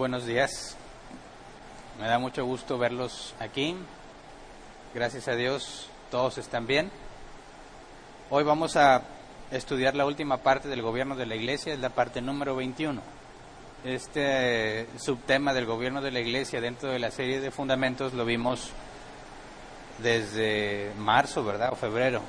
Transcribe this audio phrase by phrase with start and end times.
[0.00, 0.78] Buenos días.
[2.00, 3.76] Me da mucho gusto verlos aquí.
[4.94, 6.90] Gracias a Dios, todos están bien.
[8.30, 9.02] Hoy vamos a
[9.50, 12.98] estudiar la última parte del gobierno de la iglesia, es la parte número 21.
[13.84, 18.70] Este subtema del gobierno de la iglesia dentro de la serie de fundamentos lo vimos
[20.02, 21.74] desde marzo, ¿verdad?
[21.74, 22.22] O febrero,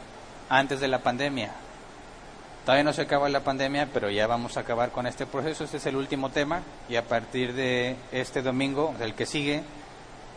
[0.49, 1.53] antes de la pandemia.
[2.65, 5.63] Todavía no se acaba la pandemia, pero ya vamos a acabar con este proceso.
[5.63, 9.63] Este es el último tema y a partir de este domingo, del que sigue,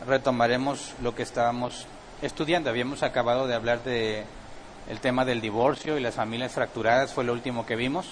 [0.07, 1.85] retomaremos lo que estábamos
[2.23, 2.71] estudiando.
[2.71, 4.23] Habíamos acabado de hablar de
[4.89, 8.07] el tema del divorcio y las familias fracturadas, fue lo último que vimos.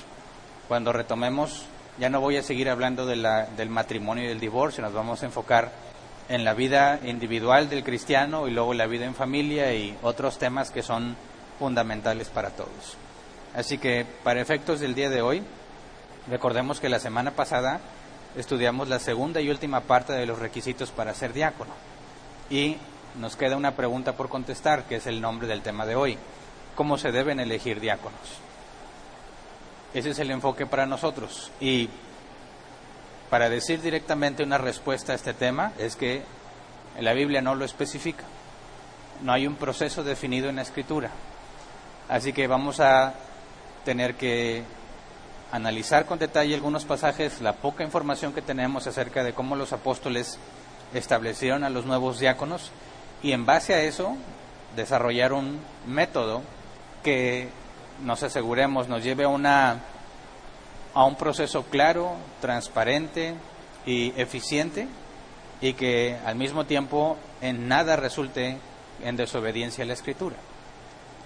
[0.68, 1.66] Cuando retomemos,
[2.00, 5.24] ya no voy a seguir hablando de la, del matrimonio y del divorcio, nos vamos
[5.24, 5.72] a enfocar
[6.30, 10.70] en la vida individual del cristiano y luego la vida en familia y otros temas
[10.70, 11.16] que son
[11.58, 12.98] fundamentales para todos.
[13.56, 15.44] Así que para efectos del día de hoy,
[16.28, 17.80] recordemos que la semana pasada
[18.36, 21.72] estudiamos la segunda y última parte de los requisitos para ser diácono.
[22.50, 22.78] Y
[23.20, 26.18] nos queda una pregunta por contestar, que es el nombre del tema de hoy.
[26.76, 28.20] ¿Cómo se deben elegir diáconos?
[29.94, 31.52] Ese es el enfoque para nosotros.
[31.60, 31.90] Y
[33.30, 36.24] para decir directamente una respuesta a este tema es que
[37.00, 38.24] la Biblia no lo especifica.
[39.22, 41.12] No hay un proceso definido en la escritura.
[42.10, 43.14] Así que vamos a
[43.84, 44.64] tener que
[45.52, 50.40] analizar con detalle algunos pasajes, la poca información que tenemos acerca de cómo los apóstoles
[50.94, 52.72] establecieron a los nuevos diáconos
[53.22, 54.16] y en base a eso
[54.76, 56.42] desarrollar un método
[57.04, 57.50] que
[58.04, 59.82] nos aseguremos nos lleve a una
[60.96, 63.34] a un proceso claro, transparente
[63.86, 64.88] y eficiente
[65.62, 68.58] y que al mismo tiempo en nada resulte
[69.04, 70.36] en desobediencia a la escritura.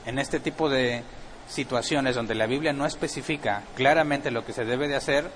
[0.06, 1.04] En este tipo de
[1.48, 5.30] situaciones donde la Biblia no especifica claramente lo que se debe de hacer,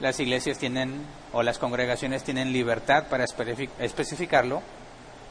[0.00, 4.62] las iglesias tienen o las congregaciones tienen libertad para especificarlo,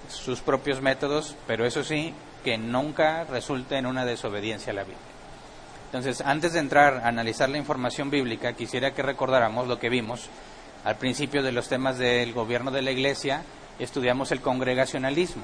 [0.09, 2.13] sus propios métodos, pero eso sí,
[2.43, 4.99] que nunca resulte en una desobediencia a la Biblia.
[5.85, 10.29] Entonces, antes de entrar a analizar la información bíblica, quisiera que recordáramos lo que vimos
[10.85, 13.43] al principio de los temas del gobierno de la iglesia,
[13.79, 15.43] estudiamos el congregacionalismo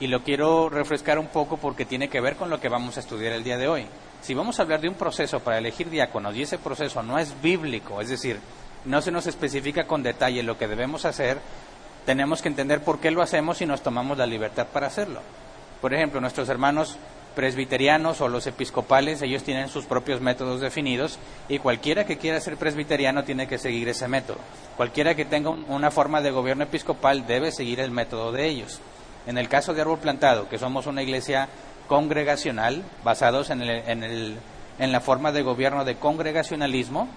[0.00, 3.00] y lo quiero refrescar un poco porque tiene que ver con lo que vamos a
[3.00, 3.86] estudiar el día de hoy.
[4.22, 7.40] Si vamos a hablar de un proceso para elegir diáconos y ese proceso no es
[7.42, 8.38] bíblico, es decir,
[8.84, 11.38] no se nos especifica con detalle lo que debemos hacer,
[12.06, 15.20] tenemos que entender por qué lo hacemos y nos tomamos la libertad para hacerlo.
[15.80, 16.96] Por ejemplo, nuestros hermanos
[17.34, 21.18] presbiterianos o los episcopales, ellos tienen sus propios métodos definidos
[21.48, 24.38] y cualquiera que quiera ser presbiteriano tiene que seguir ese método.
[24.76, 28.80] Cualquiera que tenga una forma de gobierno episcopal debe seguir el método de ellos.
[29.26, 31.48] En el caso de Árbol Plantado, que somos una iglesia
[31.86, 37.08] congregacional, basados en, en, la forma de gobierno de congregacionalismo,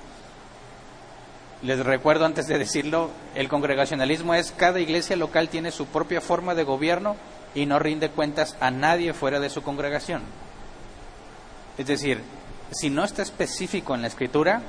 [1.63, 6.53] les recuerdo antes de decirlo, el congregacionalismo es cada iglesia local tiene su propia forma
[6.53, 7.15] de gobierno
[7.55, 10.21] y no rinde cuentas a nadie fuera de su congregación.
[11.77, 12.21] Es decir,
[12.71, 14.61] si no está específico en la escritura,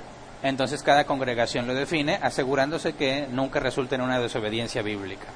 [0.42, 5.26] entonces cada congregación lo define, asegurándose que nunca resulte en una desobediencia bíblica.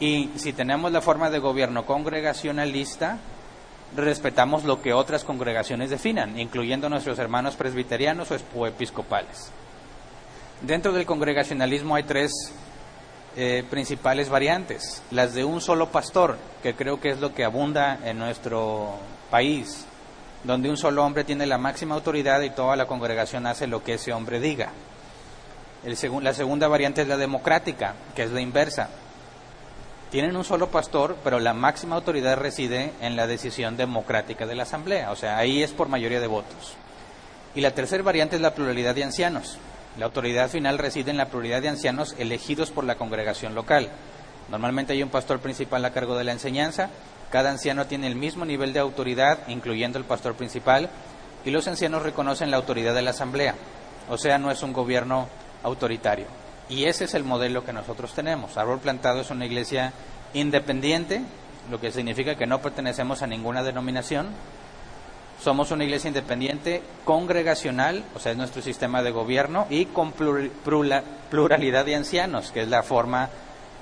[0.00, 3.18] Y si tenemos la forma de gobierno congregacionalista,
[3.96, 9.50] respetamos lo que otras congregaciones definan, incluyendo nuestros hermanos presbiterianos o episcopales.
[10.62, 12.32] Dentro del congregacionalismo hay tres
[13.36, 15.02] eh, principales variantes.
[15.10, 18.96] Las de un solo pastor, que creo que es lo que abunda en nuestro
[19.30, 19.86] país,
[20.42, 23.94] donde un solo hombre tiene la máxima autoridad y toda la congregación hace lo que
[23.94, 24.70] ese hombre diga.
[26.22, 28.88] La segunda variante es la democrática, que es la inversa
[30.14, 34.62] tienen un solo pastor, pero la máxima autoridad reside en la decisión democrática de la
[34.62, 36.76] Asamblea, o sea, ahí es por mayoría de votos.
[37.56, 39.58] Y la tercera variante es la pluralidad de ancianos.
[39.98, 43.88] La autoridad final reside en la pluralidad de ancianos elegidos por la congregación local.
[44.52, 46.90] Normalmente hay un pastor principal a cargo de la enseñanza,
[47.32, 50.90] cada anciano tiene el mismo nivel de autoridad, incluyendo el pastor principal,
[51.44, 53.56] y los ancianos reconocen la autoridad de la asamblea,
[54.08, 55.26] o sea, no es un gobierno
[55.64, 56.43] autoritario.
[56.68, 58.56] Y ese es el modelo que nosotros tenemos.
[58.56, 59.92] Árbol Plantado es una iglesia
[60.32, 61.22] independiente,
[61.70, 64.28] lo que significa que no pertenecemos a ninguna denominación.
[65.42, 71.84] Somos una iglesia independiente, congregacional, o sea, es nuestro sistema de gobierno, y con pluralidad
[71.84, 73.28] de ancianos, que es la forma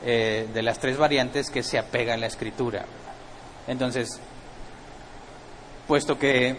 [0.05, 2.84] eh, de las tres variantes que se apega a la escritura.
[3.69, 4.19] Entonces,
[5.87, 6.56] puesto que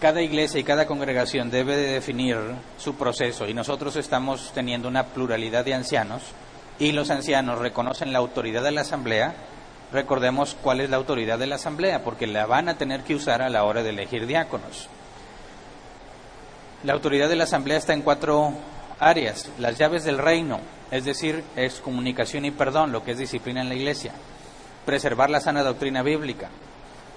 [0.00, 2.36] cada iglesia y cada congregación debe de definir
[2.78, 6.22] su proceso y nosotros estamos teniendo una pluralidad de ancianos
[6.78, 9.34] y los ancianos reconocen la autoridad de la asamblea,
[9.92, 13.42] recordemos cuál es la autoridad de la asamblea, porque la van a tener que usar
[13.42, 14.88] a la hora de elegir diáconos.
[16.84, 18.52] La autoridad de la asamblea está en cuatro
[19.00, 20.60] áreas, las llaves del reino,
[20.92, 24.12] es decir, es comunicación y perdón, lo que es disciplina en la iglesia,
[24.86, 26.50] preservar la sana doctrina bíblica,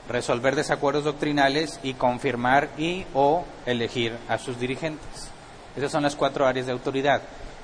[0.09, 5.29] resolver desacuerdos doctrinales y confirmar y o elegir a sus dirigentes.
[5.75, 7.21] Esas son las cuatro áreas de autoridad.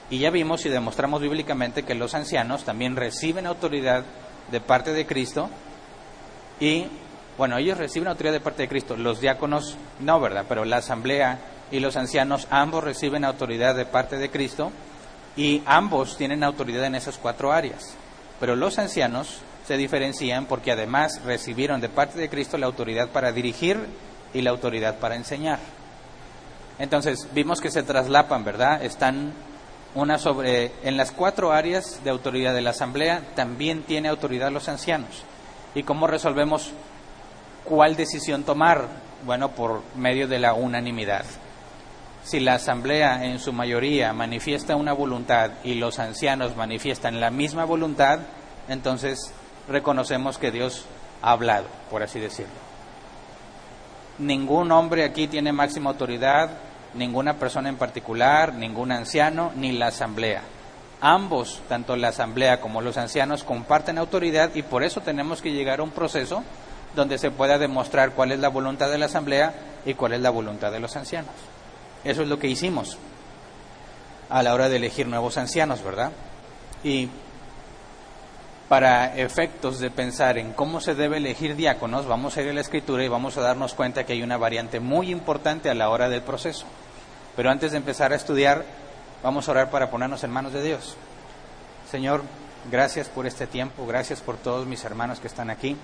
[0.10, 4.06] Y ya vimos y demostramos bíblicamente que los ancianos también reciben autoridad
[4.52, 5.50] de parte de Cristo
[6.60, 6.86] y,
[7.38, 10.46] bueno, ellos reciben autoridad de parte de Cristo, los diáconos no, ¿verdad?
[10.48, 11.40] Pero la asamblea
[11.72, 14.72] y los ancianos ambos reciben autoridad de parte de Cristo
[15.36, 17.96] y ambos tienen autoridad en esas cuatro áreas.
[18.40, 23.34] Pero los ancianos se diferencian porque además recibieron de parte de Cristo la autoridad para
[23.34, 23.78] dirigir
[24.34, 25.60] y la autoridad para enseñar.
[26.80, 28.82] Entonces, vimos que se traslapan, ¿verdad?
[28.84, 29.34] Están
[29.94, 34.70] una sobre en las cuatro áreas de autoridad de la asamblea también tiene autoridad los
[34.70, 35.24] ancianos.
[35.76, 36.72] ¿Y cómo resolvemos
[37.66, 38.88] cuál decisión tomar?
[39.26, 41.26] Bueno, por medio de la unanimidad.
[42.24, 47.66] Si la asamblea en su mayoría manifiesta una voluntad y los ancianos manifiestan la misma
[47.66, 48.20] voluntad,
[48.70, 49.34] entonces
[49.68, 50.86] reconocemos que Dios
[51.22, 52.54] ha hablado, por así decirlo.
[54.18, 56.50] Ningún hombre aquí tiene máxima autoridad,
[56.94, 60.42] ninguna persona en particular, ningún anciano, ni la asamblea.
[61.00, 65.80] Ambos, tanto la asamblea como los ancianos, comparten autoridad y por eso tenemos que llegar
[65.80, 66.44] a un proceso
[66.96, 69.54] donde se pueda demostrar cuál es la voluntad de la asamblea
[69.86, 71.34] y cuál es la voluntad de los ancianos.
[72.04, 72.98] Eso es lo que hicimos
[74.30, 76.12] a la hora de elegir nuevos ancianos, ¿verdad?
[76.84, 77.10] Y
[78.70, 82.62] para efectos de pensar en cómo se debe elegir diáconos, vamos a ir a la
[82.62, 86.10] escritura y vamos a darnos cuenta que hay una variante muy importante a la hora
[86.10, 86.66] del proceso.
[87.36, 88.66] Pero antes de empezar a estudiar,
[89.24, 90.98] vamos a orar para ponernos en manos de Dios.
[91.90, 92.24] Señor,
[92.70, 95.78] gracias por este tiempo, gracias por todos mis hermanos que están aquí.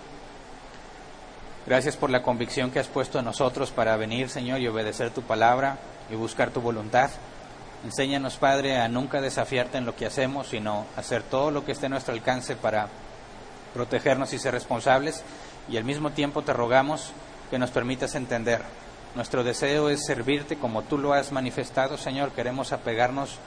[1.66, 5.22] Gracias por la convicción que has puesto en nosotros para venir, Señor, y obedecer tu
[5.22, 5.78] palabra
[6.12, 7.10] y buscar tu voluntad.
[7.84, 11.88] Enséñanos, Padre, a nunca desafiarte en lo que hacemos, sino hacer todo lo que esté
[11.88, 12.88] a nuestro alcance para
[13.74, 15.24] protegernos y ser responsables.
[15.68, 17.12] Y al mismo tiempo te rogamos
[17.50, 18.62] que nos permitas entender.
[19.16, 22.32] Nuestro deseo es servirte como tú lo has manifestado, Señor.
[22.32, 23.38] Queremos apegarnos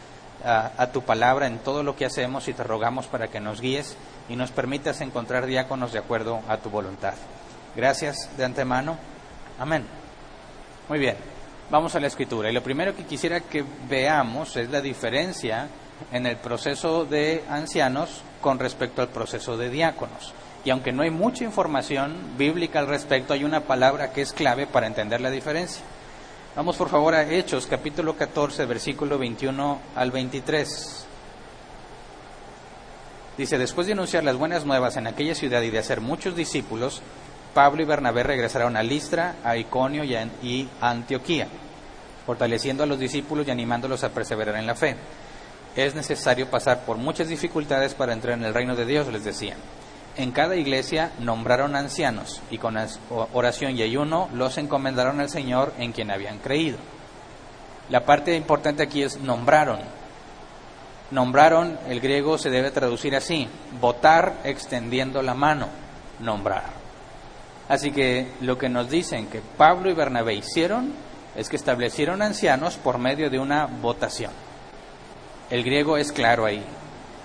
[0.44, 3.60] a, a, tu palabra en todo lo que hacemos y te rogamos para que nos
[3.60, 3.96] guíes
[4.28, 7.14] y nos permitas encontrar diáconos de acuerdo a tu voluntad.
[7.74, 8.98] Gracias de antemano.
[9.58, 9.84] Amén.
[10.88, 11.35] Muy bien.
[11.68, 12.48] Vamos a la escritura.
[12.48, 15.68] Y lo primero que quisiera que veamos es la diferencia
[16.12, 20.32] en el proceso de ancianos con respecto al proceso de diáconos.
[20.64, 24.66] Y aunque no hay mucha información bíblica al respecto, hay una palabra que es clave
[24.68, 25.82] para entender la diferencia.
[26.54, 31.06] Vamos por favor a Hechos, capítulo 14, versículo 21 al 23.
[33.36, 37.02] Dice, después de anunciar las buenas nuevas en aquella ciudad y de hacer muchos discípulos,
[37.56, 41.48] Pablo y Bernabé regresaron a Listra, a Iconio y a Antioquía,
[42.26, 44.94] fortaleciendo a los discípulos y animándolos a perseverar en la fe.
[45.74, 49.56] Es necesario pasar por muchas dificultades para entrar en el reino de Dios, les decían.
[50.18, 52.76] En cada iglesia nombraron ancianos y con
[53.32, 56.76] oración y ayuno los encomendaron al Señor en quien habían creído.
[57.88, 59.78] La parte importante aquí es nombraron.
[61.10, 63.48] Nombraron, el griego se debe traducir así,
[63.80, 65.68] votar extendiendo la mano,
[66.20, 66.84] nombrar.
[67.68, 70.92] Así que lo que nos dicen que Pablo y Bernabé hicieron
[71.34, 74.30] es que establecieron ancianos por medio de una votación.
[75.50, 76.62] El griego es claro ahí.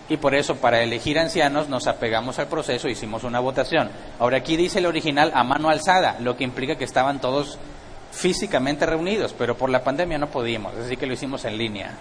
[0.10, 3.89] Y por eso para elegir ancianos nos apegamos al proceso, hicimos una votación.
[4.19, 7.57] Ahora aquí dice el original a mano alzada, lo que implica que estaban todos
[8.12, 11.91] físicamente reunidos, pero por la pandemia no podíamos, así que lo hicimos en línea.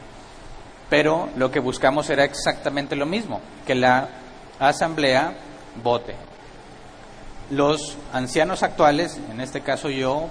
[0.89, 4.09] Pero lo que buscamos era exactamente lo mismo, que la
[4.59, 5.35] asamblea
[5.81, 6.30] vote
[7.51, 10.29] los ancianos actuales, en este caso yo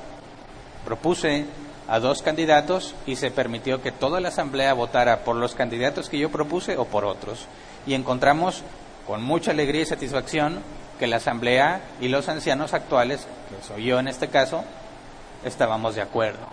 [0.86, 1.46] propuse
[1.88, 6.20] a dos candidatos y se permitió que toda la asamblea votara por los candidatos que
[6.20, 7.48] yo propuse o por otros.
[7.86, 8.64] Y encontramos
[9.06, 10.60] con mucha alegría y satisfacción
[10.98, 14.64] que la asamblea y los ancianos actuales, que soy yo en este caso,
[15.44, 16.48] estábamos de acuerdo.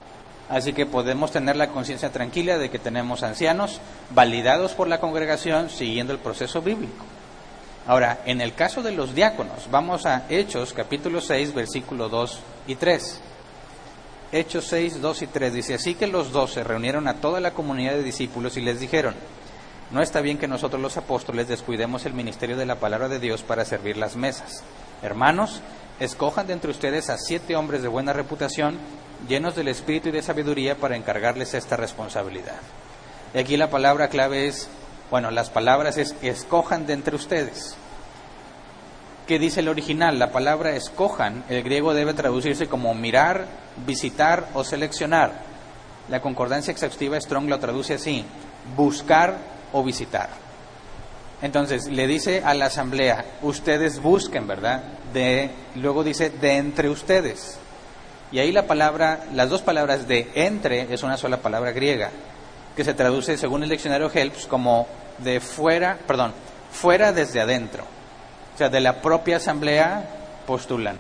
[0.49, 3.81] Así que podemos tener la conciencia tranquila de que tenemos ancianos
[4.11, 7.05] validados por la congregación siguiendo el proceso bíblico.
[7.87, 12.75] Ahora, en el caso de los diáconos, vamos a Hechos capítulo 6, versículo 2 y
[12.75, 13.21] 3.
[14.33, 17.53] Hechos 6, 2 y 3 dice, así que los dos se reunieron a toda la
[17.53, 19.15] comunidad de discípulos y les dijeron,
[19.93, 23.45] no está bien que nosotros los apóstoles descuidemos el ministerio de la palabra de Dios
[23.45, 24.65] para servir las mesas.
[25.01, 25.61] Hermanos,
[26.01, 28.79] escojan de entre ustedes a siete hombres de buena reputación,
[29.29, 32.59] llenos del espíritu y de sabiduría, para encargarles esta responsabilidad.
[33.33, 34.69] Y aquí la palabra clave es
[35.11, 37.77] bueno, las palabras es escojan de entre ustedes.
[39.27, 40.19] ¿Qué dice el original?
[40.19, 43.47] La palabra escojan, el griego debe traducirse como mirar,
[43.85, 45.33] visitar o seleccionar.
[46.09, 48.25] La concordancia exhaustiva Strong lo traduce así.
[48.77, 49.37] buscar
[49.73, 50.29] o visitar.
[51.43, 54.83] Entonces le dice a la asamblea, ustedes busquen, ¿verdad?
[55.13, 57.59] De, luego dice, de entre ustedes.
[58.33, 62.11] Y ahí la palabra, las dos palabras de entre es una sola palabra griega,
[62.77, 64.87] que se traduce según el diccionario Helps como
[65.19, 66.33] de fuera, perdón,
[66.71, 67.85] fuera desde adentro.
[68.55, 70.09] O sea, de la propia asamblea
[70.47, 70.99] postulan.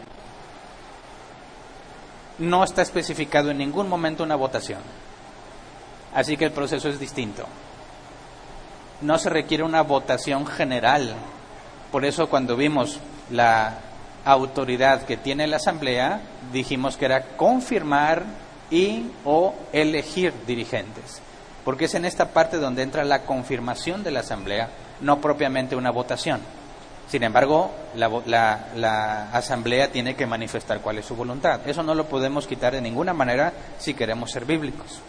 [2.38, 4.80] No está especificado en ningún momento una votación.
[6.14, 7.46] Así que el proceso es distinto.
[9.02, 11.14] No se requiere una votación general.
[11.92, 12.98] Por eso cuando vimos
[13.30, 13.78] la
[14.24, 16.20] autoridad que tiene la asamblea,
[16.52, 18.24] dijimos que era confirmar
[18.70, 21.22] y o elegir dirigentes.
[21.66, 24.68] Porque es en esta parte donde entra la confirmación de la asamblea,
[25.00, 26.40] no propiamente una votación.
[27.10, 31.58] Sin embargo, la, asamblea tiene que manifestar cuál es su voluntad.
[31.66, 35.00] Eso no lo podemos quitar de ninguna manera si queremos ser bíblicos.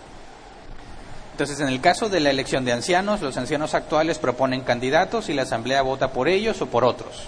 [1.33, 5.35] Entonces, en el caso de la elección de ancianos, los ancianos actuales proponen candidatos y
[5.35, 7.27] la asamblea vota por ellos o por otros.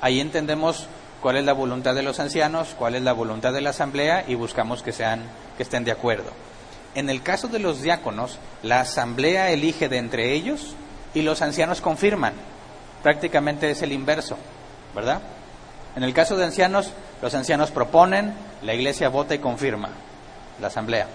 [0.00, 0.88] Ahí entendemos
[1.22, 4.34] cuál es la voluntad de los ancianos, cuál es la voluntad de la asamblea y
[4.34, 5.22] buscamos que sean
[5.56, 6.47] que estén de acuerdo.
[6.94, 10.74] En el caso de los diáconos, la asamblea elige de entre ellos
[11.14, 12.32] y los ancianos confirman.
[13.02, 14.36] Prácticamente es el inverso,
[14.94, 15.20] ¿verdad?
[15.96, 16.92] En el caso de ancianos,
[17.22, 19.90] los ancianos proponen, la iglesia vota y confirma,
[20.60, 21.06] la asamblea.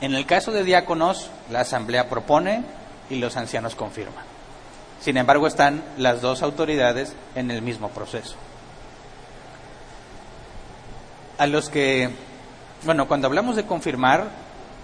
[0.00, 2.64] En el caso de diáconos, la asamblea propone
[3.08, 4.24] y los ancianos confirman.
[5.00, 8.36] Sin embargo, están las dos autoridades en el mismo proceso.
[11.38, 12.10] A los que,
[12.84, 14.28] bueno, cuando hablamos de confirmar,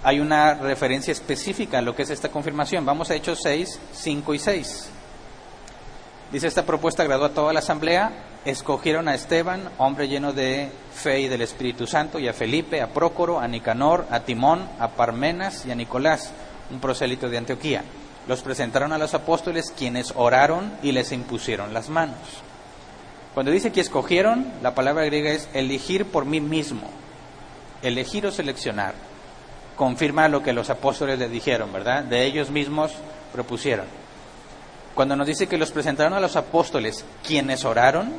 [0.02, 2.84] hay una referencia específica a lo que es esta confirmación.
[2.84, 4.90] Vamos a Hechos 6, 5 y 6.
[6.32, 8.12] Dice, esta propuesta agradó a toda la asamblea,
[8.44, 12.92] escogieron a Esteban, hombre lleno de fe y del Espíritu Santo, y a Felipe, a
[12.92, 16.32] Prócoro, a Nicanor, a Timón, a Parmenas y a Nicolás,
[16.70, 17.82] un prosélito de Antioquía.
[18.26, 22.18] Los presentaron a los apóstoles, quienes oraron y les impusieron las manos.
[23.32, 26.90] Cuando dice que escogieron, la palabra griega es elegir por mí mismo,
[27.80, 29.07] elegir o seleccionar.
[29.78, 32.04] Confirma lo que los apóstoles le dijeron, ¿verdad?
[32.04, 32.92] De ellos mismos
[33.32, 33.86] propusieron.
[34.94, 38.12] Cuando nos dice que los presentaron a los apóstoles, quienes oraron,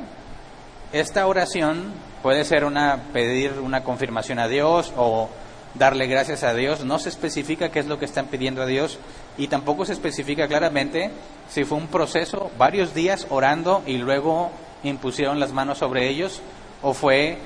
[0.93, 1.91] esta oración
[2.23, 5.29] puede ser una pedir una confirmación a Dios o
[5.75, 8.97] darle gracias a Dios, no se especifica qué es lo que están pidiendo a Dios
[9.37, 11.11] y tampoco se especifica claramente
[11.49, 14.51] si fue un proceso, varios días orando y luego
[14.83, 16.41] impusieron las manos sobre ellos
[16.81, 17.37] o fue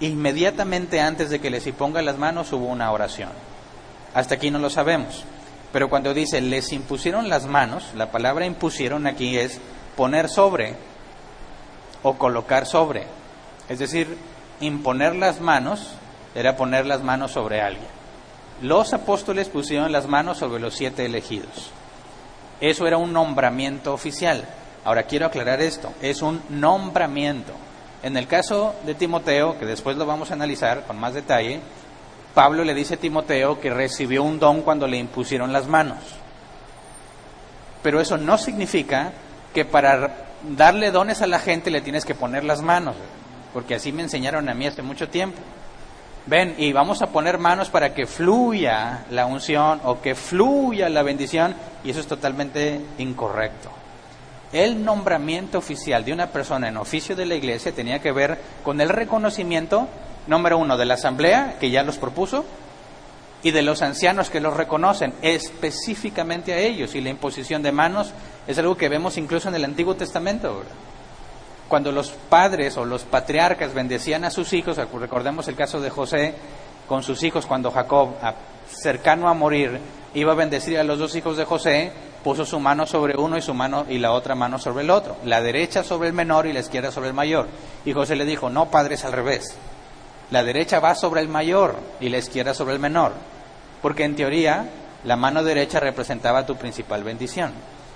[0.00, 3.47] inmediatamente antes de que les imponga las manos hubo una oración.
[4.18, 5.22] Hasta aquí no lo sabemos.
[5.72, 9.60] Pero cuando dice les impusieron las manos, la palabra impusieron aquí es
[9.96, 10.74] poner sobre
[12.02, 13.04] o colocar sobre.
[13.68, 14.18] Es decir,
[14.58, 15.92] imponer las manos
[16.34, 17.86] era poner las manos sobre alguien.
[18.60, 21.70] Los apóstoles pusieron las manos sobre los siete elegidos.
[22.60, 24.44] Eso era un nombramiento oficial.
[24.84, 27.52] Ahora quiero aclarar esto, es un nombramiento.
[28.02, 31.60] En el caso de Timoteo, que después lo vamos a analizar con más detalle,
[32.34, 35.98] Pablo le dice a Timoteo que recibió un don cuando le impusieron las manos.
[37.82, 39.12] Pero eso no significa
[39.54, 42.96] que para darle dones a la gente le tienes que poner las manos,
[43.52, 45.38] porque así me enseñaron a mí hace mucho tiempo.
[46.26, 51.02] Ven, y vamos a poner manos para que fluya la unción o que fluya la
[51.02, 53.70] bendición, y eso es totalmente incorrecto.
[54.52, 58.80] El nombramiento oficial de una persona en oficio de la iglesia tenía que ver con
[58.80, 59.88] el reconocimiento
[60.28, 62.44] número uno, de la asamblea, que ya los propuso,
[63.42, 66.94] y de los ancianos que los reconocen específicamente a ellos.
[66.94, 68.12] Y la imposición de manos
[68.46, 70.62] es algo que vemos incluso en el Antiguo Testamento.
[71.68, 76.34] Cuando los padres o los patriarcas bendecían a sus hijos, recordemos el caso de José
[76.88, 78.14] con sus hijos cuando Jacob,
[78.70, 79.78] cercano a morir,
[80.14, 81.92] iba a bendecir a los dos hijos de José,
[82.24, 85.16] puso su mano sobre uno y su mano y la otra mano sobre el otro,
[85.24, 87.46] la derecha sobre el menor y la izquierda sobre el mayor.
[87.84, 89.54] Y José le dijo, no, padre, es al revés.
[90.30, 93.12] La derecha va sobre el mayor y la izquierda sobre el menor,
[93.80, 94.68] porque en teoría
[95.04, 97.52] la mano derecha representaba tu principal bendición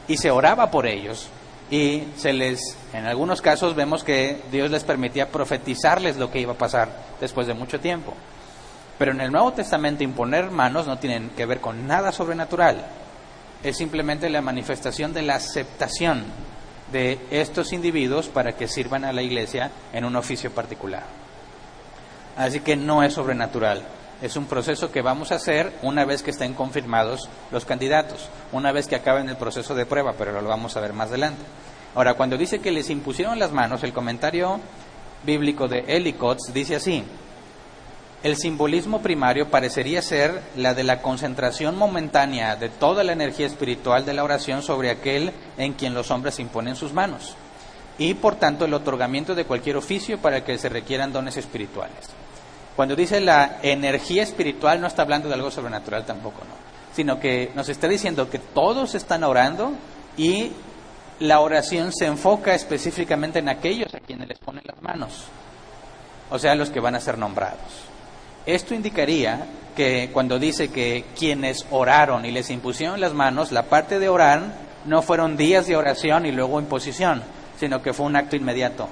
[0.08, 1.28] y se oraba por ellos
[1.70, 6.52] y se les en algunos casos vemos que Dios les permitía profetizarles lo que iba
[6.52, 6.88] a pasar
[7.20, 8.14] después de mucho tiempo.
[8.98, 12.86] Pero en el Nuevo Testamento imponer manos no tienen que ver con nada sobrenatural.
[13.62, 16.24] Es simplemente la manifestación de la aceptación
[16.92, 21.04] de estos individuos para que sirvan a la iglesia en un oficio particular.
[22.36, 23.82] Así que no es sobrenatural.
[24.22, 28.70] Es un proceso que vamos a hacer una vez que estén confirmados los candidatos, una
[28.70, 31.42] vez que acaben el proceso de prueba, pero lo vamos a ver más adelante.
[31.94, 34.60] Ahora, cuando dice que les impusieron las manos, el comentario
[35.24, 37.04] bíblico de Elicots dice así:
[38.22, 44.06] el simbolismo primario parecería ser la de la concentración momentánea de toda la energía espiritual
[44.06, 47.34] de la oración sobre aquel en quien los hombres imponen sus manos,
[47.98, 52.10] y por tanto el otorgamiento de cualquier oficio para el que se requieran dones espirituales.
[52.76, 56.54] Cuando dice la energía espiritual no está hablando de algo sobrenatural tampoco, ¿no?
[56.94, 59.72] Sino que nos está diciendo que todos están orando
[60.16, 60.52] y
[61.20, 65.24] la oración se enfoca específicamente en aquellos a quienes les ponen las manos,
[66.30, 67.58] o sea, los que van a ser nombrados.
[68.44, 73.98] Esto indicaría que cuando dice que quienes oraron y les impusieron las manos, la parte
[73.98, 74.42] de orar
[74.84, 77.22] no fueron días de oración y luego imposición,
[77.58, 78.88] sino que fue un acto inmediato.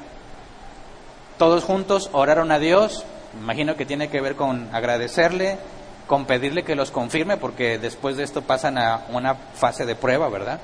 [1.37, 3.04] Todos juntos oraron a Dios,
[3.38, 5.58] imagino que tiene que ver con agradecerle,
[6.06, 10.28] con pedirle que los confirme, porque después de esto pasan a una fase de prueba,
[10.28, 10.60] ¿verdad?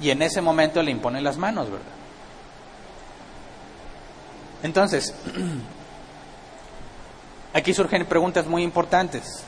[0.00, 1.86] Y en ese momento le imponen las manos, ¿verdad?
[4.62, 5.14] Entonces,
[7.52, 9.42] aquí surgen preguntas muy importantes,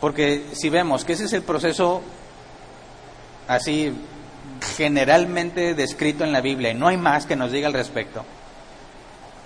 [0.00, 2.02] porque si vemos que ese es el proceso
[3.46, 3.92] así
[4.76, 8.24] generalmente descrito en la Biblia y no hay más que nos diga al respecto,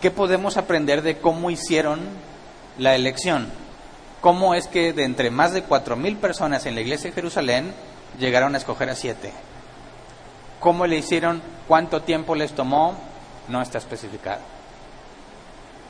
[0.03, 2.01] ¿qué podemos aprender de cómo hicieron
[2.77, 3.49] la elección?
[4.21, 7.73] ¿Cómo es que de entre más de cuatro mil personas en la iglesia de Jerusalén
[8.19, 9.33] llegaron a escoger a siete?
[10.61, 11.41] ¿Cómo le hicieron?
[11.69, 12.97] ¿Cuánto tiempo les tomó?
[13.49, 14.41] No está especificado.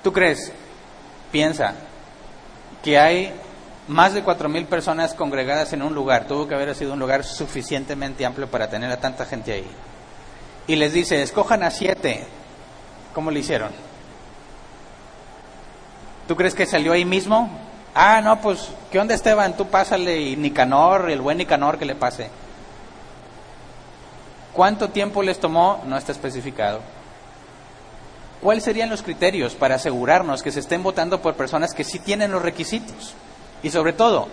[0.02, 0.52] ¿Tú crees?
[1.30, 1.74] Piensa,
[2.82, 3.32] que hay
[3.88, 7.24] más de cuatro mil personas congregadas en un lugar, tuvo que haber sido un lugar
[7.24, 9.70] suficientemente amplio para tener a tanta gente ahí.
[10.66, 12.26] Y les dice, escojan a siete.
[13.14, 13.91] ¿Cómo le hicieron?
[16.32, 17.50] ¿Tú crees que salió ahí mismo?
[17.94, 19.54] Ah, no, pues, ¿qué onda Esteban?
[19.54, 22.30] Tú pásale y Nicanor, el buen Nicanor que le pase.
[24.54, 25.82] ¿Cuánto tiempo les tomó?
[25.86, 26.80] No está especificado.
[28.40, 32.32] ¿cuáles serían los criterios para asegurarnos que se estén votando por personas que sí tienen
[32.32, 33.12] los requisitos?
[33.62, 34.28] Y sobre todo,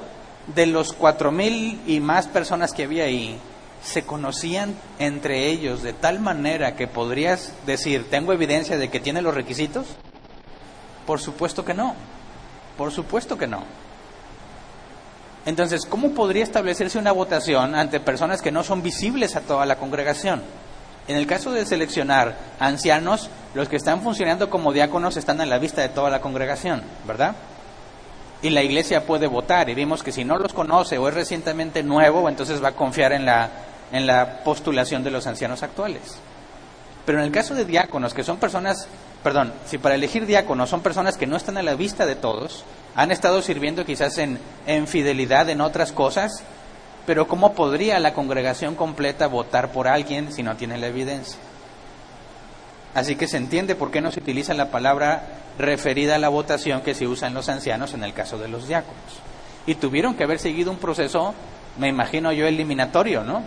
[0.55, 3.37] de los cuatro mil y más personas que había ahí,
[3.83, 9.25] ¿se conocían entre ellos de tal manera que podrías decir, tengo evidencia de que tienen
[9.25, 9.97] los requisitos?
[11.09, 11.95] Por supuesto que no.
[12.77, 13.63] Por supuesto que no.
[15.43, 19.77] Entonces, ¿cómo podría establecerse una votación ante personas que no son visibles a toda la
[19.77, 20.43] congregación?
[21.07, 25.57] En el caso de seleccionar ancianos, los que están funcionando como diáconos están a la
[25.57, 27.35] vista de toda la congregación, ¿verdad?
[28.43, 31.81] Y la iglesia puede votar y vimos que si no los conoce o es recientemente
[31.81, 33.49] nuevo, entonces va a confiar en la,
[33.91, 36.19] en la postulación de los ancianos actuales.
[37.03, 38.87] Pero en el caso de diáconos, que son personas,
[39.23, 42.63] perdón, si para elegir diáconos son personas que no están a la vista de todos,
[42.95, 46.43] han estado sirviendo quizás en, en fidelidad en otras cosas,
[47.05, 51.39] pero ¿cómo podría la congregación completa votar por alguien si no tiene la evidencia?
[52.93, 55.23] Así que se entiende por qué no se utiliza la palabra
[55.57, 58.67] referida a la votación que se usa en los ancianos en el caso de los
[58.67, 59.03] diáconos.
[59.67, 61.33] Y tuvieron que haber seguido un proceso,
[61.77, 63.43] me imagino yo, eliminatorio, ¿no?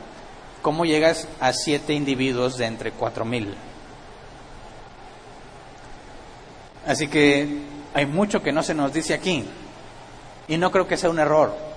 [0.60, 3.54] ¿Cómo llegas a siete individuos de entre cuatro mil?
[6.86, 7.62] Así que
[7.94, 9.44] hay mucho que no se nos dice aquí.
[10.48, 11.72] Y no creo que sea un error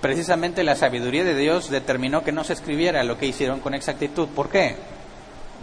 [0.00, 4.28] precisamente la sabiduría de Dios determinó que no se escribiera lo que hicieron con exactitud.
[4.28, 4.76] ¿Por qué?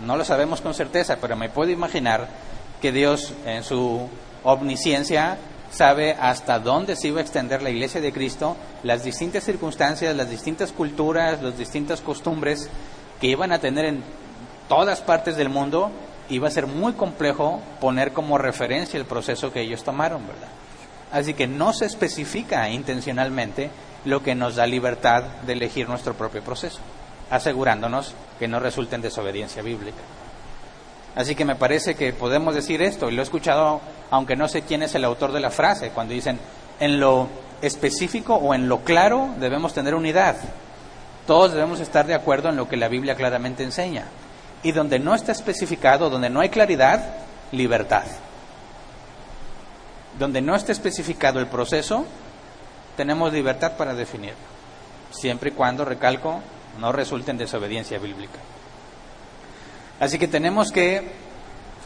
[0.06, 2.28] No lo sabemos con certeza, pero me puedo imaginar
[2.82, 4.08] que Dios en su
[4.44, 5.38] omnisciencia
[5.72, 10.30] sabe hasta dónde se iba a extender la iglesia de Cristo, las distintas circunstancias, las
[10.30, 12.70] distintas culturas, las distintas costumbres
[13.20, 14.04] que iban a tener en
[14.70, 15.92] todas partes del mundo,
[16.30, 20.50] iba a ser muy complejo poner como referencia el proceso que ellos tomaron, ¿verdad?
[21.12, 23.70] Así que no se especifica intencionalmente
[24.06, 26.80] lo que nos da libertad de elegir nuestro propio proceso,
[27.30, 30.02] asegurándonos que no resulte en desobediencia bíblica.
[31.16, 34.62] Así que me parece que podemos decir esto, y lo he escuchado, aunque no sé
[34.62, 36.40] quién es el autor de la frase, cuando dicen,
[36.80, 37.28] en lo
[37.62, 40.36] específico o en lo claro debemos tener unidad.
[41.26, 44.06] Todos debemos estar de acuerdo en lo que la Biblia claramente enseña.
[44.64, 47.16] Y donde no está especificado, donde no hay claridad,
[47.52, 48.04] libertad.
[50.18, 52.06] Donde no está especificado el proceso,
[52.96, 54.34] tenemos libertad para definir,
[55.12, 56.42] siempre y cuando, recalco,
[56.80, 58.40] no resulte en desobediencia bíblica.
[60.00, 61.12] Así que tenemos que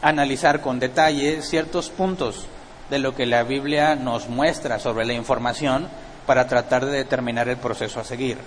[0.02, 2.46] analizar con detalle ciertos puntos
[2.90, 5.88] de lo que la Biblia nos muestra sobre la información
[6.26, 8.38] para tratar de determinar el proceso a seguir.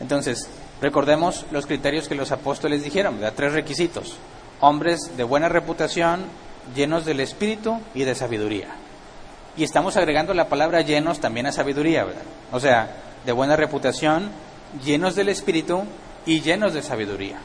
[0.00, 0.48] Entonces,
[0.82, 4.18] recordemos los criterios que los apóstoles dijeron, de tres requisitos.
[4.60, 6.24] Hombres de buena reputación,
[6.74, 8.76] llenos del Espíritu y de sabiduría
[9.56, 12.22] y estamos agregando la palabra llenos también a sabiduría, ¿verdad?
[12.52, 12.90] O sea,
[13.24, 14.30] de buena reputación,
[14.82, 15.84] llenos del Espíritu
[16.24, 17.38] y llenos de sabiduría.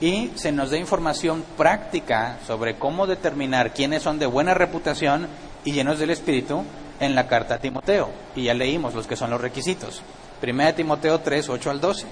[0.00, 5.26] Y se nos da información práctica sobre cómo determinar quiénes son de buena reputación
[5.64, 6.62] y llenos del Espíritu
[7.00, 8.10] en la carta a Timoteo.
[8.36, 10.02] Y ya leímos los que son los requisitos.
[10.40, 12.06] Primera Timoteo 3, 8 al 12.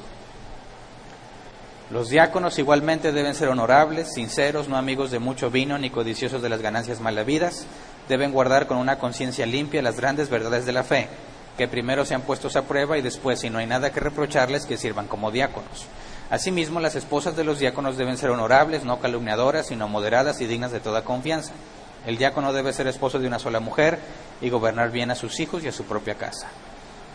[1.95, 6.49] Los diáconos igualmente deben ser honorables, sinceros, no amigos de mucho vino ni codiciosos de
[6.49, 7.67] las ganancias malavidas.
[8.09, 11.07] Deben guardar con una conciencia limpia las grandes verdades de la fe,
[11.57, 14.77] que primero sean puestos a prueba y después, si no hay nada que reprocharles, que
[14.77, 15.87] sirvan como diáconos.
[16.31, 20.73] Asimismo, las esposas de los diáconos deben ser honorables, no calumniadoras, sino moderadas y dignas
[20.73, 21.53] de toda confianza.
[22.09, 24.01] El diácono debe ser esposo de una sola mujer
[24.41, 26.49] y gobernar bien a sus hijos y a su propia casa.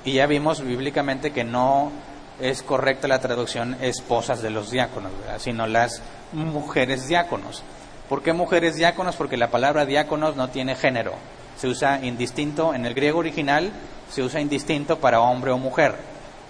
[0.06, 1.92] Y ya vimos bíblicamente que no
[2.42, 6.02] es correcta la traducción esposas de los diáconos, sino las
[6.34, 7.64] mujeres diáconos.
[8.08, 9.16] ¿Por qué mujeres diáconos?
[9.16, 11.14] Porque la palabra diáconos no tiene género.
[11.58, 13.72] Se usa indistinto, en el griego original
[14.10, 15.96] se usa indistinto para hombre o mujer.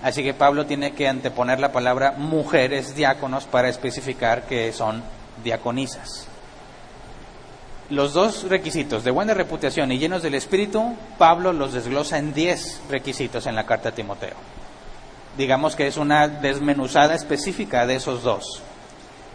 [0.02, 5.04] Así que Pablo tiene que anteponer la palabra mujeres diáconos para especificar que son
[5.44, 6.28] diaconisas.
[7.90, 12.80] Los dos requisitos de buena reputación y llenos del Espíritu, Pablo los desglosa en diez
[12.90, 14.59] requisitos en la carta a Timoteo.
[15.38, 18.62] Digamos que es una desmenuzada específica de esos dos.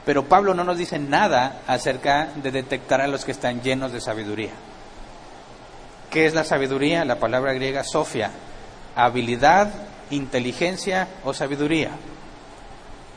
[0.05, 4.01] Pero Pablo no nos dice nada acerca de detectar a los que están llenos de
[4.01, 4.53] sabiduría.
[6.11, 7.05] ¿Qué es la sabiduría?
[7.05, 8.31] La palabra griega sofia,
[8.95, 9.73] habilidad,
[10.11, 11.91] inteligencia o sabiduría.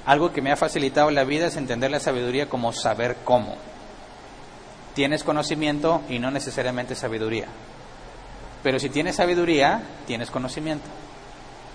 [0.05, 3.57] Algo que me ha facilitado la vida es entender la sabiduría como saber cómo
[4.97, 7.45] tienes conocimiento y no necesariamente sabiduría.
[8.63, 10.87] Pero si tienes sabiduría, tienes conocimiento.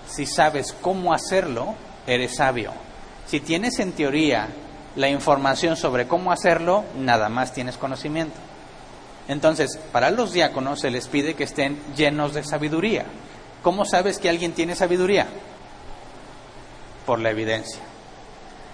[0.07, 1.75] Si sabes cómo hacerlo,
[2.07, 2.71] eres sabio.
[3.25, 4.47] Si tienes en teoría
[4.95, 8.35] la información sobre cómo hacerlo, nada más tienes conocimiento.
[9.27, 13.05] Entonces, para los diáconos se les pide que estén llenos de sabiduría.
[13.61, 15.27] ¿Cómo sabes que alguien tiene sabiduría?
[17.05, 17.81] Por la evidencia.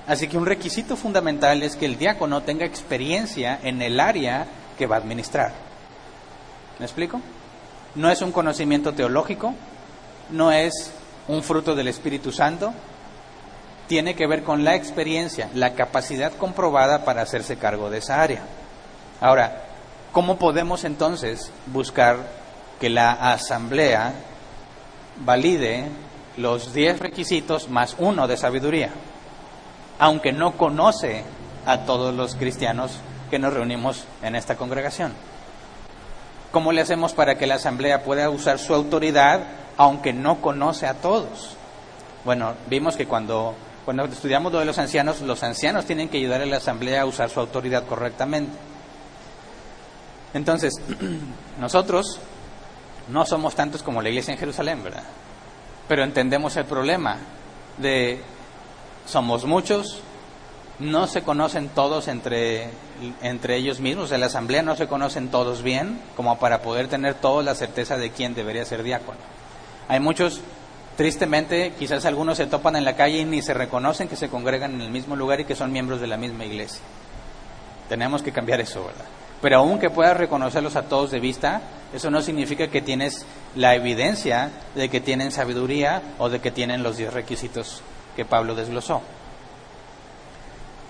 [0.08, 4.88] Así que un requisito fundamental es que el diácono tenga experiencia en el área que
[4.88, 5.54] va a administrar.
[6.80, 7.22] ¿Me explico?
[7.94, 9.54] No es un conocimiento teológico,
[10.32, 10.92] no es
[11.30, 12.74] un fruto del Espíritu Santo,
[13.88, 18.42] tiene que ver con la experiencia, la capacidad comprobada para hacerse cargo de esa área.
[19.22, 19.64] Ahora,
[20.12, 22.18] ¿cómo podemos entonces buscar
[22.82, 24.12] que la asamblea
[25.24, 25.86] valide
[26.36, 28.92] los diez requisitos más uno de sabiduría?
[30.00, 31.24] aunque no conoce
[31.66, 32.94] a todos los cristianos
[33.30, 35.14] que nos reunimos en esta congregación.
[36.52, 39.42] ¿Cómo le hacemos para que la asamblea pueda usar su autoridad
[39.80, 41.56] aunque no conoce a todos?
[42.26, 46.42] Bueno, vimos que cuando, cuando estudiamos lo de los ancianos, los ancianos tienen que ayudar
[46.42, 48.52] a la asamblea a usar su autoridad correctamente.
[50.34, 50.74] Entonces,
[51.60, 52.20] nosotros
[53.08, 55.04] no somos tantos como la iglesia en Jerusalén, ¿verdad?
[55.88, 57.16] Pero entendemos el problema
[57.78, 58.22] de
[59.06, 60.02] somos muchos,
[60.80, 62.68] no se conocen todos entre,
[63.22, 67.14] entre ellos mismos, en la asamblea no se conocen todos bien, como para poder tener
[67.14, 69.39] todos la certeza de quién debería ser diácono.
[69.90, 70.40] Hay muchos,
[70.96, 74.76] tristemente, quizás algunos se topan en la calle y ni se reconocen que se congregan
[74.76, 76.82] en el mismo lugar y que son miembros de la misma iglesia.
[77.90, 79.06] Tenemos que cambiar eso, ¿verdad?
[79.42, 83.26] Pero aunque puedas reconocerlos a todos de vista, eso no significa que tienes
[83.56, 87.82] la evidencia de que tienen sabiduría o de que tienen los diez requisitos
[88.16, 89.02] que Pablo desglosó.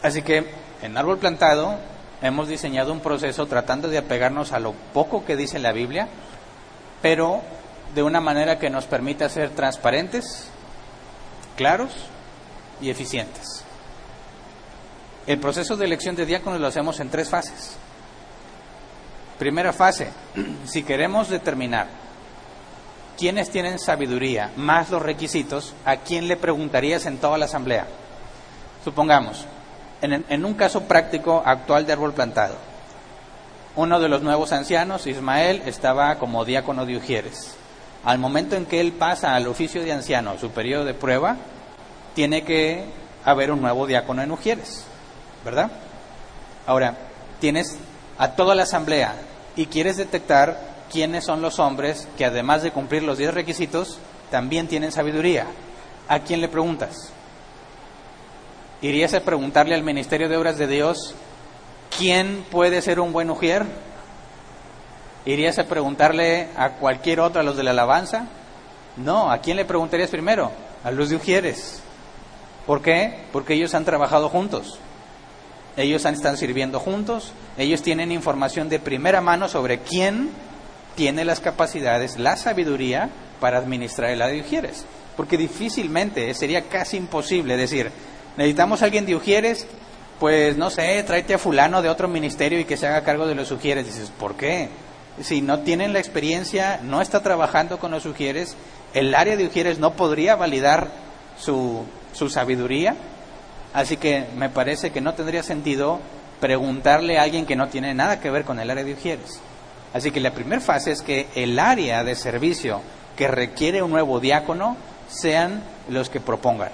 [0.04, 0.46] Así que
[0.82, 1.80] en Árbol Plantado
[2.22, 6.10] hemos diseñado un proceso tratando de apegarnos a lo poco que dice la Biblia,
[7.02, 7.42] pero
[7.96, 10.48] de una manera que nos permita ser transparentes,
[11.56, 11.92] claros
[12.82, 13.64] y eficientes.
[15.28, 17.78] El proceso de elección de diáconos lo hacemos en tres fases.
[19.38, 20.12] Primera fase,
[20.66, 21.88] si queremos determinar
[23.20, 24.52] ¿quiénes tienen sabiduría?
[24.56, 27.86] Más los requisitos, ¿a quién le preguntarías en toda la asamblea?
[28.86, 29.46] Supongamos,
[30.02, 32.56] en, un caso práctico actual de árbol plantado,
[33.76, 37.58] uno de los nuevos ancianos, Ismael, estaba como diácono de Ujieres.
[38.04, 41.38] Al momento en que él pasa al oficio de anciano, su periodo de prueba,
[42.16, 42.86] tiene que
[43.26, 44.86] haber un nuevo diácono en Ujieres,
[45.44, 45.70] ¿verdad?
[46.66, 46.96] Ahora,
[47.40, 47.78] tienes
[48.18, 49.16] a toda la asamblea
[49.56, 50.60] y quieres detectar
[50.92, 54.00] quiénes son los hombres que además de cumplir los diez requisitos,
[54.32, 55.48] también tienen sabiduría.
[56.08, 57.12] ¿A quién le preguntas?
[58.82, 61.14] ¿Irías a preguntarle al Ministerio de Obras de Dios
[61.98, 63.66] quién puede ser un buen ujier?
[65.26, 68.28] ¿Irías a preguntarle a cualquier otro, a los de la alabanza?
[68.98, 70.52] No, ¿a quién le preguntarías primero?
[70.84, 71.82] A los de ujieres.
[72.66, 73.26] ¿Por qué?
[73.32, 74.80] Porque ellos han trabajado juntos.
[75.76, 77.34] Ellos están sirviendo juntos.
[77.58, 80.30] Ellos tienen información de primera mano sobre quién
[80.96, 84.86] tiene las capacidades, la sabiduría para administrar el área de Ujieres.
[85.16, 87.92] Porque difícilmente, sería casi imposible decir,
[88.38, 89.68] necesitamos a alguien de Ujieres,
[90.20, 93.36] pues no sé, tráete a fulano de otro ministerio y que se haga cargo de
[93.36, 93.86] los Ujieres.
[93.86, 94.70] Dices, ¿por qué?
[95.22, 98.56] Si no tienen la experiencia, no está trabajando con los ujieres,
[98.94, 100.90] el área de ujieres no podría validar
[101.38, 102.96] su, su sabiduría,
[103.74, 106.00] así que me parece que no tendría sentido
[106.40, 109.40] preguntarle a alguien que no tiene nada que ver con el área de ujieres.
[109.94, 112.82] Así que la primera fase es que el área de servicio
[113.16, 114.78] que requiere un nuevo diácono
[115.10, 116.70] sean los que propongan.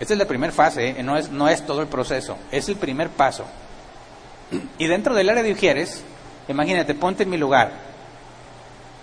[0.00, 1.02] Esta es la primera fase, ¿eh?
[1.02, 3.44] no, es, no es todo el proceso, es el primer paso.
[4.78, 6.04] Y dentro del área de Ujieres,
[6.48, 7.72] imagínate, ponte en mi lugar.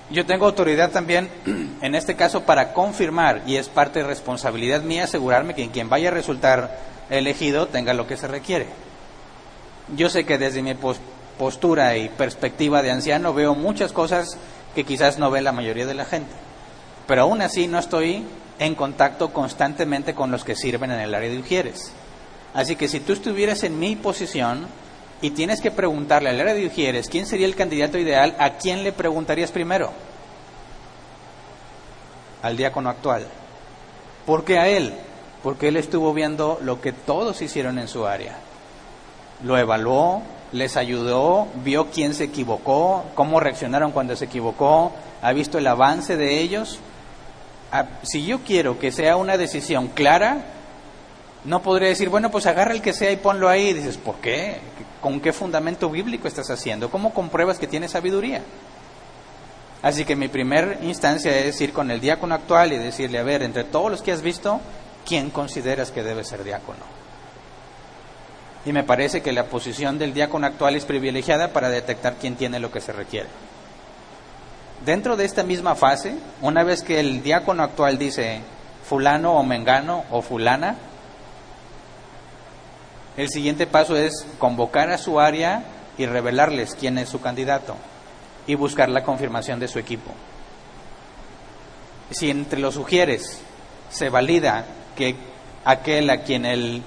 [0.10, 1.30] Yo tengo autoridad también,
[1.82, 6.10] en este caso, para confirmar, y es parte de responsabilidad mía asegurarme que quien vaya
[6.10, 6.78] a resultar
[7.10, 8.68] elegido tenga lo que se requiere.
[9.96, 10.76] Yo sé que desde mi
[11.38, 14.38] postura y perspectiva de anciano veo muchas cosas
[14.76, 16.32] que quizás no ve la mayoría de la gente,
[17.08, 18.24] pero aún así no estoy
[18.60, 21.92] en contacto constantemente con los que sirven en el área de Ujieres.
[22.54, 24.68] Así que si tú estuvieras en mi posición
[25.22, 28.84] y tienes que preguntarle al área de Ujieres quién sería el candidato ideal, ¿a quién
[28.84, 29.92] le preguntarías primero?
[32.42, 33.26] Al diácono actual.
[34.26, 34.94] ¿Por qué a él?
[35.44, 38.38] Porque él estuvo viendo lo que todos hicieron en su área.
[39.44, 45.58] Lo evaluó, les ayudó, vio quién se equivocó, cómo reaccionaron cuando se equivocó, ha visto
[45.58, 46.80] el avance de ellos
[48.04, 50.44] si yo quiero que sea una decisión clara,
[51.44, 53.70] no podría decir, bueno, pues agarra el que sea y ponlo ahí.
[53.70, 54.60] Y dices, ¿por qué?
[55.02, 56.92] ¿Con qué fundamento bíblico estás haciendo?
[56.92, 58.44] ¿Cómo compruebas que tiene sabiduría?
[59.82, 63.42] Así que mi primera instancia es ir con el diácono actual y decirle, a ver,
[63.42, 64.62] entre todos los que has visto,
[65.08, 67.02] ¿quién consideras que debe ser diácono?
[68.64, 72.60] Y me parece que la posición del diácono actual es privilegiada para detectar quién tiene
[72.60, 73.28] lo que se requiere.
[74.86, 78.42] Dentro de esta misma fase, una vez que el diácono actual dice
[78.84, 80.76] fulano o mengano o fulana,
[83.18, 85.64] el siguiente paso es convocar a su área
[85.98, 87.76] y revelarles quién es su candidato
[88.48, 90.12] y buscar la confirmación de su equipo.
[92.12, 93.42] Si entre los sugieres
[93.90, 95.16] se valida que
[95.66, 96.82] aquel a quien el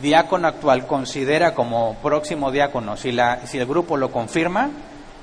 [0.00, 4.70] diácono actual considera como próximo diácono, si, la, si el grupo lo confirma,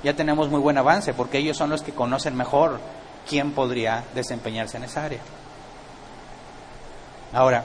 [0.02, 2.80] ya tenemos muy buen avance porque ellos son los que conocen mejor
[3.28, 5.20] quién podría desempeñarse en esa área.
[7.32, 7.64] Ahora,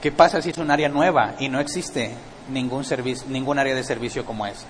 [0.00, 2.14] ¿qué pasa si es un área nueva y no existe
[2.48, 4.66] ningún, servicio, ningún área de servicio como esa?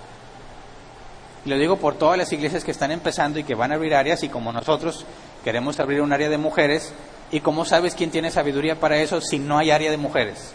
[1.45, 4.23] Lo digo por todas las iglesias que están empezando y que van a abrir áreas
[4.23, 5.07] y como nosotros
[5.43, 6.93] queremos abrir un área de mujeres
[7.31, 10.53] y cómo sabes quién tiene sabiduría para eso si no hay área de mujeres.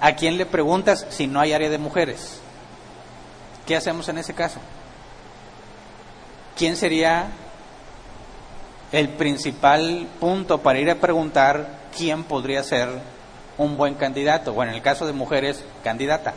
[0.00, 2.40] ¿A quién le preguntas si no hay área de mujeres?
[3.66, 4.60] ¿Qué hacemos en ese caso?
[6.56, 7.28] ¿Quién sería
[8.92, 12.88] el principal punto para ir a preguntar quién podría ser
[13.58, 14.52] un buen candidato?
[14.52, 16.34] Bueno, en el caso de mujeres, candidata.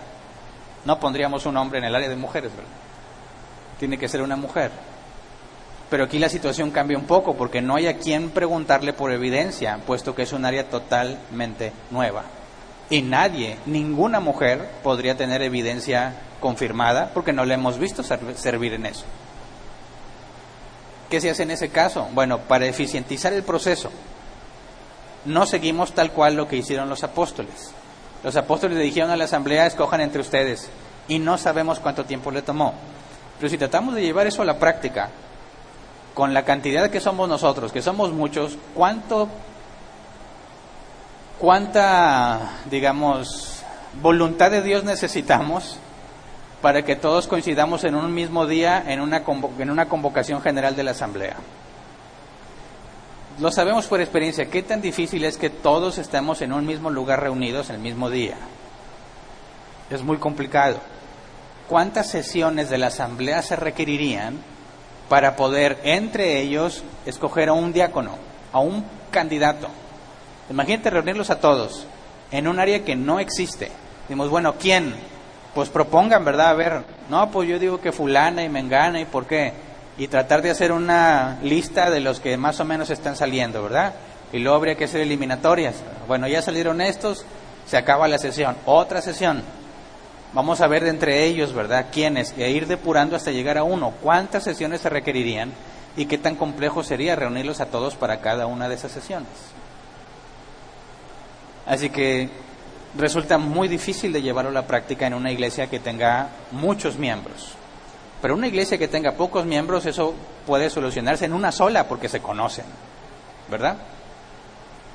[0.86, 2.72] No pondríamos un hombre en el área de mujeres, ¿verdad?
[3.80, 4.72] Tiene que ser una mujer.
[5.90, 9.80] Pero aquí la situación cambia un poco porque no hay a quien preguntarle por evidencia,
[9.86, 12.24] puesto que es un área totalmente nueva.
[12.90, 18.86] Y nadie, ninguna mujer podría tener evidencia confirmada porque no le hemos visto servir en
[18.86, 19.06] eso.
[21.10, 22.08] ¿Qué se hace en ese caso?
[22.14, 23.92] Bueno, para eficientizar el proceso,
[25.26, 27.72] no seguimos tal cual lo que hicieron los apóstoles.
[28.24, 30.70] Los apóstoles le dijeron a la asamblea, escojan entre ustedes,
[31.08, 32.74] y no sabemos cuánto tiempo le tomó.
[33.38, 35.10] Pero si tratamos de llevar eso a la práctica,
[36.14, 39.30] con la cantidad que somos nosotros, que somos muchos, ¿cuánto
[41.40, 43.64] cuánta, digamos,
[44.02, 45.80] voluntad de Dios necesitamos
[46.62, 49.24] para que todos coincidamos en un mismo día en una,
[49.58, 51.38] en una convocación general de la Asamblea.
[53.40, 57.22] Lo sabemos por experiencia, qué tan difícil es que todos estemos en un mismo lugar
[57.22, 58.36] reunidos el mismo día.
[59.90, 60.78] Es muy complicado.
[61.70, 64.38] ¿Cuántas sesiones de la Asamblea se requerirían
[65.08, 68.18] para poder entre ellos escoger a un diácono,
[68.52, 69.70] a un candidato?
[70.50, 71.88] Imagínate reunirlos a todos
[72.32, 73.72] en un área que no existe.
[74.10, 74.94] Dimos, bueno, ¿quién?
[75.56, 76.50] Pues propongan, ¿verdad?
[76.50, 79.69] A ver, no, pues yo digo que fulana y mengana y por qué.
[80.00, 83.94] Y tratar de hacer una lista de los que más o menos están saliendo, ¿verdad?
[84.34, 85.76] Y luego habría que hacer eliminatorias.
[86.08, 87.26] Bueno, ya salieron estos,
[87.68, 88.56] se acaba la sesión.
[88.66, 89.44] Otra sesión.
[90.32, 91.88] Vamos a ver de entre ellos, ¿verdad?
[91.92, 92.34] ¿Quiénes?
[92.38, 93.92] E ir depurando hasta llegar a uno.
[94.02, 95.52] ¿Cuántas sesiones se requerirían?
[95.98, 99.28] ¿Y qué tan complejo sería reunirlos a todos para cada una de esas sesiones?
[101.66, 102.30] Así que
[102.98, 107.59] resulta muy difícil de llevarlo a la práctica en una iglesia que tenga muchos miembros.
[108.22, 110.14] Pero una iglesia que tenga pocos miembros, eso
[110.46, 112.66] puede solucionarse en una sola porque se conocen,
[113.50, 113.78] ¿verdad?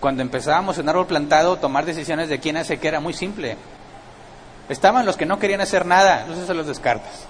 [0.01, 3.57] Cuando empezábamos en árbol plantado, tomar decisiones de quién hace qué era muy simple.
[4.69, 7.27] Estaban los que no querían hacer nada, entonces se los descartas.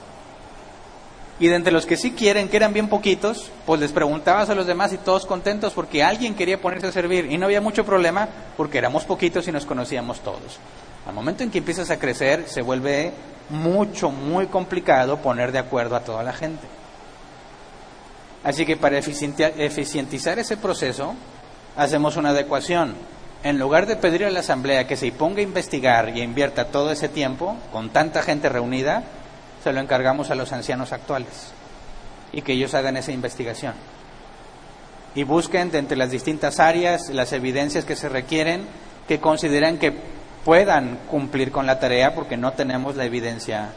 [1.38, 4.54] Y de entre los que sí quieren, que eran bien poquitos, pues les preguntabas a
[4.54, 7.84] los demás y todos contentos porque alguien quería ponerse a servir y no había mucho
[7.84, 10.58] problema porque éramos poquitos y nos conocíamos todos.
[11.06, 13.12] Al momento en que empiezas a crecer, se vuelve
[13.50, 16.66] mucho, muy complicado poner de acuerdo a toda la gente.
[18.42, 21.14] Así que para eficientizar ese proceso,
[21.76, 22.94] hacemos una adecuación.
[23.42, 26.90] En lugar de pedir a la Asamblea que se ponga a investigar y invierta todo
[26.90, 29.04] ese tiempo, con tanta gente reunida,
[29.62, 31.52] se lo encargamos a los ancianos actuales
[32.32, 33.74] y que ellos hagan esa investigación.
[35.14, 38.66] Y busquen de entre las distintas áreas las evidencias que se requieren
[39.06, 39.92] que consideren que
[40.44, 43.70] puedan cumplir con la tarea porque no tenemos la evidencia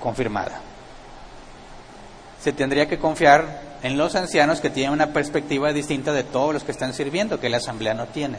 [0.00, 0.60] confirmada.
[2.40, 6.64] Se tendría que confiar en los ancianos que tienen una perspectiva distinta de todos los
[6.64, 8.38] que están sirviendo, que la asamblea no tiene.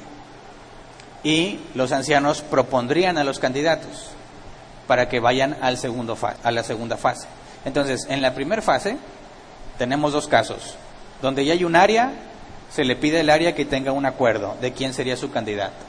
[1.24, 4.12] Y los ancianos propondrían a los candidatos
[4.88, 7.28] para que vayan al segundo a la segunda fase.
[7.66, 8.98] Entonces, en la primera fase
[9.78, 10.76] tenemos dos casos.
[11.22, 12.12] Donde ya hay un área,
[12.72, 15.89] se le pide al área que tenga un acuerdo de quién sería su candidato.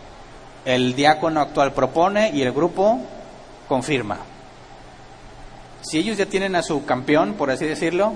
[0.65, 3.01] El diácono actual propone y el grupo
[3.69, 4.19] confirma.
[5.83, 8.13] Si ellos ya tienen a su campeón, por así decirlo,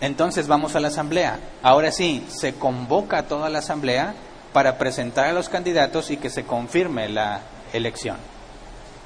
[0.00, 1.38] entonces vamos a la asamblea.
[1.62, 4.14] Ahora sí, se convoca a toda la asamblea
[4.52, 7.40] para presentar a los candidatos y que se confirme la
[7.72, 8.16] elección.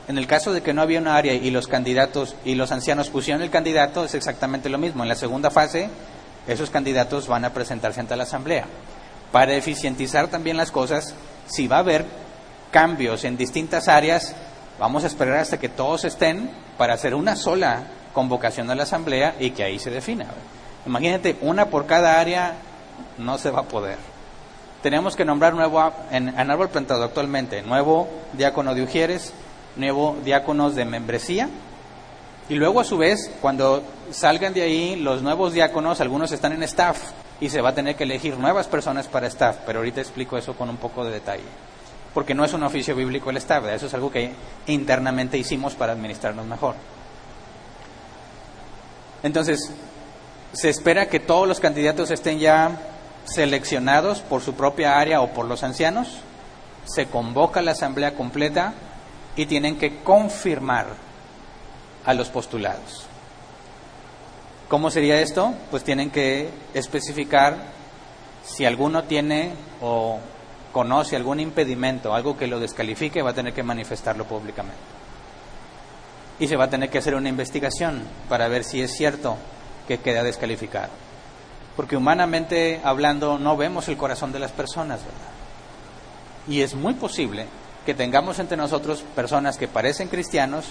[0.08, 3.10] En el caso de que no había una área y los candidatos y los ancianos
[3.10, 5.02] pusieron el candidato, es exactamente lo mismo.
[5.02, 5.88] En la segunda fase,
[6.46, 8.64] esos candidatos van a presentarse ante la Asamblea.
[9.32, 11.14] Para eficientizar también las cosas,
[11.46, 12.06] si va a haber
[12.70, 14.34] cambios en distintas áreas,
[14.78, 19.36] vamos a esperar hasta que todos estén para hacer una sola convocación a la Asamblea
[19.38, 20.26] y que ahí se defina.
[20.86, 22.54] Imagínate, una por cada área
[23.18, 23.98] no se va a poder.
[24.82, 29.32] Tenemos que nombrar nuevo, en, en árbol plantado actualmente, nuevo diácono de Ujieres,
[29.76, 31.48] nuevo diáconos de membresía.
[32.48, 36.62] Y luego a su vez, cuando salgan de ahí los nuevos diáconos, algunos están en
[36.62, 36.98] staff
[37.40, 40.54] y se va a tener que elegir nuevas personas para staff, pero ahorita explico eso
[40.54, 41.44] con un poco de detalle.
[42.14, 44.32] Porque no es un oficio bíblico el staff, eso es algo que
[44.66, 46.74] internamente hicimos para administrarnos mejor.
[49.22, 49.70] Entonces,
[50.52, 52.70] se espera que todos los candidatos estén ya
[53.24, 56.18] seleccionados por su propia área o por los ancianos,
[56.84, 58.72] se convoca la asamblea completa
[59.36, 60.86] y tienen que confirmar
[62.04, 63.07] a los postulados.
[64.68, 65.54] ¿Cómo sería esto?
[65.70, 67.56] Pues tienen que especificar
[68.44, 70.18] si alguno tiene o
[70.72, 74.78] conoce algún impedimento, algo que lo descalifique, va a tener que manifestarlo públicamente.
[76.38, 79.36] Y se va a tener que hacer una investigación para ver si es cierto
[79.88, 80.90] que queda descalificado.
[81.74, 85.32] Porque humanamente hablando no vemos el corazón de las personas, ¿verdad?
[86.46, 87.46] Y es muy posible
[87.86, 90.66] que tengamos entre nosotros personas que parecen cristianos,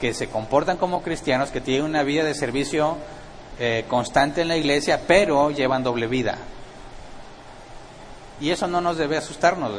[0.00, 2.96] que se comportan como cristianos, que tienen una vida de servicio
[3.58, 6.38] eh, constante en la iglesia, pero llevan doble vida.
[8.40, 9.72] Y eso no nos debe asustarnos.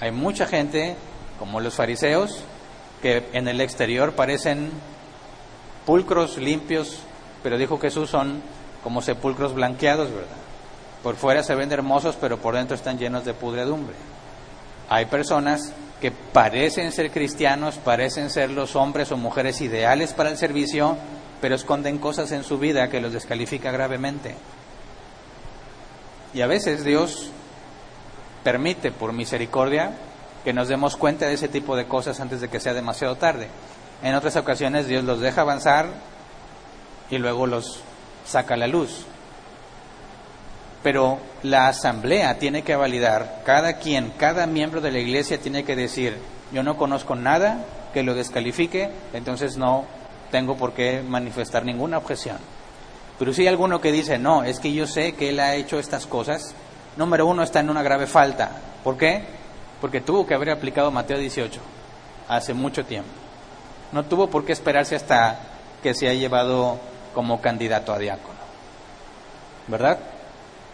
[0.00, 0.96] Hay mucha gente,
[1.38, 2.42] como los fariseos,
[3.02, 4.70] que en el exterior parecen
[5.86, 7.00] pulcros limpios,
[7.42, 8.42] pero dijo Jesús son
[8.84, 10.36] como sepulcros blanqueados, ¿verdad?
[11.02, 13.96] Por fuera se ven hermosos, pero por dentro están llenos de pudredumbre.
[14.88, 20.36] Hay personas que parecen ser cristianos, parecen ser los hombres o mujeres ideales para el
[20.36, 20.96] servicio,
[21.40, 24.34] pero esconden cosas en su vida que los descalifica gravemente.
[26.34, 27.30] Y a veces Dios
[28.44, 29.92] permite, por misericordia,
[30.44, 33.48] que nos demos cuenta de ese tipo de cosas antes de que sea demasiado tarde.
[34.02, 35.88] En otras ocasiones Dios los deja avanzar
[37.10, 37.82] y luego los
[38.24, 39.06] saca a la luz
[40.82, 45.76] pero la asamblea tiene que validar, cada quien, cada miembro de la iglesia tiene que
[45.76, 46.16] decir,
[46.52, 49.84] yo no conozco nada que lo descalifique, entonces no
[50.30, 52.38] tengo por qué manifestar ninguna objeción.
[53.18, 55.78] Pero si hay alguno que dice, no, es que yo sé que él ha hecho
[55.78, 56.54] estas cosas,
[56.96, 58.50] número uno está en una grave falta.
[58.82, 59.24] ¿Por qué?
[59.80, 61.60] Porque tuvo que haber aplicado Mateo 18
[62.28, 63.10] hace mucho tiempo.
[63.92, 65.38] No tuvo por qué esperarse hasta
[65.82, 66.78] que se ha llevado
[67.14, 68.40] como candidato a diácono.
[69.66, 69.98] ¿Verdad?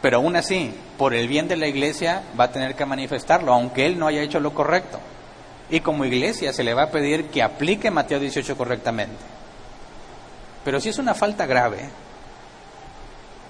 [0.07, 3.87] pero aún así, por el bien de la iglesia, va a tener que manifestarlo, aunque
[3.87, 5.01] él no haya hecho lo correcto.
[5.69, 9.17] Y como iglesia se le va a pedir que aplique Mateo 18 correctamente.
[10.67, 11.79] Pero si es una falta grave,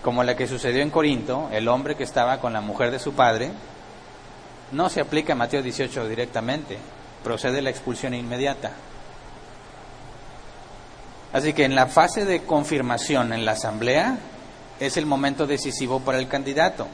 [0.02, 3.14] como la que sucedió en Corinto, el hombre que estaba con la mujer de su
[3.14, 3.52] padre,
[4.72, 6.76] no se aplica Mateo 18 directamente,
[7.24, 8.72] procede la expulsión inmediata.
[11.32, 14.18] Así que en la fase de confirmación en la asamblea,
[14.78, 16.86] es el momento decisivo para el candidato,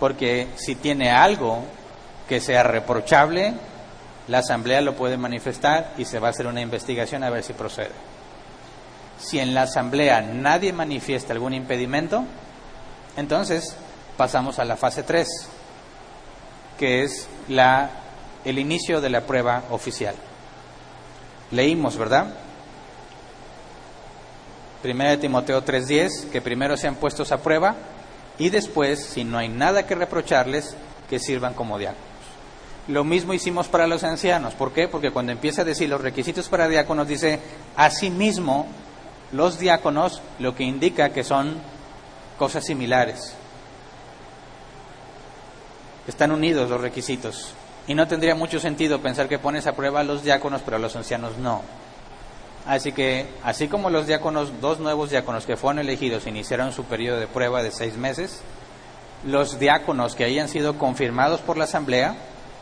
[0.00, 1.64] porque si tiene algo
[2.26, 3.52] que sea reprochable,
[4.28, 7.52] la asamblea lo puede manifestar y se va a hacer una investigación a ver si
[7.52, 8.15] procede.
[9.18, 12.24] Si en la asamblea nadie manifiesta algún impedimento,
[13.16, 13.76] entonces
[14.16, 15.28] pasamos a la fase 3,
[16.78, 17.28] que es
[18.44, 20.14] el inicio de la prueba oficial.
[21.50, 22.26] Leímos, ¿verdad?
[24.82, 27.74] Primera de Timoteo 3:10, que primero sean puestos a prueba
[28.38, 30.76] y después, si no hay nada que reprocharles,
[31.08, 32.04] que sirvan como diáconos.
[32.88, 34.54] Lo mismo hicimos para los ancianos.
[34.54, 34.86] ¿Por qué?
[34.86, 37.40] Porque cuando empieza a decir los requisitos para diáconos, dice,
[37.76, 38.66] asimismo,
[39.32, 41.56] los diáconos, lo que indica que son
[42.38, 43.34] cosas similares.
[46.06, 47.52] Están unidos los requisitos.
[47.88, 50.80] Y no tendría mucho sentido pensar que pones a prueba a los diáconos, pero a
[50.80, 51.62] los ancianos no.
[52.66, 57.20] Así que, así como los diáconos, dos nuevos diáconos que fueron elegidos iniciaron su periodo
[57.20, 58.40] de prueba de seis meses,
[59.24, 62.16] los diáconos que hayan sido confirmados por la asamblea,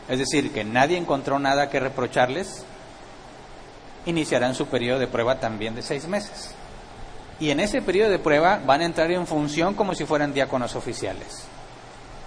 [0.07, 2.65] es decir, que nadie encontró nada que reprocharles,
[4.05, 6.53] iniciarán su periodo de prueba también de seis meses.
[7.39, 10.75] Y en ese periodo de prueba van a entrar en función como si fueran diáconos
[10.75, 11.45] oficiales.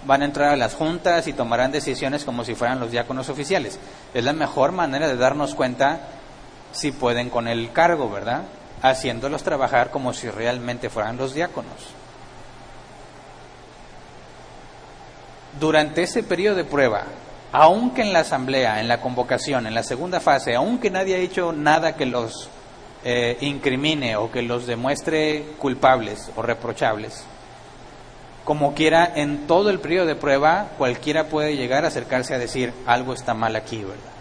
[0.05, 3.79] Van a entrar a las juntas y tomarán decisiones como si fueran los diáconos oficiales.
[4.13, 6.01] Es la mejor manera de darnos cuenta
[6.71, 8.43] si pueden con el cargo, ¿verdad?
[8.81, 11.73] Haciéndolos trabajar como si realmente fueran los diáconos.
[15.59, 17.03] Durante ese periodo de prueba,
[17.51, 21.51] aunque en la asamblea, en la convocación, en la segunda fase, aunque nadie ha hecho
[21.51, 22.49] nada que los
[23.03, 27.23] eh, incrimine o que los demuestre culpables o reprochables,
[28.45, 32.73] como quiera, en todo el periodo de prueba, cualquiera puede llegar a acercarse a decir
[32.87, 34.19] algo está mal aquí, ¿verdad?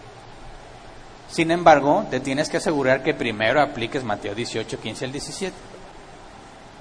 [1.30, 5.56] Sin embargo, te tienes que asegurar que primero apliques Mateo 18, 15 al 17.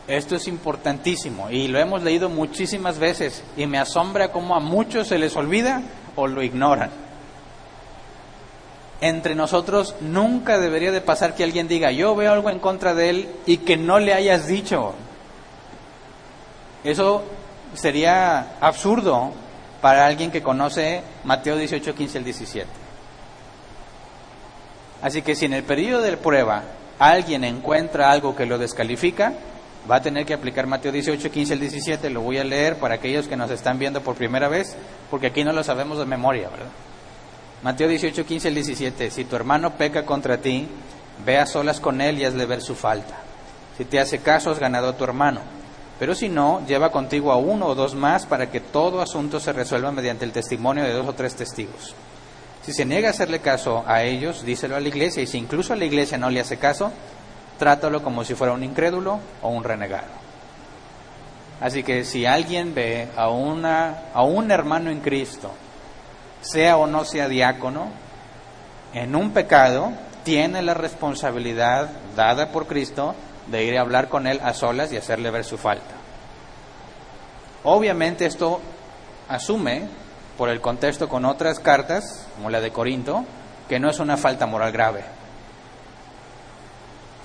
[0.07, 5.07] Esto es importantísimo y lo hemos leído muchísimas veces y me asombra cómo a muchos
[5.07, 5.83] se les olvida
[6.18, 6.89] o lo ignoran.
[8.99, 13.09] Entre nosotros nunca debería de pasar que alguien diga, yo veo algo en contra de
[13.09, 14.93] él y que no le hayas dicho.
[16.84, 17.24] Eso
[17.76, 19.32] sería absurdo
[19.82, 22.68] para alguien que conoce Mateo 18, 15 al 17.
[25.03, 26.63] Así que si en el periodo de prueba
[26.97, 29.34] alguien encuentra algo que lo descalifica,
[29.89, 32.09] va a tener que aplicar Mateo 18, 15 al 17.
[32.09, 34.75] Lo voy a leer para aquellos que nos están viendo por primera vez,
[35.09, 36.67] porque aquí no lo sabemos de memoria, ¿verdad?
[37.63, 39.11] Mateo 18, 15 al 17.
[39.11, 40.67] Si tu hermano peca contra ti,
[41.25, 43.17] ve a solas con él y hazle ver su falta.
[43.77, 45.41] Si te hace caso, has ganado a tu hermano.
[45.99, 49.53] Pero si no, lleva contigo a uno o dos más para que todo asunto se
[49.53, 51.95] resuelva mediante el testimonio de dos o tres testigos.
[52.63, 55.73] Si se niega a hacerle caso a ellos, díselo a la iglesia, y si incluso
[55.73, 56.91] a la iglesia no le hace caso,
[57.57, 60.27] trátalo como si fuera un incrédulo o un renegado.
[61.59, 65.51] Así que si alguien ve a, una, a un hermano en Cristo,
[66.41, 67.87] sea o no sea diácono,
[68.93, 69.91] en un pecado,
[70.23, 73.15] tiene la responsabilidad dada por Cristo
[73.47, 75.95] de ir a hablar con él a solas y hacerle ver su falta.
[77.63, 78.61] Obviamente esto
[79.27, 79.87] asume
[80.37, 83.25] por el contexto con otras cartas, como la de Corinto,
[83.67, 85.16] que no es una falta moral grave.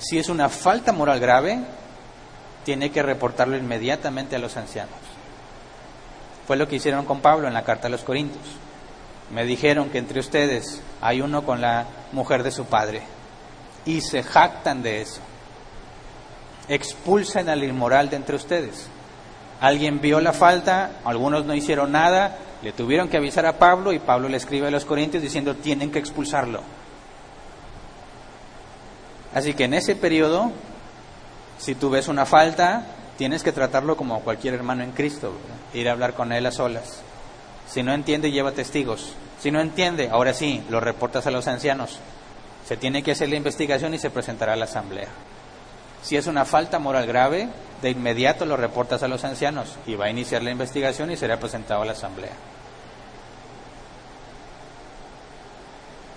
[0.03, 1.61] Si es una falta moral grave,
[2.65, 4.97] tiene que reportarlo inmediatamente a los ancianos.
[6.45, 8.45] Fue lo que hicieron con Pablo en la carta a los Corintios.
[9.31, 13.03] Me dijeron que entre ustedes hay uno con la mujer de su padre
[13.85, 15.21] y se jactan de eso.
[16.69, 18.89] Expulsen al inmoral de entre ustedes.
[19.61, 24.01] Alguien vio la falta, algunos no hicieron nada, le tuvieron que avisar a Pablo y
[24.01, 26.82] Pablo le escribe a los Corintios diciendo tienen que expulsarlo.
[29.35, 30.53] Así que en ese periodo,
[31.59, 32.85] si tú ves una falta,
[33.17, 35.33] tienes que tratarlo como cualquier hermano en Cristo,
[35.75, 37.01] ir a hablar con él a solas.
[37.69, 39.15] Si no entiende, lleva testigos.
[39.41, 41.99] Si no entiende, ahora sí, lo reportas a los ancianos.
[42.67, 45.09] Se tiene que hacer la investigación y se presentará a la asamblea.
[46.03, 47.49] Si es una falta moral grave,
[47.81, 51.39] de inmediato lo reportas a los ancianos y va a iniciar la investigación y será
[51.39, 52.33] presentado a la asamblea.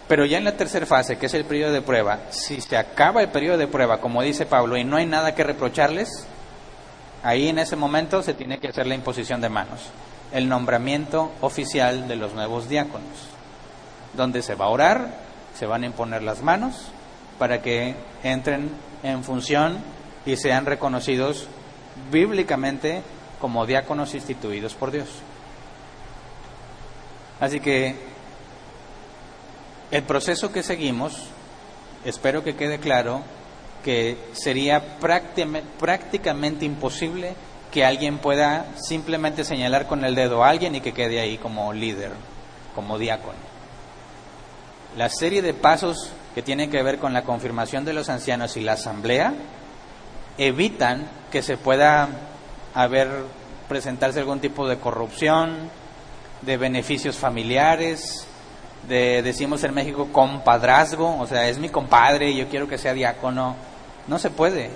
[0.07, 3.21] Pero ya en la tercera fase, que es el periodo de prueba, si se acaba
[3.21, 6.27] el periodo de prueba, como dice Pablo, y no hay nada que reprocharles,
[7.23, 9.89] ahí en ese momento se tiene que hacer la imposición de manos,
[10.31, 13.29] el nombramiento oficial de los nuevos diáconos,
[14.13, 15.09] donde se va a orar,
[15.57, 16.91] se van a imponer las manos
[17.39, 18.69] para que entren
[19.01, 19.79] en función
[20.25, 21.47] y sean reconocidos
[22.11, 23.01] bíblicamente
[23.39, 25.07] como diáconos instituidos por Dios.
[27.39, 27.95] Así que
[29.91, 31.27] el proceso que seguimos,
[32.03, 33.21] espero que quede claro
[33.83, 37.35] que sería prácticamente imposible
[37.71, 41.71] que alguien pueda simplemente señalar con el dedo a alguien y que quede ahí como
[41.71, 42.11] líder,
[42.73, 43.37] como diácono.
[44.97, 48.61] La serie de pasos que tienen que ver con la confirmación de los ancianos y
[48.61, 49.33] la asamblea
[50.37, 52.09] evitan que se pueda
[52.73, 53.09] haber
[53.67, 55.69] presentarse algún tipo de corrupción,
[56.41, 58.27] de beneficios familiares,
[58.87, 62.93] de, decimos en México, compadrazgo, o sea, es mi compadre y yo quiero que sea
[62.93, 63.55] diácono.
[64.07, 64.69] No se puede,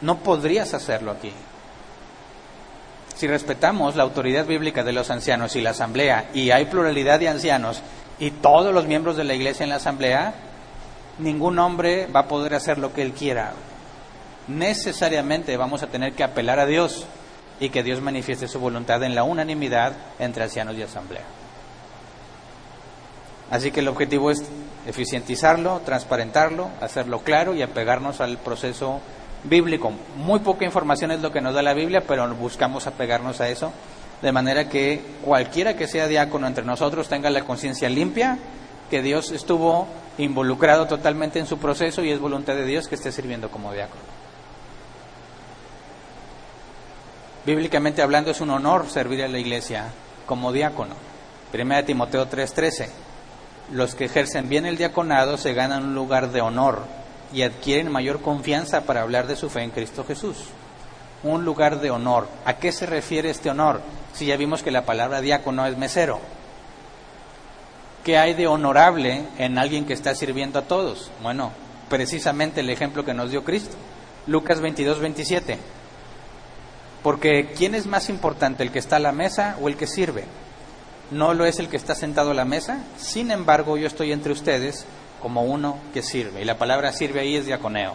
[0.00, 1.32] no podrías hacerlo aquí.
[3.14, 7.28] Si respetamos la autoridad bíblica de los ancianos y la asamblea, y hay pluralidad de
[7.28, 7.82] ancianos,
[8.18, 10.34] y todos los miembros de la iglesia en la asamblea,
[11.18, 13.52] ningún hombre va a poder hacer lo que él quiera.
[14.48, 17.06] Necesariamente vamos a tener que apelar a Dios
[17.60, 21.41] y que Dios manifieste su voluntad en la unanimidad entre ancianos y asamblea.
[23.52, 24.42] Así que el objetivo es
[24.86, 29.02] eficientizarlo, transparentarlo, hacerlo claro y apegarnos al proceso
[29.44, 29.92] bíblico.
[30.16, 33.70] Muy poca información es lo que nos da la Biblia, pero buscamos apegarnos a eso,
[34.22, 38.38] de manera que cualquiera que sea diácono entre nosotros tenga la conciencia limpia,
[38.88, 39.86] que Dios estuvo
[40.16, 44.00] involucrado totalmente en su proceso y es voluntad de Dios que esté sirviendo como diácono.
[47.44, 49.90] Bíblicamente hablando es un honor servir a la iglesia
[50.24, 50.94] como diácono.
[51.50, 53.11] Primera Timoteo 3:13.
[53.72, 56.82] Los que ejercen bien el diaconado se ganan un lugar de honor
[57.32, 60.36] y adquieren mayor confianza para hablar de su fe en Cristo Jesús.
[61.22, 62.28] Un lugar de honor.
[62.44, 63.80] ¿A qué se refiere este honor?
[64.12, 66.20] Si ya vimos que la palabra diácono es mesero.
[68.04, 71.10] ¿Qué hay de honorable en alguien que está sirviendo a todos?
[71.22, 71.52] Bueno,
[71.88, 73.76] precisamente el ejemplo que nos dio Cristo.
[74.26, 75.58] Lucas 22, 27.
[77.02, 80.24] Porque ¿quién es más importante, el que está a la mesa o el que sirve?
[81.12, 84.32] No lo es el que está sentado a la mesa, sin embargo yo estoy entre
[84.32, 84.86] ustedes
[85.20, 86.40] como uno que sirve.
[86.40, 87.94] Y la palabra sirve ahí es diaconeo.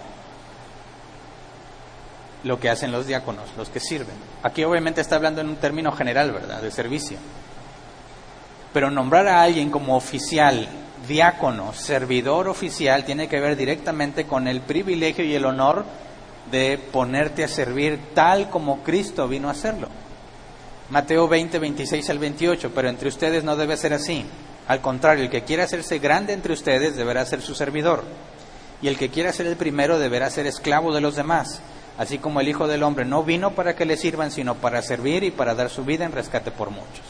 [2.43, 4.15] Lo que hacen los diáconos, los que sirven.
[4.43, 6.61] Aquí obviamente está hablando en un término general, ¿verdad?
[6.61, 7.17] De servicio.
[8.71, 10.67] Pero nombrar a alguien como oficial,
[11.07, 15.85] diácono, servidor oficial, tiene que ver directamente con el privilegio y el honor
[16.51, 19.87] de ponerte a servir tal como Cristo vino a hacerlo.
[20.89, 24.25] Mateo 20, 26 al 28, pero entre ustedes no debe ser así.
[24.67, 28.03] Al contrario, el que quiera hacerse grande entre ustedes deberá ser su servidor.
[28.81, 31.61] Y el que quiera ser el primero deberá ser esclavo de los demás.
[31.97, 35.23] Así como el Hijo del Hombre no vino para que le sirvan, sino para servir
[35.23, 37.05] y para dar su vida en rescate por muchos.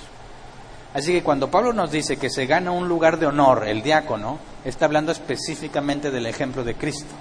[0.93, 4.39] Así que cuando Pablo nos dice que se gana un lugar de honor el diácono,
[4.63, 7.13] está hablando específicamente del ejemplo de Cristo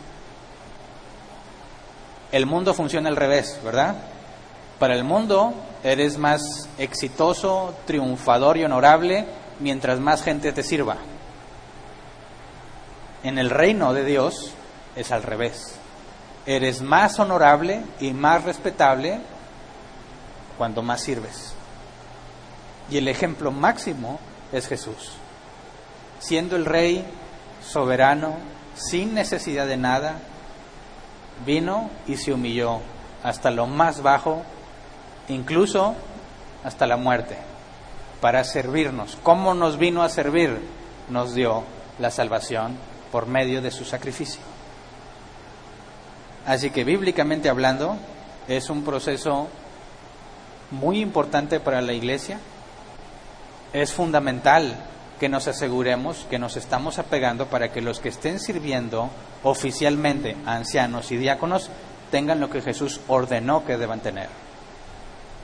[2.32, 3.96] el mundo funciona al revés, ¿verdad?
[4.78, 9.26] Para el mundo eres más exitoso, triunfador y honorable
[9.60, 10.98] mientras más gente te sirva.
[13.22, 14.52] En el reino de Dios
[14.94, 15.76] es al revés.
[16.44, 19.20] Eres más honorable y más respetable
[20.58, 21.54] cuando más sirves.
[22.90, 24.20] Y el ejemplo máximo
[24.52, 25.12] es Jesús.
[26.18, 27.04] Siendo el rey
[27.66, 28.36] soberano,
[28.74, 30.18] sin necesidad de nada,
[31.44, 32.80] vino y se humilló
[33.22, 34.42] hasta lo más bajo,
[35.28, 35.94] incluso
[36.64, 37.36] hasta la muerte,
[38.20, 39.16] para servirnos.
[39.22, 40.58] ¿Cómo nos vino a servir?
[41.08, 41.64] Nos dio
[41.98, 42.76] la salvación
[43.12, 44.40] por medio de su sacrificio.
[46.46, 47.96] Así que bíblicamente hablando,
[48.48, 49.48] es un proceso
[50.70, 52.38] muy importante para la iglesia.
[53.72, 54.76] Es fundamental
[55.18, 59.10] que nos aseguremos que nos estamos apegando para que los que estén sirviendo
[59.42, 61.70] oficialmente ancianos y diáconos
[62.10, 64.45] tengan lo que Jesús ordenó que deban tener.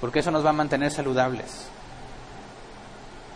[0.03, 1.69] Porque eso nos va a mantener saludables.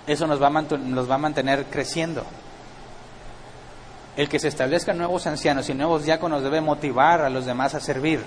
[0.05, 2.25] Eso nos va a, nos va a mantener creciendo.
[4.17, 7.81] El que se establezcan nuevos ancianos y nuevos diáconos debe motivar a los demás a
[7.81, 8.21] servir.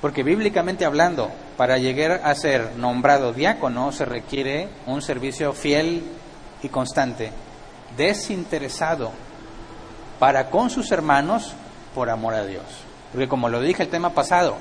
[0.00, 6.04] Porque bíblicamente hablando, para llegar a ser nombrado diácono se requiere un servicio fiel
[6.62, 7.32] y constante,
[7.98, 9.12] desinteresado
[10.18, 11.52] para con sus hermanos
[11.94, 12.64] por amor a Dios.
[13.12, 14.56] Porque como lo dije el tema pasado,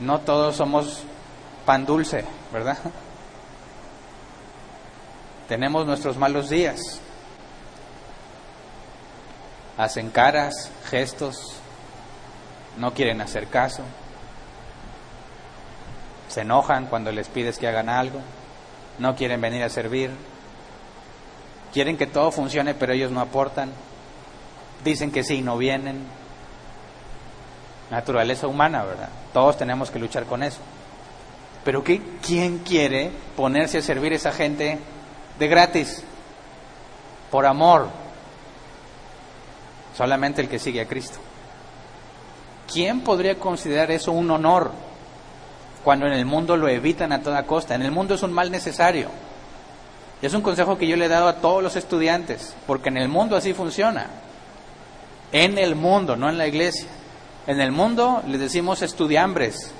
[0.00, 1.04] no todos somos
[1.64, 2.78] pan dulce, ¿verdad?
[5.48, 6.80] Tenemos nuestros malos días.
[9.76, 11.56] Hacen caras, gestos,
[12.76, 13.82] no quieren hacer caso.
[16.28, 18.20] Se enojan cuando les pides que hagan algo,
[18.98, 20.10] no quieren venir a servir,
[21.72, 23.70] quieren que todo funcione pero ellos no aportan,
[24.84, 26.06] dicen que sí, no vienen.
[27.90, 29.10] Naturaleza humana, ¿verdad?
[29.34, 30.60] Todos tenemos que luchar con eso.
[31.64, 34.78] Pero ¿qué, ¿quién quiere ponerse a servir a esa gente
[35.38, 36.02] de gratis?
[37.30, 37.88] Por amor.
[39.96, 41.18] Solamente el que sigue a Cristo.
[42.70, 44.72] ¿Quién podría considerar eso un honor
[45.84, 47.74] cuando en el mundo lo evitan a toda costa?
[47.74, 49.08] En el mundo es un mal necesario.
[50.20, 52.96] Y es un consejo que yo le he dado a todos los estudiantes, porque en
[52.96, 54.06] el mundo así funciona
[55.32, 56.86] en el mundo, no en la iglesia.
[57.46, 59.72] En el mundo les decimos estudiambres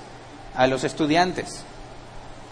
[0.55, 1.63] a los estudiantes,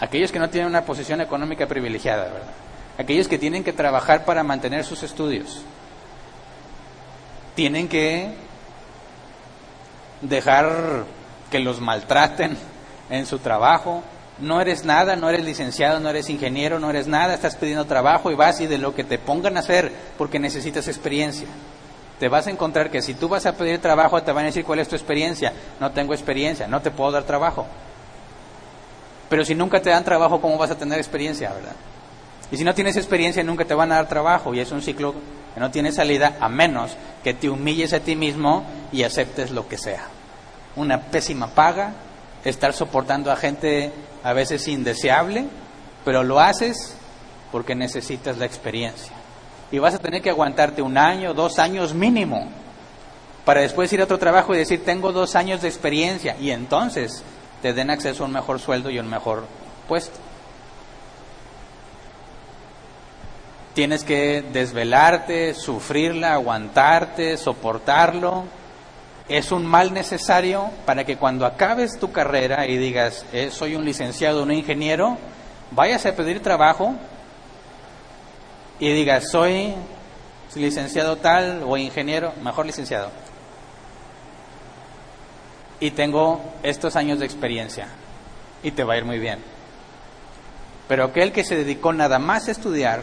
[0.02, 2.52] aquellos que no tienen una posición económica privilegiada, ¿verdad?
[2.98, 5.62] aquellos que tienen que trabajar para mantener sus estudios,
[7.56, 8.34] tienen que
[10.22, 11.06] dejar
[11.50, 12.58] que los maltraten
[13.10, 14.04] en su trabajo.
[14.40, 18.32] No eres nada, no eres licenciado, no eres ingeniero, no eres nada, estás pidiendo trabajo
[18.32, 21.48] y vas y de lo que te pongan a hacer porque necesitas experiencia
[22.22, 24.64] te vas a encontrar que si tú vas a pedir trabajo te van a decir
[24.64, 25.54] cuál es tu experiencia.
[25.80, 27.66] No tengo experiencia, no te puedo dar trabajo.
[29.32, 31.76] Pero si nunca te dan trabajo, ¿cómo vas a tener experiencia, verdad?
[32.52, 34.54] Y si no tienes experiencia, nunca te van a dar trabajo.
[34.54, 35.16] Y es un ciclo
[35.54, 36.92] que no tiene salida a menos
[37.24, 40.04] que te humilles a ti mismo y aceptes lo que sea.
[40.76, 41.94] Una pésima paga,
[42.44, 45.46] estar soportando a gente a veces indeseable,
[46.04, 46.98] pero lo haces
[47.54, 49.14] porque necesitas la experiencia
[49.72, 52.50] y vas a tener que aguantarte un año, dos años mínimo,
[53.46, 57.24] para después ir a otro trabajo y decir, tengo dos años de experiencia, y entonces
[57.62, 59.46] te den acceso a un mejor sueldo y un mejor
[59.88, 60.20] puesto.
[63.74, 68.44] Tienes que desvelarte, sufrirla, aguantarte, soportarlo.
[69.30, 73.86] Es un mal necesario para que cuando acabes tu carrera y digas, eh, soy un
[73.86, 75.18] licenciado, un ingeniero,
[75.72, 76.96] vayas a pedir trabajo
[78.78, 79.74] y diga, soy
[80.56, 83.10] licenciado tal o ingeniero, mejor licenciado.
[85.82, 87.88] Y tengo estos años de experiencia
[88.64, 89.40] y te va a ir muy bien.
[90.88, 93.02] Pero aquel que se dedicó nada más a estudiar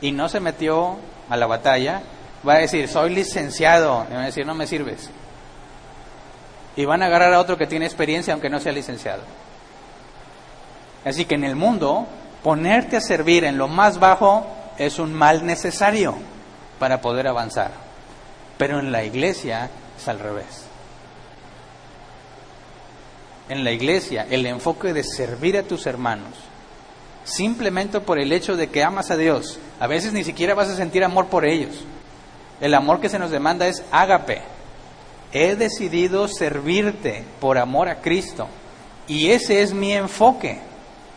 [0.00, 0.96] y no se metió
[1.28, 2.02] a la batalla,
[2.46, 4.06] va a decir, soy licenciado.
[4.10, 5.10] Y va a decir, no me sirves.
[6.76, 9.22] Y van a agarrar a otro que tiene experiencia aunque no sea licenciado.
[11.04, 12.06] Así que en el mundo,
[12.42, 14.46] ponerte a servir en lo más bajo
[14.78, 16.16] es un mal necesario
[16.78, 17.70] para poder avanzar.
[18.56, 20.63] Pero en la iglesia es al revés.
[23.48, 26.32] En la iglesia el enfoque de servir a tus hermanos,
[27.24, 30.76] simplemente por el hecho de que amas a Dios, a veces ni siquiera vas a
[30.76, 31.84] sentir amor por ellos.
[32.60, 34.40] El amor que se nos demanda es ágape.
[35.32, 38.48] He decidido servirte por amor a Cristo.
[39.06, 40.60] Y ese es mi enfoque.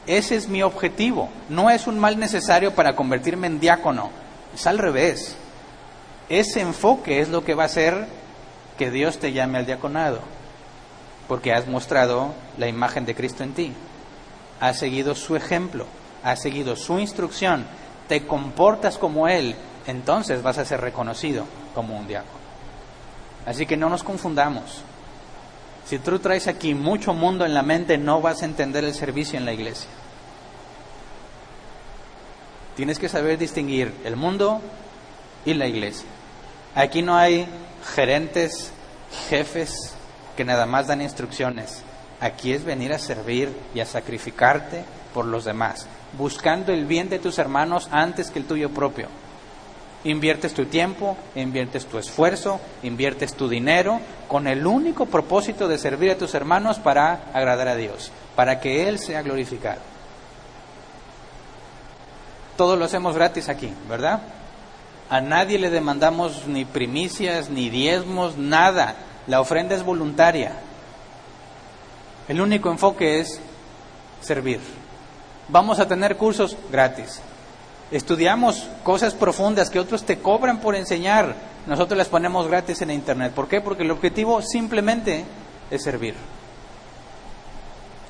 [0.08, 1.30] Ese es mi objetivo.
[1.48, 4.10] No es un mal necesario para convertirme en diácono.
[4.54, 5.36] Es al revés.
[6.28, 8.08] Ese enfoque es lo que va a hacer
[8.78, 10.20] que Dios te llame al diaconado.
[11.28, 13.74] Porque has mostrado la imagen de Cristo en ti.
[14.60, 15.86] Has seguido su ejemplo.
[16.24, 17.66] Has seguido su instrucción.
[18.08, 19.56] Te comportas como Él.
[19.88, 22.38] Entonces vas a ser reconocido como un diácono.
[23.46, 24.82] Así que no nos confundamos.
[25.86, 29.40] Si tú traes aquí mucho mundo en la mente, no vas a entender el servicio
[29.40, 29.90] en la iglesia.
[32.76, 34.62] Tienes que saber distinguir el mundo
[35.46, 36.08] y la iglesia.
[36.76, 37.48] Aquí no hay
[37.96, 38.72] gerentes,
[39.30, 39.97] jefes
[40.38, 41.84] que nada más dan instrucciones.
[42.22, 47.20] Aquí es venir a servir y a sacrificarte por los demás, buscando el bien de
[47.20, 49.08] tus hermanos antes que el tuyo propio.
[50.04, 56.12] Inviertes tu tiempo, inviertes tu esfuerzo, inviertes tu dinero con el único propósito de servir
[56.12, 59.82] a tus hermanos para agradar a Dios, para que Él sea glorificado.
[62.56, 64.22] Todo lo hacemos gratis aquí, ¿verdad?
[65.10, 68.96] A nadie le demandamos ni primicias, ni diezmos, nada.
[69.28, 70.54] La ofrenda es voluntaria.
[72.28, 73.40] El único enfoque es
[74.22, 74.60] servir.
[75.50, 77.22] Vamos a tener cursos gratis.
[77.92, 81.36] Estudiamos cosas profundas que otros te cobran por enseñar.
[81.68, 83.34] Nosotros las ponemos gratis en Internet.
[83.34, 83.62] ¿Por qué?
[83.62, 85.26] Porque el objetivo simplemente
[85.72, 86.16] es servir.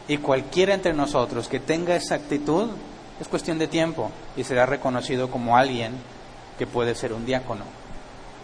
[0.07, 2.69] Y cualquiera entre nosotros que tenga esa actitud
[3.19, 5.93] es cuestión de tiempo y será reconocido como alguien
[6.57, 7.65] que puede ser un diácono.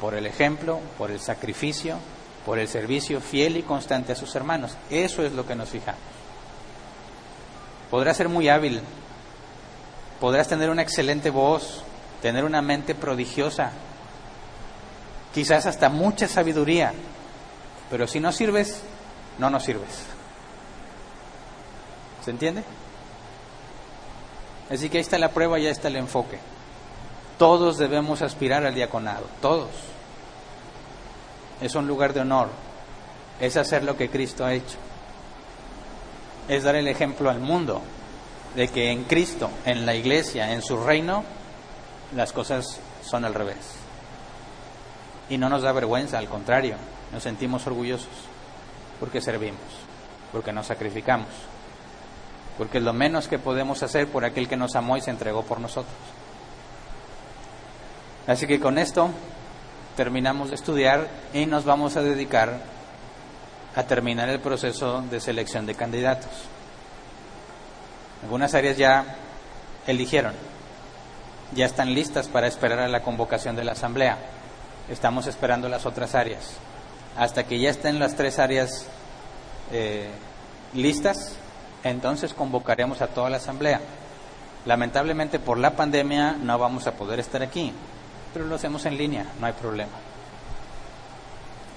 [0.02, 1.98] Por el ejemplo, por el sacrificio,
[2.46, 4.78] por el servicio fiel y constante a sus hermanos.
[4.90, 6.02] Eso es lo que nos fijamos.
[7.90, 8.82] Podrá ser muy hábil
[10.24, 11.84] podrás tener una excelente voz,
[12.22, 13.72] tener una mente prodigiosa,
[15.34, 16.94] quizás hasta mucha sabiduría,
[17.92, 18.82] pero si no sirves,
[19.38, 20.06] no nos sirves.
[22.24, 22.64] ¿Se entiende?
[24.70, 26.40] Así que ahí está la prueba, ya está el enfoque.
[27.38, 29.72] Todos debemos aspirar al diaconado, todos.
[31.64, 32.50] Es un lugar de honor,
[33.40, 34.76] es hacer lo que Cristo ha hecho,
[36.50, 37.82] es dar el ejemplo al mundo
[38.54, 41.24] de que en Cristo, en la iglesia, en su reino,
[42.14, 43.78] las cosas son al revés.
[45.30, 46.76] Y no nos da vergüenza, al contrario,
[47.14, 48.10] nos sentimos orgullosos
[49.00, 49.62] porque servimos,
[50.34, 51.30] porque nos sacrificamos,
[52.58, 55.44] porque es lo menos que podemos hacer por aquel que nos amó y se entregó
[55.44, 55.96] por nosotros.
[58.28, 59.12] Así que con esto
[59.96, 62.60] terminamos de estudiar y nos vamos a dedicar
[63.76, 66.30] a terminar el proceso de selección de candidatos.
[68.24, 69.18] Algunas áreas ya
[69.88, 70.34] eligieron,
[71.54, 74.18] ya están listas para esperar a la convocación de la Asamblea.
[74.90, 76.52] Estamos esperando las otras áreas.
[77.18, 78.88] Hasta que ya estén las tres áreas
[79.72, 80.10] eh,
[80.74, 81.36] listas,
[81.84, 83.82] entonces convocaremos a toda la Asamblea.
[84.66, 87.74] Lamentablemente por la pandemia no vamos a poder estar aquí,
[88.34, 89.92] pero lo hacemos en línea, no hay problema.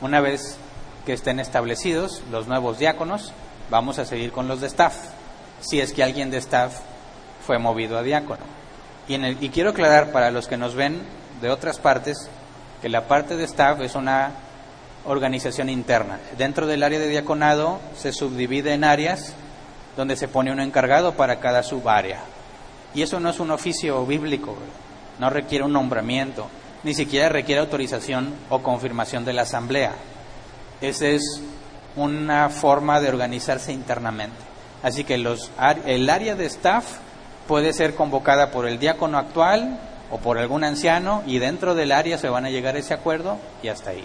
[0.01, 0.59] Una vez
[1.05, 3.33] que estén establecidos los nuevos diáconos,
[3.71, 4.97] vamos a seguir con los de staff,
[5.61, 6.81] si es que alguien de staff
[7.47, 8.43] fue movido a diácono.
[9.09, 11.03] Y, y quiero aclarar para los que nos ven
[11.41, 12.29] de otras partes
[12.83, 14.33] que la parte de staff es una
[15.07, 16.19] organización interna.
[16.37, 19.35] Dentro del área de diaconado se subdivide en áreas
[19.97, 22.21] donde se pone un encargado para cada subárea.
[22.95, 24.57] Y eso no es un oficio bíblico,
[25.19, 26.49] no requiere un nombramiento,
[26.83, 29.93] ni siquiera requiere autorización o confirmación de la asamblea.
[30.81, 31.43] Esa es
[31.97, 34.37] una forma de organizarse internamente.
[34.83, 35.51] Así que los,
[35.87, 36.85] el área de staff
[37.49, 42.19] puede ser convocada por el diácono actual o por algún anciano y dentro del área
[42.19, 44.05] se van a llegar a ese acuerdo y hasta ahí.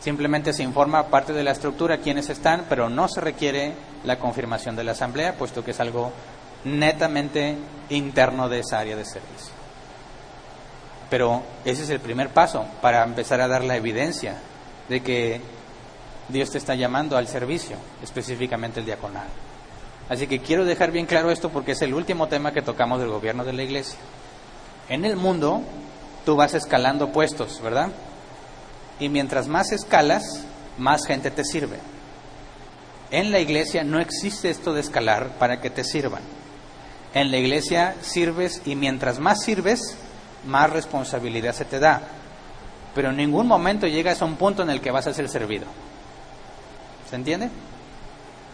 [0.00, 3.72] Simplemente se informa parte de la estructura quiénes están, pero no se requiere
[4.04, 6.12] la confirmación de la asamblea, puesto que es algo
[6.64, 7.56] netamente
[7.90, 9.55] interno de esa área de servicio.
[11.10, 14.36] Pero ese es el primer paso para empezar a dar la evidencia
[14.88, 15.40] de que
[16.28, 19.28] Dios te está llamando al servicio, específicamente el diaconal.
[20.08, 23.10] Así que quiero dejar bien claro esto porque es el último tema que tocamos del
[23.10, 23.98] gobierno de la iglesia.
[24.88, 25.62] En el mundo
[26.24, 27.90] tú vas escalando puestos, ¿verdad?
[28.98, 30.44] Y mientras más escalas,
[30.78, 31.78] más gente te sirve.
[33.10, 36.22] En la iglesia no existe esto de escalar para que te sirvan.
[37.14, 39.96] En la iglesia sirves y mientras más sirves,
[40.46, 42.02] más responsabilidad se te da
[42.96, 45.66] pero en ningún momento llegas a un punto en el que vas a ser servido.
[47.10, 47.50] ¿Se entiende?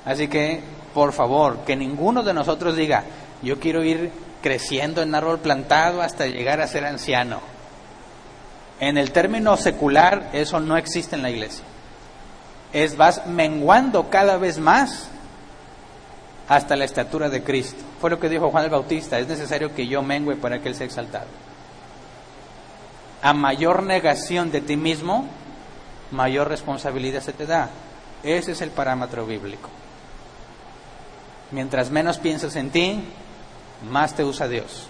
[0.05, 0.61] Así que,
[0.93, 3.05] por favor, que ninguno de nosotros diga,
[3.41, 4.11] yo quiero ir
[4.43, 7.39] creciendo en árbol plantado hasta llegar a ser anciano.
[8.81, 11.65] En el término secular eso no existe en la iglesia.
[12.73, 15.09] Es vas menguando cada vez más
[16.49, 17.81] hasta la estatura de Cristo.
[18.01, 20.75] Fue lo que dijo Juan el Bautista, es necesario que yo mengue para que Él
[20.75, 21.29] sea exaltado
[23.23, 25.27] a mayor negación de ti mismo,
[26.11, 27.71] mayor responsabilidad se te da.
[28.23, 29.71] Ese es el parámetro bíblico.
[31.53, 33.01] Mientras menos piensas en ti,
[33.89, 34.87] más te usa Dios.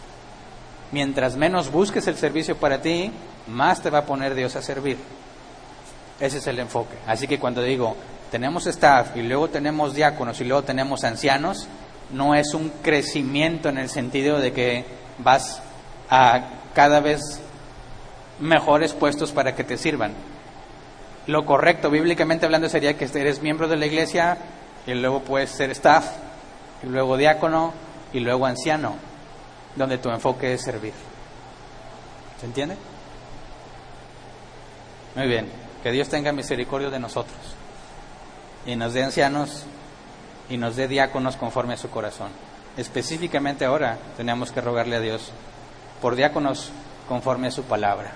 [0.92, 3.12] Mientras menos busques el servicio para ti,
[3.48, 4.98] más te va a poner Dios a servir.
[6.20, 6.96] Ese es el enfoque.
[7.06, 7.96] Así que cuando digo,
[8.30, 11.66] tenemos staff y luego tenemos diáconos y luego tenemos ancianos,
[12.12, 14.84] no es un crecimiento en el sentido de que
[15.18, 15.60] vas
[16.08, 16.42] a
[16.74, 17.40] cada vez
[18.40, 20.12] mejores puestos para que te sirvan.
[21.26, 24.38] Lo correcto, bíblicamente hablando, sería que eres miembro de la iglesia
[24.86, 26.06] y luego puedes ser staff,
[26.82, 27.72] y luego diácono
[28.12, 28.96] y luego anciano,
[29.76, 30.92] donde tu enfoque es servir.
[32.40, 32.76] ¿Se entiende?
[35.14, 35.48] Muy bien,
[35.82, 37.36] que Dios tenga misericordia de nosotros
[38.66, 39.64] y nos dé ancianos
[40.48, 42.30] y nos dé diáconos conforme a su corazón.
[42.76, 45.30] Específicamente ahora tenemos que rogarle a Dios
[46.00, 46.72] por diáconos
[47.08, 48.12] conforme a su palabra.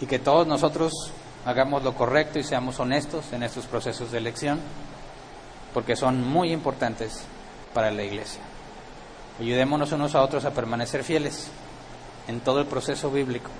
[0.00, 1.12] Y que todos nosotros
[1.44, 4.60] hagamos lo correcto y seamos honestos en estos procesos de elección,
[5.72, 7.24] porque son muy importantes
[7.74, 8.42] para la iglesia.
[9.40, 11.50] Ayudémonos unos a otros a permanecer fieles
[12.26, 13.50] en todo el proceso bíblico,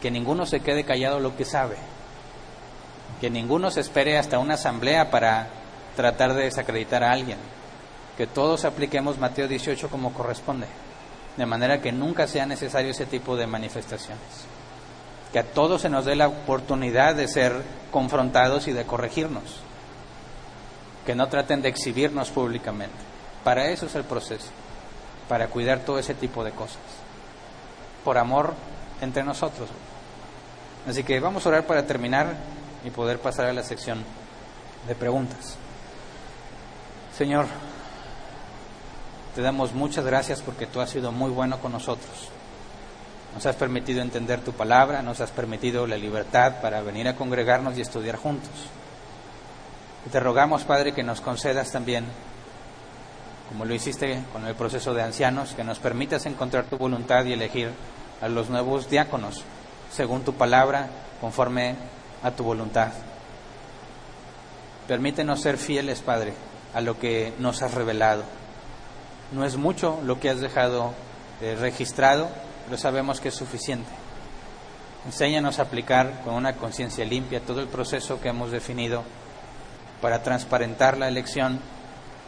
[0.00, 1.76] que ninguno se quede callado lo que sabe,
[3.20, 5.48] que ninguno se espere hasta una asamblea para
[5.96, 7.38] tratar de desacreditar a alguien,
[8.16, 10.66] que todos apliquemos Mateo 18 como corresponde,
[11.36, 14.46] de manera que nunca sea necesario ese tipo de manifestaciones
[15.32, 19.60] que a todos se nos dé la oportunidad de ser confrontados y de corregirnos,
[21.06, 22.94] que no traten de exhibirnos públicamente.
[23.42, 24.48] Para eso es el proceso,
[25.28, 26.82] para cuidar todo ese tipo de cosas,
[28.04, 28.52] por amor
[29.00, 29.70] entre nosotros.
[30.86, 32.34] Así que vamos a orar para terminar
[32.84, 34.04] y poder pasar a la sección
[34.86, 35.56] de preguntas.
[37.16, 37.46] Señor,
[39.34, 42.28] te damos muchas gracias porque tú has sido muy bueno con nosotros.
[43.34, 47.78] Nos has permitido entender tu palabra, nos has permitido la libertad para venir a congregarnos
[47.78, 48.50] y estudiar juntos.
[50.10, 52.04] Te rogamos, Padre, que nos concedas también,
[53.48, 57.32] como lo hiciste con el proceso de ancianos, que nos permitas encontrar tu voluntad y
[57.32, 57.70] elegir
[58.20, 59.42] a los nuevos diáconos,
[59.90, 60.88] según tu palabra,
[61.20, 61.76] conforme
[62.22, 62.92] a tu voluntad.
[64.86, 66.34] Permítenos ser fieles, Padre,
[66.74, 68.24] a lo que nos has revelado.
[69.32, 70.92] No es mucho lo que has dejado
[71.40, 72.28] eh, registrado,
[72.66, 73.90] pero sabemos que es suficiente.
[75.06, 79.02] Enséñanos a aplicar con una conciencia limpia todo el proceso que hemos definido
[80.00, 81.60] para transparentar la elección,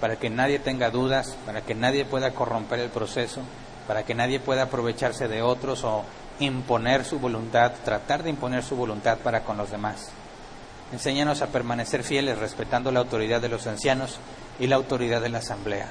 [0.01, 3.43] para que nadie tenga dudas, para que nadie pueda corromper el proceso,
[3.87, 6.05] para que nadie pueda aprovecharse de otros o
[6.41, 10.11] imponer su voluntad, tratar de imponer su voluntad para con los demás.
[10.93, 14.19] Enséñanos a permanecer fieles respetando la autoridad de los ancianos
[14.59, 15.89] y la autoridad de la asamblea.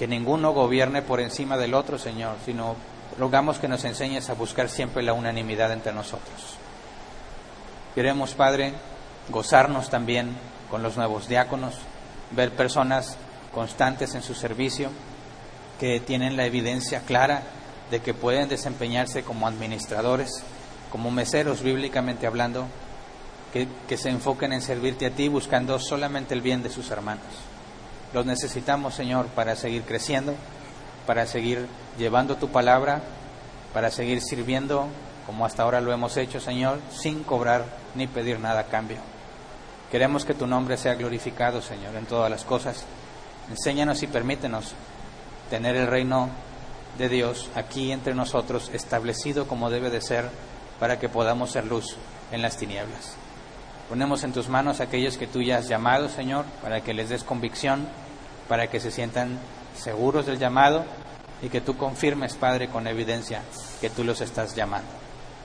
[0.00, 2.74] Que ninguno gobierne por encima del otro, Señor, sino
[3.18, 6.56] rogamos que nos enseñes a buscar siempre la unanimidad entre nosotros.
[7.94, 8.72] Queremos, Padre,
[9.28, 10.38] gozarnos también
[10.70, 11.74] con los nuevos diáconos,
[12.30, 13.18] ver personas
[13.52, 14.88] constantes en su servicio,
[15.78, 17.42] que tienen la evidencia clara
[17.90, 20.42] de que pueden desempeñarse como administradores,
[20.90, 22.68] como meseros bíblicamente hablando,
[23.52, 27.49] que, que, se enfoquen en servirte a ti buscando solamente el bien de sus hermanos.
[28.12, 30.34] Los necesitamos, Señor, para seguir creciendo,
[31.06, 31.66] para seguir
[31.98, 33.00] llevando tu palabra,
[33.72, 34.88] para seguir sirviendo
[35.26, 38.98] como hasta ahora lo hemos hecho, Señor, sin cobrar ni pedir nada a cambio.
[39.90, 42.84] Queremos que tu nombre sea glorificado, Señor, en todas las cosas.
[43.48, 44.72] Enséñanos y permítenos
[45.48, 46.30] tener el reino
[46.98, 50.28] de Dios aquí entre nosotros, establecido como debe de ser,
[50.80, 51.96] para que podamos ser luz
[52.32, 53.14] en las tinieblas.
[53.90, 57.08] Ponemos en tus manos a aquellos que tú ya has llamado, Señor, para que les
[57.08, 57.88] des convicción,
[58.48, 59.36] para que se sientan
[59.76, 60.84] seguros del llamado
[61.42, 63.42] y que tú confirmes, Padre, con evidencia
[63.80, 64.88] que tú los estás llamando.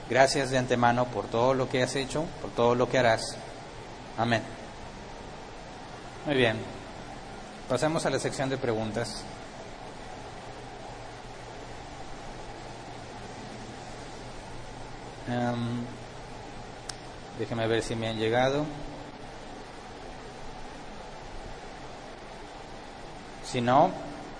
[0.08, 3.36] Gracias de antemano por todo lo que has hecho, por todo lo que harás.
[4.16, 4.42] Amén.
[6.24, 6.56] Muy bien.
[7.68, 9.24] Pasemos a la sección de preguntas.
[15.28, 15.84] Um,
[17.38, 18.64] déjeme ver si me han llegado.
[23.44, 23.90] Si no,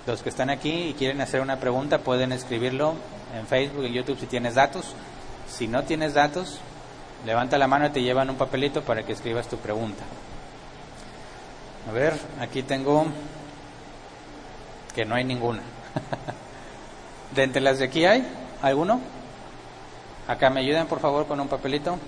[0.06, 2.94] los que están aquí y quieren hacer una pregunta pueden escribirlo
[3.34, 4.94] en Facebook, en YouTube si tienes datos.
[5.48, 6.58] Si no tienes datos,
[7.24, 10.02] levanta la mano y te llevan un papelito para que escribas tu pregunta.
[11.88, 13.06] A ver, aquí tengo
[14.94, 15.62] que no hay ninguna.
[17.34, 18.26] ¿De entre las de aquí hay
[18.62, 19.00] alguno?
[20.26, 21.98] Acá me ayudan por favor con un papelito.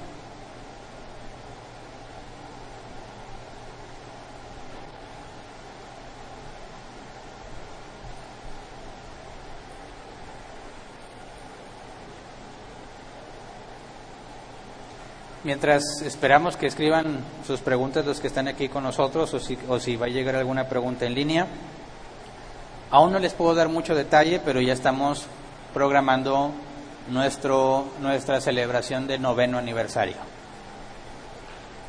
[15.49, 19.81] Mientras esperamos que escriban sus preguntas los que están aquí con nosotros o si, o
[19.81, 21.47] si va a llegar alguna pregunta en línea,
[22.91, 25.25] aún no les puedo dar mucho detalle, pero ya estamos
[25.73, 26.51] programando
[27.11, 30.17] nuestro, nuestra celebración de noveno aniversario.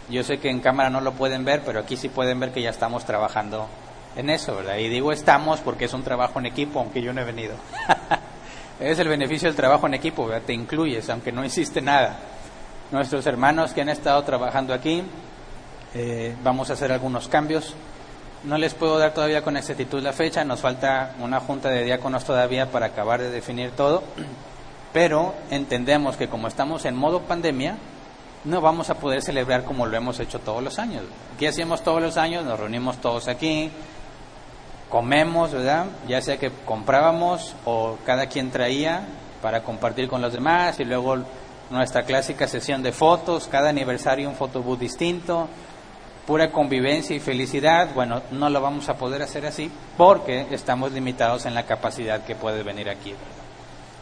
[0.10, 2.62] Yo sé que en cámara no lo pueden ver, pero aquí sí pueden ver que
[2.62, 3.68] ya estamos trabajando
[4.16, 4.78] en eso, ¿verdad?
[4.78, 7.56] Y digo estamos porque es un trabajo en equipo, aunque yo no he venido.
[8.80, 10.44] es el beneficio del trabajo en equipo, ¿verdad?
[10.46, 12.20] Te incluyes, aunque no hiciste nada.
[12.92, 15.04] Nuestros hermanos que han estado trabajando aquí,
[15.94, 17.76] eh, vamos a hacer algunos cambios.
[18.44, 22.24] No les puedo dar todavía con exactitud la fecha, nos falta una junta de diáconos
[22.24, 24.04] todavía para acabar de definir todo
[24.94, 27.78] pero entendemos que como estamos en modo pandemia,
[28.46, 31.04] no vamos a poder celebrar como lo hemos hecho todos los años.
[31.38, 32.46] ¿Qué hacíamos todos los años?
[32.46, 33.70] Nos reunimos todos aquí,
[34.90, 35.86] comemos, ¿verdad?
[36.08, 39.04] Ya sea que comprábamos o cada quien traía
[39.42, 41.18] para compartir con los demás y luego
[41.70, 45.48] nuestra clásica sesión de fotos, cada aniversario un fotobús distinto,
[46.26, 47.90] pura convivencia y felicidad.
[47.94, 52.36] Bueno, no lo vamos a poder hacer así porque estamos limitados en la capacidad que
[52.36, 53.14] puede venir aquí.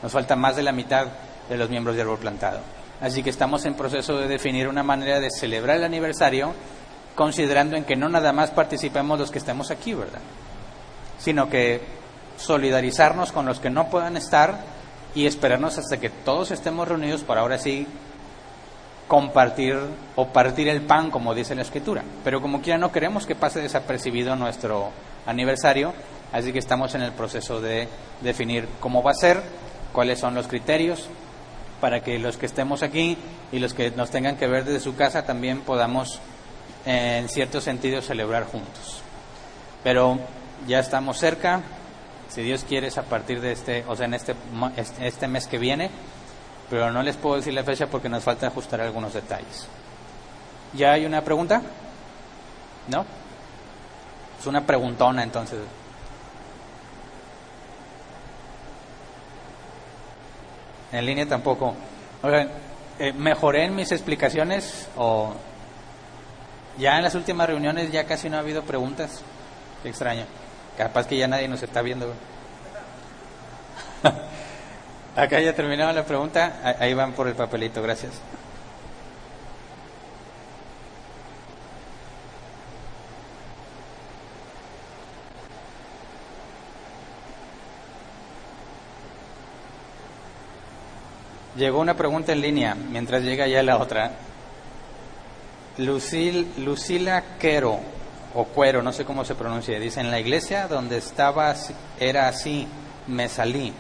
[0.03, 1.07] Nos falta más de la mitad
[1.49, 2.59] de los miembros de Árbol Plantado.
[3.01, 6.53] Así que estamos en proceso de definir una manera de celebrar el aniversario,
[7.15, 10.19] considerando en que no nada más participemos los que estemos aquí, ¿verdad?
[11.19, 11.81] Sino que
[12.37, 14.76] solidarizarnos con los que no puedan estar
[15.17, 17.87] y esperarnos hasta que todos estemos reunidos para ahora sí
[19.07, 19.75] compartir
[20.15, 22.03] o partir el pan, como dice la escritura.
[22.23, 24.91] Pero como quiera no queremos que pase desapercibido nuestro
[25.25, 25.91] aniversario,
[26.31, 27.87] así que estamos en el proceso de
[28.21, 29.41] definir cómo va a ser
[29.91, 31.09] cuáles son los criterios
[31.81, 33.17] para que los que estemos aquí
[33.51, 36.19] y los que nos tengan que ver desde su casa también podamos
[36.85, 39.01] en cierto sentido celebrar juntos.
[39.83, 40.19] Pero
[40.67, 41.63] ya estamos cerca,
[42.37, 44.35] si Dios quiere es a partir de este, o sea, en este,
[44.75, 45.89] este, este mes que viene,
[46.69, 49.67] pero no les puedo decir la fecha porque nos falta ajustar algunos detalles.
[50.73, 51.63] ¿Ya hay una pregunta?
[52.89, 53.03] ¿No?
[54.39, 55.57] Es una preguntona entonces.
[60.91, 61.73] En línea tampoco.
[62.99, 65.33] Eh, ¿mejoré en mis explicaciones o
[66.77, 69.23] ya en las últimas reuniones ya casi no ha habido preguntas?
[69.81, 70.27] Qué extraño.
[70.77, 72.13] Capaz que ya nadie nos está viendo.
[75.15, 76.75] Acá ya terminaron la pregunta.
[76.79, 78.13] Ahí van por el papelito, gracias.
[91.55, 94.11] Llegó una pregunta en línea, mientras llega ya la otra.
[95.79, 97.96] Lucila Quero
[98.39, 101.55] o Cuero, no sé cómo se pronuncia, dice, en la iglesia donde estaba
[101.99, 102.67] era así,
[103.07, 103.73] me salí.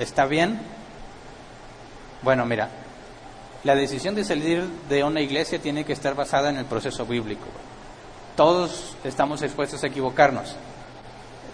[0.00, 0.60] ¿Está bien?
[2.20, 2.68] Bueno, mira,
[3.62, 7.46] la decisión de salir de una iglesia tiene que estar basada en el proceso bíblico.
[8.34, 10.56] Todos estamos expuestos a equivocarnos.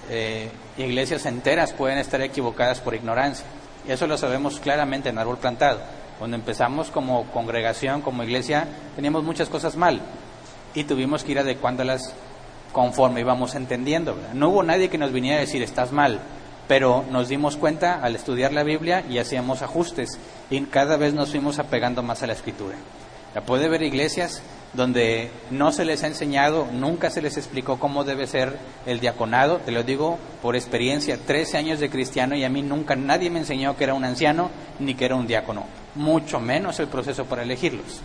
[0.08, 3.44] Eh, iglesias enteras pueden estar equivocadas por ignorancia.
[3.86, 5.80] Y eso lo sabemos claramente en Árbol Plantado.
[6.18, 10.00] Cuando empezamos como congregación, como iglesia, teníamos muchas cosas mal
[10.72, 12.14] y tuvimos que ir adecuándolas
[12.76, 14.14] conforme íbamos entendiendo.
[14.34, 16.20] No hubo nadie que nos viniera a decir estás mal,
[16.68, 20.18] pero nos dimos cuenta al estudiar la Biblia y hacíamos ajustes
[20.50, 22.76] y cada vez nos fuimos apegando más a la escritura.
[23.34, 24.42] Ya puede ver iglesias
[24.74, 29.56] donde no se les ha enseñado, nunca se les explicó cómo debe ser el diaconado,
[29.56, 33.38] te lo digo por experiencia, 13 años de cristiano y a mí nunca nadie me
[33.38, 34.50] enseñó que era un anciano
[34.80, 35.64] ni que era un diácono,
[35.94, 38.02] mucho menos el proceso para elegirlos.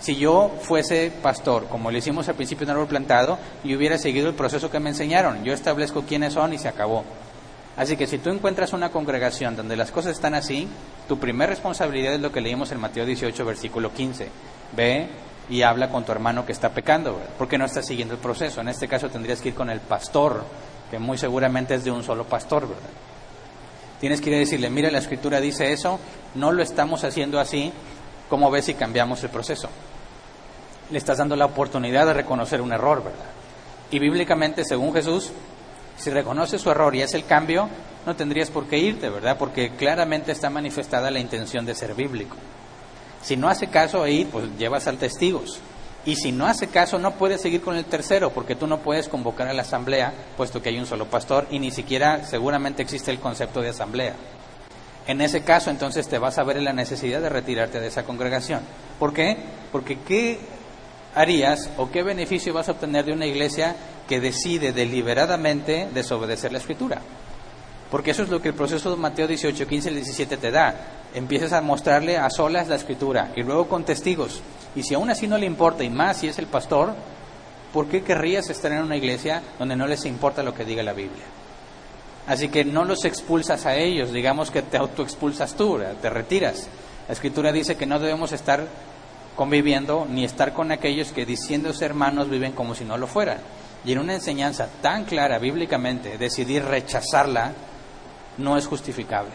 [0.00, 4.28] Si yo fuese pastor, como le hicimos al principio en árbol plantado, y hubiera seguido
[4.28, 7.04] el proceso que me enseñaron, yo establezco quiénes son y se acabó.
[7.76, 10.68] Así que si tú encuentras una congregación donde las cosas están así,
[11.06, 14.28] tu primera responsabilidad es lo que leímos en Mateo 18, versículo 15.
[14.76, 15.08] Ve
[15.48, 18.60] y habla con tu hermano que está pecando, porque no está siguiendo el proceso.
[18.60, 20.44] En este caso tendrías que ir con el pastor,
[20.90, 22.90] que muy seguramente es de un solo pastor, ¿verdad?
[24.00, 25.98] Tienes que ir a decirle, mira, la escritura dice eso,
[26.34, 27.72] no lo estamos haciendo así,
[28.28, 29.68] ¿cómo ves si cambiamos el proceso?
[30.90, 33.26] Le estás dando la oportunidad de reconocer un error, ¿verdad?
[33.90, 35.30] Y bíblicamente, según Jesús,
[35.96, 37.68] si reconoces su error y es el cambio,
[38.06, 39.36] no tendrías por qué irte, ¿verdad?
[39.38, 42.36] Porque claramente está manifestada la intención de ser bíblico.
[43.22, 45.60] Si no hace caso ahí, pues llevas al testigos.
[46.06, 49.08] Y si no hace caso, no puedes seguir con el tercero, porque tú no puedes
[49.08, 53.10] convocar a la asamblea, puesto que hay un solo pastor y ni siquiera seguramente existe
[53.10, 54.14] el concepto de asamblea.
[55.08, 58.04] En ese caso, entonces te vas a ver en la necesidad de retirarte de esa
[58.04, 58.60] congregación.
[58.98, 59.38] ¿Por qué?
[59.72, 60.38] Porque ¿qué
[61.14, 63.74] harías o qué beneficio vas a obtener de una iglesia
[64.06, 67.00] que decide deliberadamente desobedecer la escritura?
[67.90, 70.74] Porque eso es lo que el proceso de Mateo 18, 15 y 17 te da.
[71.14, 74.42] Empiezas a mostrarle a solas la escritura y luego con testigos.
[74.76, 76.94] Y si aún así no le importa, y más si es el pastor,
[77.72, 80.92] ¿por qué querrías estar en una iglesia donde no les importa lo que diga la
[80.92, 81.24] Biblia?
[82.28, 86.68] Así que no los expulsas a ellos, digamos que te autoexpulsas tú, te retiras.
[87.08, 88.66] La escritura dice que no debemos estar
[89.34, 93.38] conviviendo ni estar con aquellos que diciéndose hermanos viven como si no lo fueran.
[93.82, 97.52] Y en una enseñanza tan clara bíblicamente, decidir rechazarla
[98.36, 99.32] no es justificable.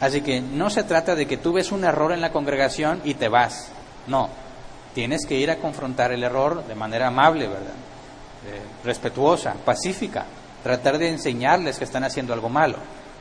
[0.00, 3.14] Así que no se trata de que tú ves un error en la congregación y
[3.14, 3.70] te vas.
[4.06, 4.30] No,
[4.94, 7.74] tienes que ir a confrontar el error de manera amable, ¿verdad?
[8.46, 10.24] Eh, respetuosa, pacífica.
[10.64, 12.78] Tratar de enseñarles que están haciendo algo malo.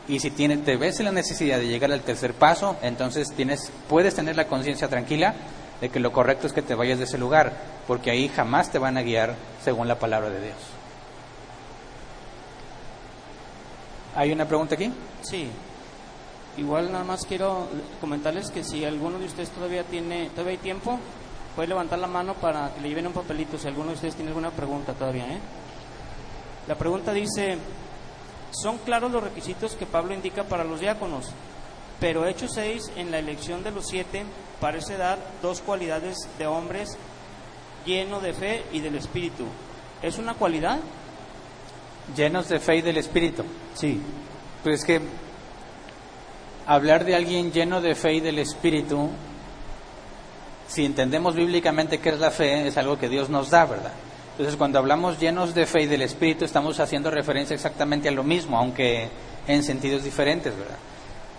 [0.07, 4.15] Y si tienes, te ves la necesidad de llegar al tercer paso, entonces tienes, puedes
[4.15, 5.35] tener la conciencia tranquila
[5.79, 7.53] de que lo correcto es que te vayas de ese lugar,
[7.87, 10.57] porque ahí jamás te van a guiar según la palabra de Dios.
[14.15, 14.91] ¿Hay una pregunta aquí?
[15.21, 15.49] Sí.
[16.57, 17.67] Igual nada más quiero
[17.99, 20.99] comentarles que si alguno de ustedes todavía tiene, todavía hay tiempo,
[21.55, 24.29] puede levantar la mano para que le lleven un papelito si alguno de ustedes tiene
[24.29, 25.39] alguna pregunta todavía, ¿eh?
[26.67, 27.57] La pregunta dice,
[28.51, 31.29] son claros los requisitos que Pablo indica para los diáconos,
[31.99, 34.23] pero Hechos 6 en la elección de los siete
[34.59, 36.97] parece dar dos cualidades de hombres
[37.85, 39.45] lleno de fe y del Espíritu.
[40.01, 40.79] ¿Es una cualidad?
[42.15, 43.43] Llenos de fe y del Espíritu.
[43.73, 44.01] Sí.
[44.63, 45.01] Pues que
[46.65, 49.09] hablar de alguien lleno de fe y del Espíritu,
[50.67, 53.93] si entendemos bíblicamente qué es la fe, es algo que Dios nos da, ¿verdad?
[54.33, 58.23] Entonces, cuando hablamos llenos de fe y del Espíritu, estamos haciendo referencia exactamente a lo
[58.23, 59.07] mismo, aunque
[59.47, 60.77] en sentidos diferentes, ¿verdad?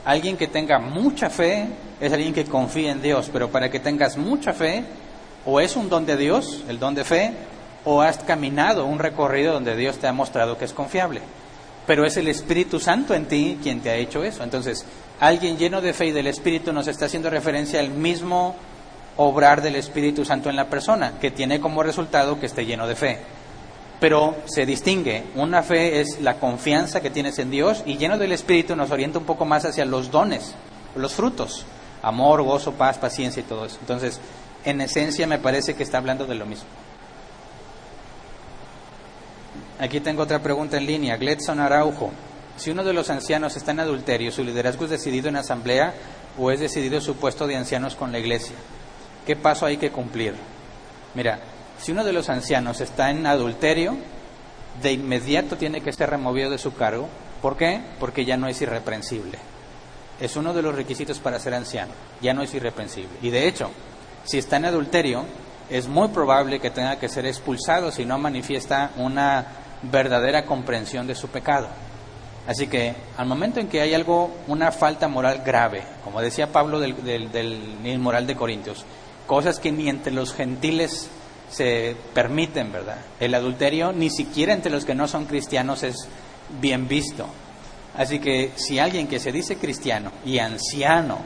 [0.04, 1.66] Alguien que tenga mucha fe
[2.00, 4.84] es alguien que confía en Dios, pero para que tengas mucha fe,
[5.44, 7.32] o es un don de Dios, el don de fe,
[7.84, 11.20] o has caminado un recorrido donde Dios te ha mostrado que es confiable.
[11.88, 14.44] Pero es el Espíritu Santo en ti quien te ha hecho eso.
[14.44, 14.86] Entonces,
[15.18, 18.54] alguien lleno de fe y del Espíritu nos está haciendo referencia al mismo
[19.16, 22.96] obrar del Espíritu Santo en la persona, que tiene como resultado que esté lleno de
[22.96, 23.18] fe.
[24.00, 28.32] Pero se distingue, una fe es la confianza que tienes en Dios y lleno del
[28.32, 30.54] Espíritu nos orienta un poco más hacia los dones,
[30.96, 31.64] los frutos,
[32.02, 33.78] amor, gozo, paz, paciencia y todo eso.
[33.80, 34.20] Entonces,
[34.64, 36.66] en esencia me parece que está hablando de lo mismo.
[39.78, 41.16] Aquí tengo otra pregunta en línea.
[41.16, 42.10] Gletson Araujo.
[42.56, 45.94] Si uno de los ancianos está en adulterio, ¿su liderazgo es decidido en asamblea
[46.38, 48.54] o es decidido su puesto de ancianos con la iglesia?
[49.26, 50.34] ¿Qué paso hay que cumplir?
[51.14, 51.40] Mira,
[51.78, 53.96] si uno de los ancianos está en adulterio,
[54.82, 57.08] de inmediato tiene que ser removido de su cargo.
[57.40, 57.80] ¿Por qué?
[58.00, 59.38] Porque ya no es irreprensible.
[60.20, 61.92] es uno de los requisitos para ser anciano.
[62.20, 63.10] Ya no es irreprensible.
[63.20, 63.70] Y de hecho,
[64.24, 65.24] si está en adulterio,
[65.68, 69.46] es muy probable que tenga que ser expulsado si no manifiesta una
[69.82, 71.68] verdadera comprensión de su pecado.
[72.46, 76.78] Así que al momento en que hay algo, una falta moral grave, como decía Pablo
[76.78, 78.84] del, del, del inmoral de Corintios,
[79.26, 81.08] cosas que ni entre los gentiles
[81.50, 82.98] se permiten, ¿verdad?
[83.20, 86.08] El adulterio ni siquiera entre los que no son cristianos es
[86.60, 87.26] bien visto.
[87.96, 91.18] Así que si alguien que se dice cristiano y anciano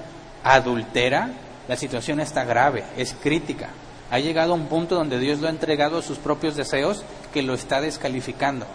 [0.45, 1.31] adultera,
[1.67, 3.71] la situación está grave, es crítica.
[4.11, 7.43] Ha llegado a un punto donde Dios lo ha entregado a sus propios deseos que
[7.43, 8.67] lo está descalificando.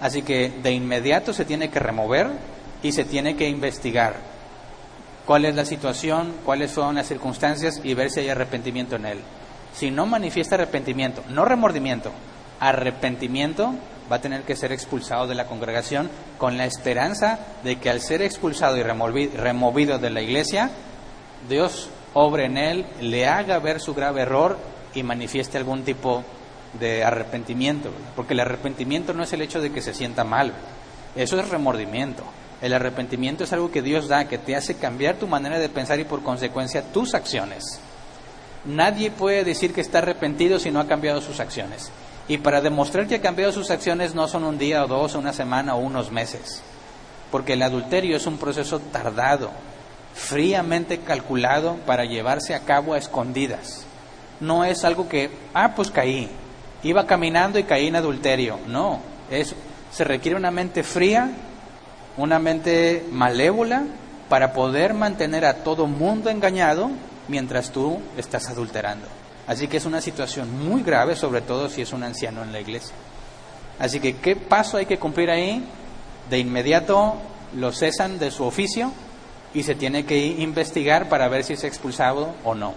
[0.00, 2.28] Así que de inmediato se tiene que remover
[2.82, 4.37] y se tiene que investigar
[5.28, 9.18] cuál es la situación, cuáles son las circunstancias y ver si hay arrepentimiento en él.
[9.74, 12.12] Si no manifiesta arrepentimiento, no remordimiento,
[12.58, 13.74] arrepentimiento,
[14.10, 16.08] va a tener que ser expulsado de la congregación
[16.38, 20.70] con la esperanza de que al ser expulsado y removido de la iglesia,
[21.46, 24.56] Dios obre en él, le haga ver su grave error
[24.94, 26.24] y manifieste algún tipo
[26.80, 30.54] de arrepentimiento, porque el arrepentimiento no es el hecho de que se sienta mal,
[31.14, 32.24] eso es remordimiento.
[32.60, 36.00] El arrepentimiento es algo que Dios da, que te hace cambiar tu manera de pensar
[36.00, 37.80] y por consecuencia tus acciones.
[38.64, 41.90] Nadie puede decir que está arrepentido si no ha cambiado sus acciones.
[42.26, 45.32] Y para demostrar que ha cambiado sus acciones no son un día o dos, una
[45.32, 46.60] semana o unos meses.
[47.30, 49.50] Porque el adulterio es un proceso tardado,
[50.14, 53.86] fríamente calculado para llevarse a cabo a escondidas.
[54.40, 56.28] No es algo que, ah, pues caí,
[56.82, 58.58] iba caminando y caí en adulterio.
[58.66, 59.00] No,
[59.30, 59.54] es,
[59.90, 61.30] se requiere una mente fría,
[62.18, 63.84] una mente malévola
[64.28, 66.90] para poder mantener a todo mundo engañado
[67.28, 69.06] mientras tú estás adulterando.
[69.46, 72.60] Así que es una situación muy grave, sobre todo si es un anciano en la
[72.60, 72.94] iglesia.
[73.78, 75.64] Así que, ¿qué paso hay que cumplir ahí?
[76.28, 77.14] De inmediato
[77.54, 78.92] lo cesan de su oficio
[79.54, 82.74] y se tiene que investigar para ver si es expulsado o no.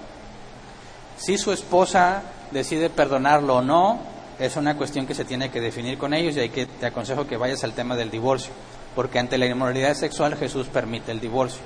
[1.17, 2.21] Si su esposa
[2.51, 3.99] decide perdonarlo o no,
[4.39, 7.27] es una cuestión que se tiene que definir con ellos y hay que, te aconsejo
[7.27, 8.53] que vayas al tema del divorcio,
[8.95, 11.61] porque ante la inmoralidad sexual Jesús permite el divorcio.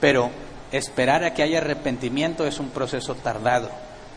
[0.00, 0.30] Pero
[0.72, 3.68] esperar a que haya arrepentimiento es un proceso tardado.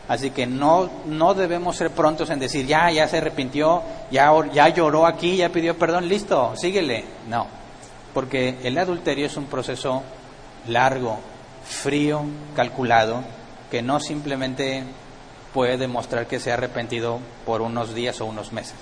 [0.08, 4.68] Así que no, no debemos ser prontos en decir, ya, ya se arrepintió, ya, ya
[4.68, 7.04] lloró aquí, ya pidió perdón, listo, síguele.
[7.28, 7.46] No,
[8.12, 10.02] porque el adulterio es un proceso
[10.66, 11.20] largo,
[11.64, 12.22] frío,
[12.56, 13.22] calculado,
[13.70, 14.82] que no simplemente
[15.54, 18.76] puede demostrar que se ha arrepentido por unos días o unos meses.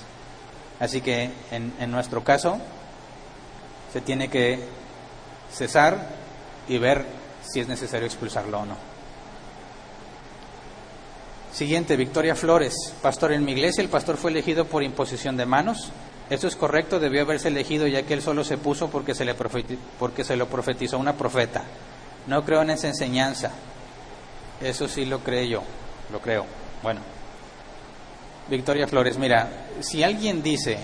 [0.80, 2.58] Así que en, en nuestro caso
[3.92, 4.60] se tiene que
[5.52, 6.08] cesar
[6.68, 7.04] y ver
[7.42, 8.76] si es necesario expulsarlo o no.
[11.52, 15.90] Siguiente, Victoria Flores, pastor en mi iglesia, el pastor fue elegido por imposición de manos.
[16.30, 19.34] Esto es correcto, debió haberse elegido ya que él solo se puso porque se, le
[19.98, 21.64] porque se lo profetizó una profeta.
[22.26, 23.50] No creo en esa enseñanza.
[24.60, 25.62] Eso sí lo creo yo,
[26.12, 26.44] lo creo.
[26.82, 27.00] Bueno,
[28.48, 29.48] Victoria Flores, mira,
[29.80, 30.78] si alguien dice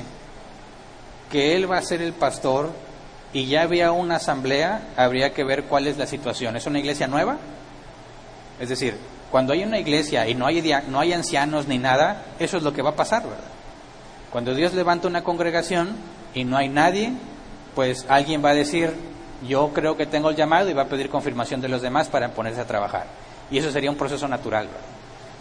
[1.31, 2.71] que él va a ser el pastor
[3.35, 6.57] y ya había una asamblea, habría que ver cuál es la situación.
[6.57, 7.37] ¿Es una iglesia nueva?
[8.61, 8.97] Es decir,
[9.31, 12.73] cuando hay una iglesia y no hay, no hay ancianos ni nada, eso es lo
[12.73, 13.39] que va a pasar, ¿verdad?
[14.31, 15.97] Cuando Dios levanta una congregación
[16.33, 17.13] y no hay nadie,
[17.75, 18.95] pues alguien va a decir,
[19.47, 22.29] yo creo que tengo el llamado y va a pedir confirmación de los demás para
[22.29, 23.07] ponerse a trabajar.
[23.51, 24.81] Y eso sería un proceso natural, ¿verdad?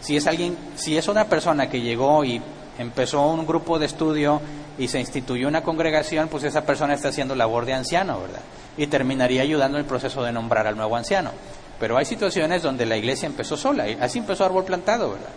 [0.02, 2.42] Si es alguien, si es una persona que llegó y
[2.80, 4.42] empezó un grupo de estudio
[4.78, 8.42] y se instituyó una congregación, pues esa persona está haciendo labor de anciano, ¿verdad?
[8.78, 11.32] Y terminaría ayudando en el proceso de nombrar al nuevo anciano.
[11.80, 15.30] Pero hay situaciones donde la iglesia empezó sola, y así empezó árbol plantado, ¿verdad?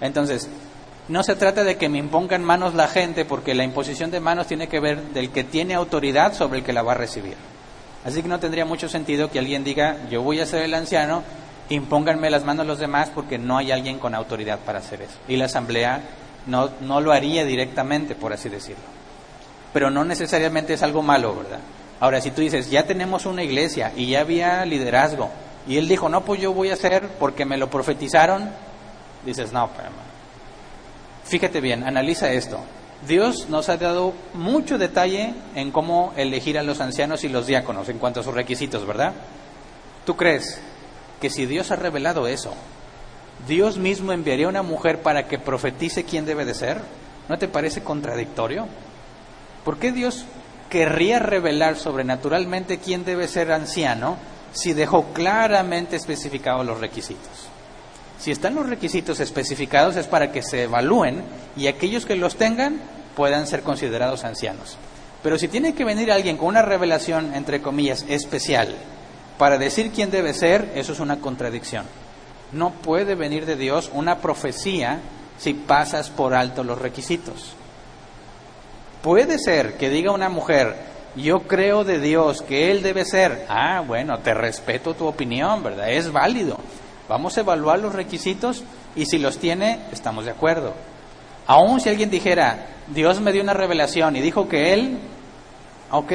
[0.00, 0.48] Entonces,
[1.08, 4.46] no se trata de que me impongan manos la gente, porque la imposición de manos
[4.46, 7.36] tiene que ver del que tiene autoridad sobre el que la va a recibir.
[8.04, 11.22] Así que no tendría mucho sentido que alguien diga, yo voy a ser el anciano,
[11.68, 15.14] impónganme las manos los demás, porque no hay alguien con autoridad para hacer eso.
[15.28, 16.02] Y la asamblea
[16.46, 18.84] no, no lo haría directamente, por así decirlo.
[19.72, 21.60] Pero no necesariamente es algo malo, ¿verdad?
[22.00, 25.30] Ahora, si tú dices, ya tenemos una iglesia y ya había liderazgo,
[25.66, 28.50] y él dijo, no, pues yo voy a hacer porque me lo profetizaron,
[29.24, 29.90] dices, no, pero,
[31.24, 32.58] fíjate bien, analiza esto.
[33.06, 37.88] Dios nos ha dado mucho detalle en cómo elegir a los ancianos y los diáconos
[37.88, 39.12] en cuanto a sus requisitos, ¿verdad?
[40.04, 40.60] ¿Tú crees
[41.20, 42.52] que si Dios ha revelado eso,
[43.46, 46.80] Dios mismo enviaría una mujer para que profetice quién debe de ser?
[47.28, 48.66] ¿No te parece contradictorio?
[49.64, 50.24] ¿Por qué Dios
[50.70, 54.16] querría revelar sobrenaturalmente quién debe ser anciano
[54.52, 57.48] si dejó claramente especificados los requisitos?
[58.18, 61.22] Si están los requisitos especificados es para que se evalúen
[61.56, 62.80] y aquellos que los tengan
[63.16, 64.76] puedan ser considerados ancianos.
[65.22, 68.74] Pero si tiene que venir alguien con una revelación, entre comillas, especial,
[69.38, 71.84] para decir quién debe ser, eso es una contradicción.
[72.52, 75.00] No puede venir de Dios una profecía
[75.38, 77.54] si pasas por alto los requisitos.
[79.02, 80.76] Puede ser que diga una mujer,
[81.16, 83.46] yo creo de Dios que Él debe ser.
[83.48, 85.90] Ah, bueno, te respeto tu opinión, ¿verdad?
[85.90, 86.58] Es válido.
[87.08, 88.62] Vamos a evaluar los requisitos
[88.94, 90.74] y si los tiene, estamos de acuerdo.
[91.46, 94.98] Aún si alguien dijera, Dios me dio una revelación y dijo que Él,
[95.90, 96.12] ok,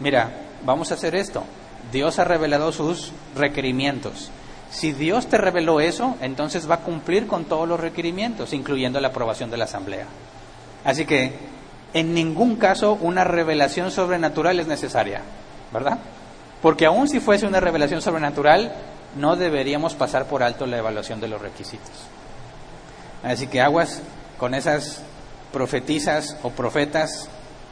[0.00, 0.30] mira,
[0.64, 1.42] vamos a hacer esto.
[1.90, 4.30] Dios ha revelado sus requerimientos.
[4.76, 9.08] Si Dios te reveló eso, entonces va a cumplir con todos los requerimientos, incluyendo la
[9.08, 10.04] aprobación de la asamblea.
[10.84, 11.32] Así que
[11.94, 15.22] en ningún caso una revelación sobrenatural es necesaria,
[15.72, 15.96] ¿verdad?
[16.60, 18.70] Porque aun si fuese una revelación sobrenatural,
[19.16, 21.94] no deberíamos pasar por alto la evaluación de los requisitos.
[23.22, 24.02] Así que aguas
[24.36, 25.00] con esas
[25.54, 27.30] profetizas o profetas,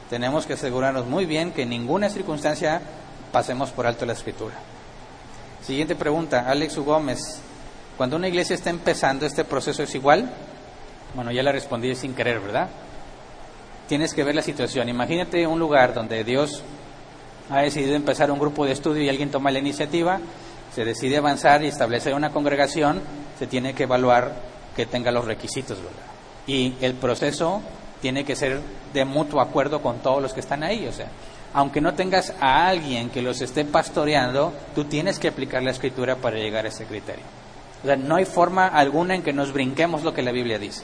[0.09, 2.81] tenemos que asegurarnos muy bien que en ninguna circunstancia
[3.31, 4.55] pasemos por alto la escritura.
[5.65, 7.39] Siguiente pregunta, Alex Gómez.
[7.97, 10.29] Cuando una iglesia está empezando, ¿este proceso es igual?
[11.15, 12.69] Bueno, ya la respondí sin querer, ¿verdad?
[13.87, 14.89] Tienes que ver la situación.
[14.89, 16.61] Imagínate un lugar donde Dios
[17.49, 20.19] ha decidido empezar un grupo de estudio y alguien toma la iniciativa,
[20.71, 23.01] se decide avanzar y establecer una congregación,
[23.39, 24.35] se tiene que evaluar
[24.75, 26.13] que tenga los requisitos, ¿verdad?
[26.45, 27.63] Y el proceso
[28.03, 28.61] tiene que ser
[28.93, 31.07] de mutuo acuerdo con todos los que están ahí, o sea,
[31.55, 36.17] aunque no tengas a alguien que los esté pastoreando, tú tienes que aplicar la escritura
[36.17, 37.23] para llegar a ese criterio.
[37.81, 40.83] O sea, no hay forma alguna en que nos brinquemos lo que la Biblia dice.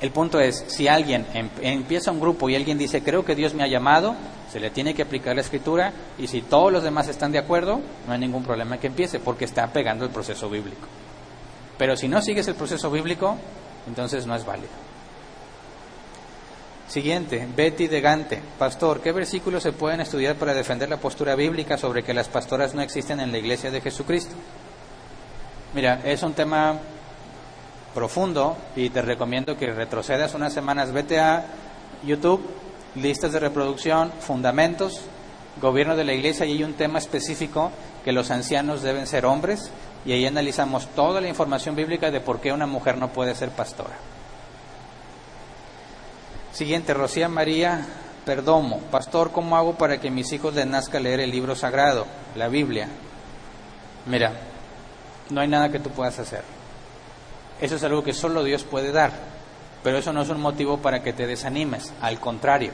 [0.00, 3.52] El punto es, si alguien em, empieza un grupo y alguien dice, creo que Dios
[3.52, 4.16] me ha llamado,
[4.50, 7.82] se le tiene que aplicar la escritura y si todos los demás están de acuerdo,
[8.06, 10.88] no hay ningún problema que empiece porque está pegando el proceso bíblico.
[11.76, 13.36] Pero si no sigues el proceso bíblico,
[13.86, 14.81] entonces no es válido.
[16.92, 18.42] Siguiente, Betty de Gante.
[18.58, 22.74] Pastor, ¿qué versículos se pueden estudiar para defender la postura bíblica sobre que las pastoras
[22.74, 24.34] no existen en la iglesia de Jesucristo?
[25.72, 26.78] Mira, es un tema
[27.94, 30.92] profundo y te recomiendo que retrocedas unas semanas.
[30.92, 31.46] Vete a
[32.04, 32.44] YouTube,
[32.96, 35.00] listas de reproducción, fundamentos,
[35.62, 37.72] gobierno de la iglesia y hay un tema específico
[38.04, 39.70] que los ancianos deben ser hombres
[40.04, 43.48] y ahí analizamos toda la información bíblica de por qué una mujer no puede ser
[43.48, 44.11] pastora.
[46.52, 47.86] Siguiente, Rocía María
[48.26, 48.78] Perdomo.
[48.90, 52.06] Pastor, ¿cómo hago para que mis hijos les nazca leer el libro sagrado,
[52.36, 52.88] la Biblia?
[54.04, 54.32] Mira,
[55.30, 56.42] no hay nada que tú puedas hacer.
[57.58, 59.12] Eso es algo que solo Dios puede dar.
[59.82, 61.90] Pero eso no es un motivo para que te desanimes.
[62.02, 62.72] Al contrario,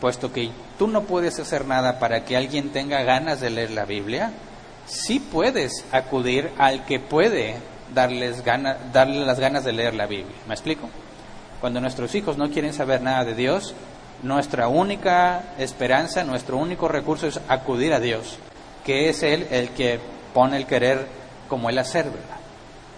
[0.00, 3.86] puesto que tú no puedes hacer nada para que alguien tenga ganas de leer la
[3.86, 4.30] Biblia,
[4.86, 7.56] sí puedes acudir al que puede
[7.92, 10.36] darles, darle las ganas de leer la Biblia.
[10.46, 10.88] ¿Me explico?
[11.60, 13.74] Cuando nuestros hijos no quieren saber nada de Dios,
[14.22, 18.38] nuestra única esperanza, nuestro único recurso es acudir a Dios,
[18.84, 20.00] que es Él el que
[20.32, 21.06] pone el querer
[21.48, 22.38] como el hacer, ¿verdad?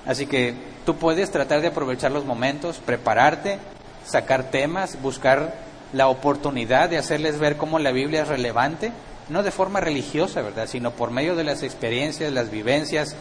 [0.07, 3.59] Así que tú puedes tratar de aprovechar los momentos, prepararte,
[4.05, 5.55] sacar temas, buscar
[5.93, 8.93] la oportunidad de hacerles ver cómo la Biblia es relevante,
[9.29, 10.67] no de forma religiosa, ¿verdad?
[10.67, 13.15] Sino por medio de las experiencias, las vivencias.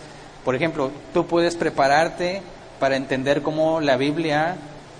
[0.43, 2.41] Por ejemplo, tú puedes prepararte
[2.79, 4.55] para entender cómo la Biblia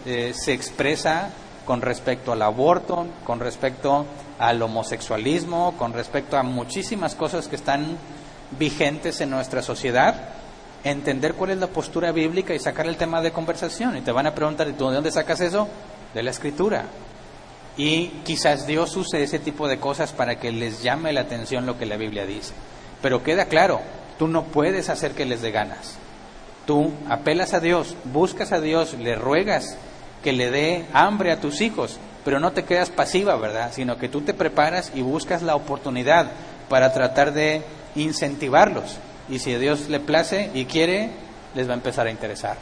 [0.06, 1.30] eh, se expresa
[1.66, 4.06] con respecto al aborto, con respecto
[4.40, 7.98] al homosexualismo, con respecto a muchísimas cosas que están
[8.58, 10.16] vigentes en nuestra sociedad,
[10.84, 13.96] entender cuál es la postura bíblica y sacar el tema de conversación.
[13.98, 15.68] Y te van a preguntar, ¿y tú de dónde sacas eso?
[16.14, 16.86] De la escritura.
[17.78, 21.78] Y quizás Dios use ese tipo de cosas para que les llame la atención lo
[21.78, 22.54] que la Biblia dice.
[23.02, 23.82] Pero queda claro,
[24.18, 25.96] tú no puedes hacer que les dé ganas.
[26.66, 29.78] Tú apelas a Dios, buscas a Dios, le ruegas
[30.24, 33.72] que le dé hambre a tus hijos, pero no te quedas pasiva, ¿verdad?
[33.74, 36.32] Sino que tú te preparas y buscas la oportunidad
[36.70, 37.64] para tratar de
[37.96, 38.98] incentivarlos.
[39.30, 41.10] Y si a Dios le place y quiere,
[41.56, 42.58] les va a empezar a interesar.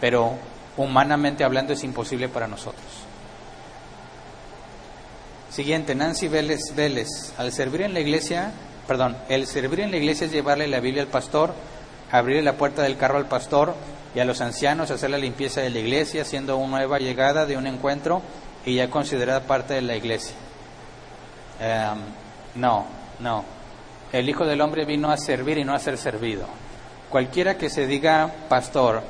[0.00, 0.34] Pero
[0.76, 2.84] humanamente hablando es imposible para nosotros.
[5.50, 7.32] Siguiente, Nancy Vélez Vélez.
[7.38, 8.52] Al servir en la iglesia,
[8.88, 11.54] perdón, el servir en la iglesia es llevarle la Biblia al pastor,
[12.18, 13.74] abrirle la puerta del carro al pastor
[14.14, 17.56] y a los ancianos hacer la limpieza de la iglesia, siendo una nueva llegada de
[17.56, 18.22] un encuentro
[18.64, 20.36] y ya considerada parte de la iglesia.
[21.58, 21.98] Em,
[22.54, 22.86] no,
[23.18, 23.44] no.
[24.12, 26.46] El Hijo del Hombre vino a servir y no a ser servido.
[27.10, 29.02] Cualquiera que se diga pastor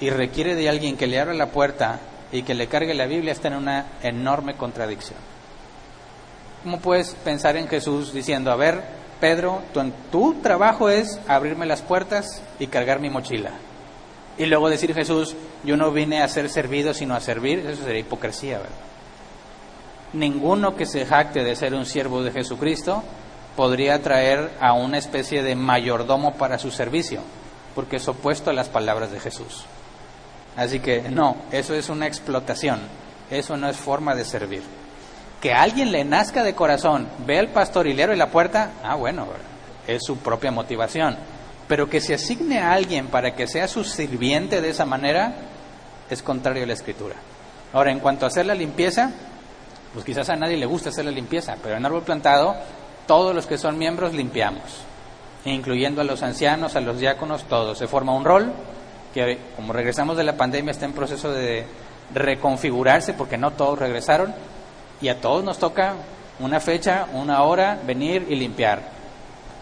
[0.00, 2.00] y requiere de alguien que le abra la puerta
[2.32, 5.18] y que le cargue la Biblia está en una enorme contradicción.
[6.64, 9.62] ¿Cómo puedes pensar en Jesús diciendo, a ver, Pedro,
[10.10, 13.50] tu, trabajo es abrirme las puertas y cargar mi mochila?
[14.36, 15.34] Y luego decir Jesús,
[15.64, 18.76] yo no vine a ser servido sino a servir, eso sería hipocresía, ¿verdad?
[20.12, 23.02] Ninguno que se jacte de ser un siervo de Jesucristo
[23.56, 27.20] podría traer a una especie de mayordomo para su servicio,
[27.74, 29.64] porque es opuesto a las palabras de Jesús.
[30.56, 32.80] Así que no, eso es una explotación,
[33.30, 34.62] eso no es forma de servir.
[35.40, 39.26] Que alguien le nazca de corazón, ve al pastor y la puerta, ah, bueno,
[39.86, 41.16] es su propia motivación.
[41.68, 45.34] Pero que se asigne a alguien para que sea su sirviente de esa manera,
[46.10, 47.14] es contrario a la escritura.
[47.72, 49.12] Ahora, en cuanto a hacer la limpieza,
[49.92, 52.56] pues quizás a nadie le gusta hacer la limpieza, pero en árbol plantado,
[53.06, 54.62] todos los que son miembros limpiamos,
[55.44, 57.78] incluyendo a los ancianos, a los diáconos, todos.
[57.78, 58.52] Se forma un rol
[59.14, 61.64] que, como regresamos de la pandemia, está en proceso de
[62.14, 64.34] reconfigurarse porque no todos regresaron
[65.00, 65.94] y a todos nos toca
[66.40, 68.82] una fecha, una hora, venir y limpiar.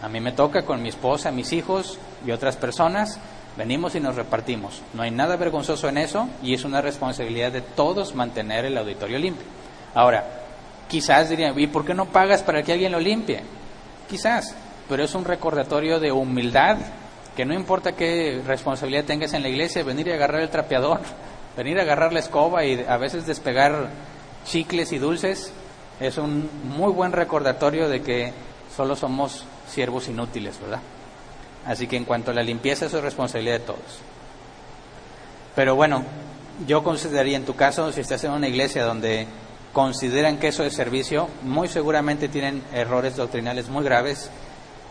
[0.01, 3.19] A mí me toca con mi esposa, mis hijos y otras personas
[3.57, 4.83] Venimos y nos repartimos.
[4.93, 9.17] No hay nada vergonzoso en eso y es una responsabilidad de todos mantener el auditorio
[9.17, 9.47] limpio.
[9.95, 10.23] Ahora,
[10.87, 13.41] quizás dirían, ¿y por qué no pagas para que alguien lo limpie?
[14.07, 14.53] Quizás,
[14.87, 16.77] pero es un recordatorio de humildad,
[17.35, 20.99] que no importa qué responsabilidad tengas en la iglesia, venir y agarrar el trapeador,
[21.57, 23.89] venir a agarrar la escoba y a veces despegar
[24.47, 25.51] chicles y dulces,
[25.99, 28.33] es un muy buen recordatorio de que
[28.75, 30.79] solo somos siervos inútiles, ¿verdad?
[31.65, 33.99] Así que en cuanto a la limpieza, eso es responsabilidad de todos.
[35.55, 36.03] Pero bueno,
[36.65, 39.27] yo consideraría en tu caso, si estás en una iglesia donde
[39.73, 44.29] consideran que eso es servicio, muy seguramente tienen errores doctrinales muy graves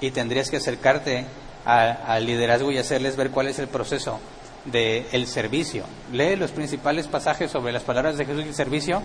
[0.01, 1.25] y tendrías que acercarte
[1.65, 4.21] al liderazgo y hacerles ver cuál es el proceso
[4.65, 5.85] del servicio.
[6.13, 9.03] Lee los principales pasajes sobre las palabras de Jesús y el servicio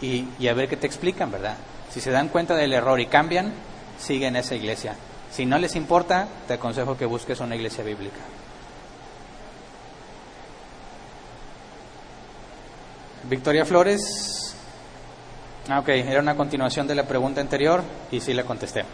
[0.00, 1.56] y, a ver qué te explican, ¿verdad?
[1.90, 3.52] Si se dan cuenta del error y cambian,
[3.98, 4.94] siguen esa iglesia.
[5.30, 8.20] Si no les importa, te aconsejo que busques una iglesia bíblica.
[13.28, 14.54] Victoria Flores.
[15.68, 17.82] Ah, ok, era una continuación de la pregunta anterior
[18.12, 18.84] y sí la contesté.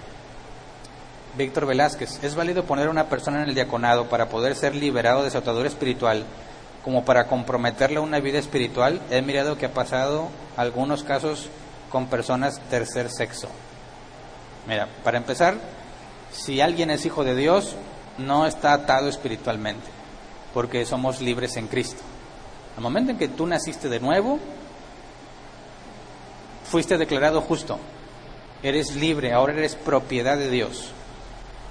[1.37, 5.23] Víctor Velázquez, ¿es válido poner a una persona en el diaconado para poder ser liberado
[5.23, 6.25] de su atadura espiritual
[6.85, 9.01] como para comprometerle una vida espiritual?
[9.11, 11.49] He mirado que ha pasado algunos casos
[11.91, 13.49] con personas tercer sexo.
[14.67, 15.57] Mira, para empezar,
[16.33, 17.77] si alguien es hijo de Dios,
[18.19, 19.87] no está atado espiritualmente,
[20.55, 22.03] porque somos libres en Cristo.
[22.77, 24.39] Al momento en que tú naciste de nuevo,
[26.65, 27.79] fuiste declarado justo,
[28.63, 30.91] eres libre, ahora eres propiedad de Dios.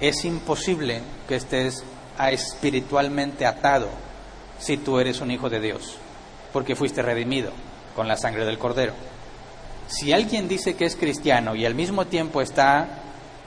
[0.00, 1.82] Es imposible que estés
[2.30, 3.88] espiritualmente atado
[4.62, 5.96] si tú eres un hijo de Dios,
[6.52, 7.50] porque fuiste redimido
[7.96, 8.92] con la sangre del Cordero.
[9.88, 12.86] Si alguien dice que es cristiano y al mismo tiempo está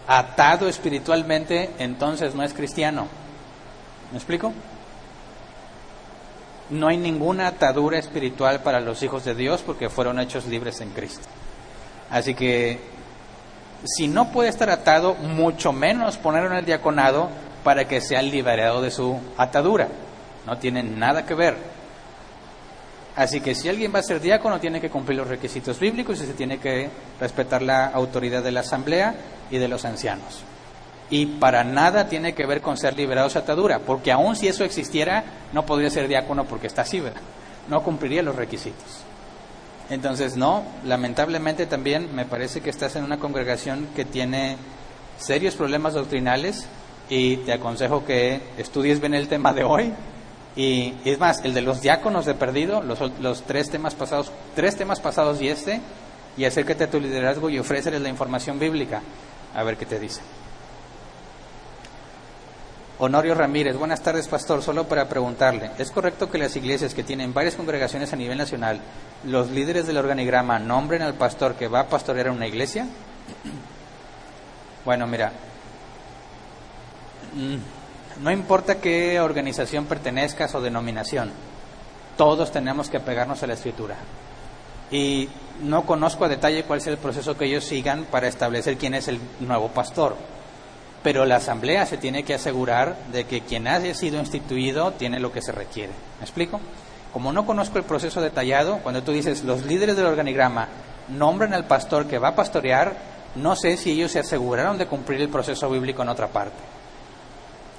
[0.07, 3.07] atado espiritualmente, entonces no es cristiano.
[4.11, 4.51] ¿Me explico?
[6.69, 10.89] No hay ninguna atadura espiritual para los hijos de Dios porque fueron hechos libres en
[10.89, 11.25] Cristo.
[12.11, 12.79] Así que
[13.85, 17.29] si no puede estar atado, mucho menos ponerlo en el diaconado
[17.63, 19.87] para que sea liberado de su atadura.
[20.45, 21.55] No tiene nada que ver.
[23.15, 26.25] Así que si alguien va a ser diácono, tiene que cumplir los requisitos bíblicos y
[26.25, 26.89] se tiene que
[27.19, 29.15] respetar la autoridad de la asamblea
[29.49, 30.43] y de los ancianos.
[31.09, 34.63] Y para nada tiene que ver con ser liberado de atadura, porque aun si eso
[34.63, 35.23] existiera,
[35.53, 37.01] no podría ser diácono porque está así,
[37.69, 39.05] No cumpliría los requisitos.
[39.89, 44.57] Entonces, no, lamentablemente también me parece que estás en una congregación que tiene
[45.19, 46.65] serios problemas doctrinales
[47.07, 49.93] y te aconsejo que estudies bien el tema de hoy.
[50.55, 54.77] Y es más, el de los diáconos de perdido, los, los tres temas pasados, tres
[54.77, 55.81] temas pasados y este,
[56.37, 59.01] y acércate a tu liderazgo y ofréceles la información bíblica
[59.55, 60.21] a ver qué te dice.
[62.97, 64.61] Honorio Ramírez, buenas tardes, pastor.
[64.61, 68.79] Solo para preguntarle, ¿es correcto que las iglesias que tienen varias congregaciones a nivel nacional,
[69.25, 72.87] los líderes del organigrama nombren al pastor que va a pastorear una iglesia?
[74.85, 75.33] Bueno, mira,
[77.33, 77.55] mm,
[78.21, 81.31] no importa qué organización pertenezcas o denominación,
[82.17, 83.95] todos tenemos que apegarnos a la escritura.
[84.91, 85.29] Y
[85.61, 89.07] no conozco a detalle cuál es el proceso que ellos sigan para establecer quién es
[89.07, 90.15] el nuevo pastor.
[91.03, 95.31] Pero la asamblea se tiene que asegurar de que quien haya sido instituido tiene lo
[95.31, 95.93] que se requiere.
[96.19, 96.59] ¿Me explico?
[97.13, 100.67] Como no conozco el proceso detallado, cuando tú dices los líderes del organigrama
[101.09, 102.95] nombran al pastor que va a pastorear,
[103.35, 106.74] no sé si ellos se aseguraron de cumplir el proceso bíblico en otra parte.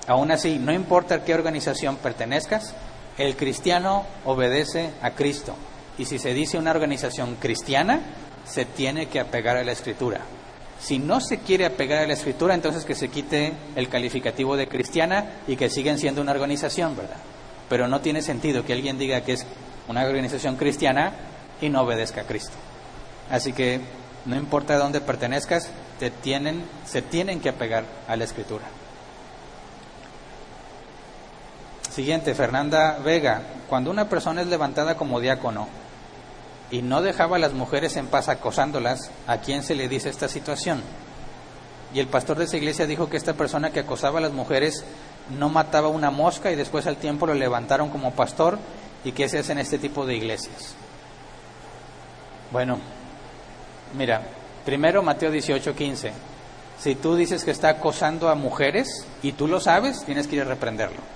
[0.07, 2.75] Aún así, no importa a qué organización pertenezcas,
[3.19, 5.55] el cristiano obedece a Cristo.
[5.99, 8.01] Y si se dice una organización cristiana,
[8.47, 10.21] se tiene que apegar a la escritura.
[10.79, 14.69] Si no se quiere apegar a la escritura, entonces que se quite el calificativo de
[14.69, 17.17] cristiana y que siguen siendo una organización, ¿verdad?
[17.69, 19.47] Pero no tiene sentido que alguien diga que es
[19.89, 21.13] una organización cristiana
[21.61, 22.55] y no obedezca a Cristo.
[23.31, 23.81] Así que
[24.27, 25.71] No importa de dónde pertenezcas,
[26.01, 28.65] te tienen, se tienen que apegar a la escritura.
[31.97, 33.41] Siguiente, Fernanda Vega.
[33.71, 35.67] Cuando una persona es levantada como diácono
[36.71, 40.29] y no dejaba a las mujeres en paz acosándolas, ¿a quién se le dice esta
[40.29, 40.83] situación?
[41.95, 44.85] Y el pastor de esa iglesia dijo que esta persona que acosaba a las mujeres
[45.39, 48.59] no mataba una mosca y después al tiempo lo levantaron como pastor
[49.03, 50.75] y qué se hace en este tipo de iglesias.
[52.53, 52.79] Bueno,
[53.97, 54.21] mira,
[54.67, 56.13] primero Mateo 18, 15.
[56.79, 60.43] Si tú dices que está acosando a mujeres y tú lo sabes, tienes que ir
[60.43, 61.16] a reprenderlo.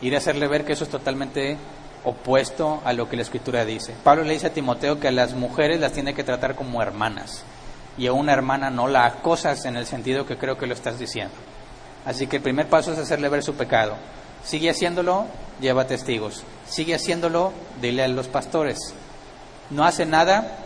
[0.00, 1.56] Ir a hacerle ver que eso es totalmente
[2.04, 3.94] opuesto a lo que la escritura dice.
[4.04, 7.44] Pablo le dice a Timoteo que a las mujeres las tiene que tratar como hermanas
[7.98, 10.98] y a una hermana no la acosas en el sentido que creo que lo estás
[10.98, 11.34] diciendo.
[12.04, 13.96] Así que el primer paso es hacerle ver su pecado.
[14.44, 15.26] Sigue haciéndolo,
[15.60, 16.44] lleva testigos.
[16.68, 18.78] Sigue haciéndolo, dile a los pastores.
[19.70, 20.58] No hace nada,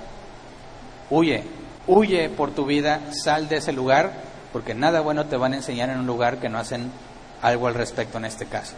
[1.09, 1.45] huye.
[1.87, 4.13] Huye por tu vida, sal de ese lugar,
[4.53, 6.93] porque nada bueno te van a enseñar en un lugar que no hacen
[7.41, 8.75] algo al respecto en este caso.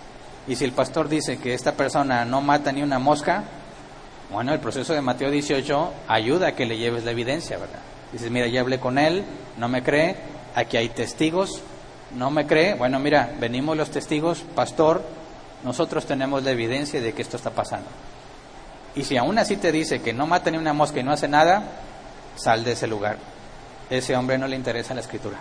[0.48, 3.44] Y si el pastor dice que esta persona no mata ni una mosca,
[4.30, 7.80] bueno, el proceso de Mateo 18 ayuda a que le lleves la evidencia, ¿verdad?
[8.12, 9.24] Dices, mira, ya hablé con él,
[9.56, 10.16] no me cree,
[10.54, 11.62] aquí hay testigos,
[12.16, 15.02] no me cree, bueno, mira, venimos los testigos, pastor,
[15.64, 17.88] nosotros tenemos la evidencia de que esto está pasando.
[18.94, 21.28] Y si aún así te dice que no mata ni una mosca y no hace
[21.28, 21.62] nada,
[22.36, 23.18] sal de ese lugar.
[23.88, 25.38] Ese hombre no le interesa la escritura.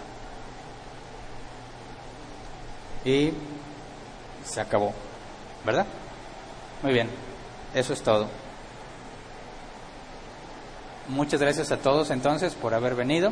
[3.03, 3.31] Y
[4.51, 4.93] se acabó,
[5.65, 5.85] ¿verdad?
[6.83, 7.09] Muy bien,
[7.73, 8.27] eso es todo.
[11.07, 13.31] Muchas gracias a todos entonces por haber venido.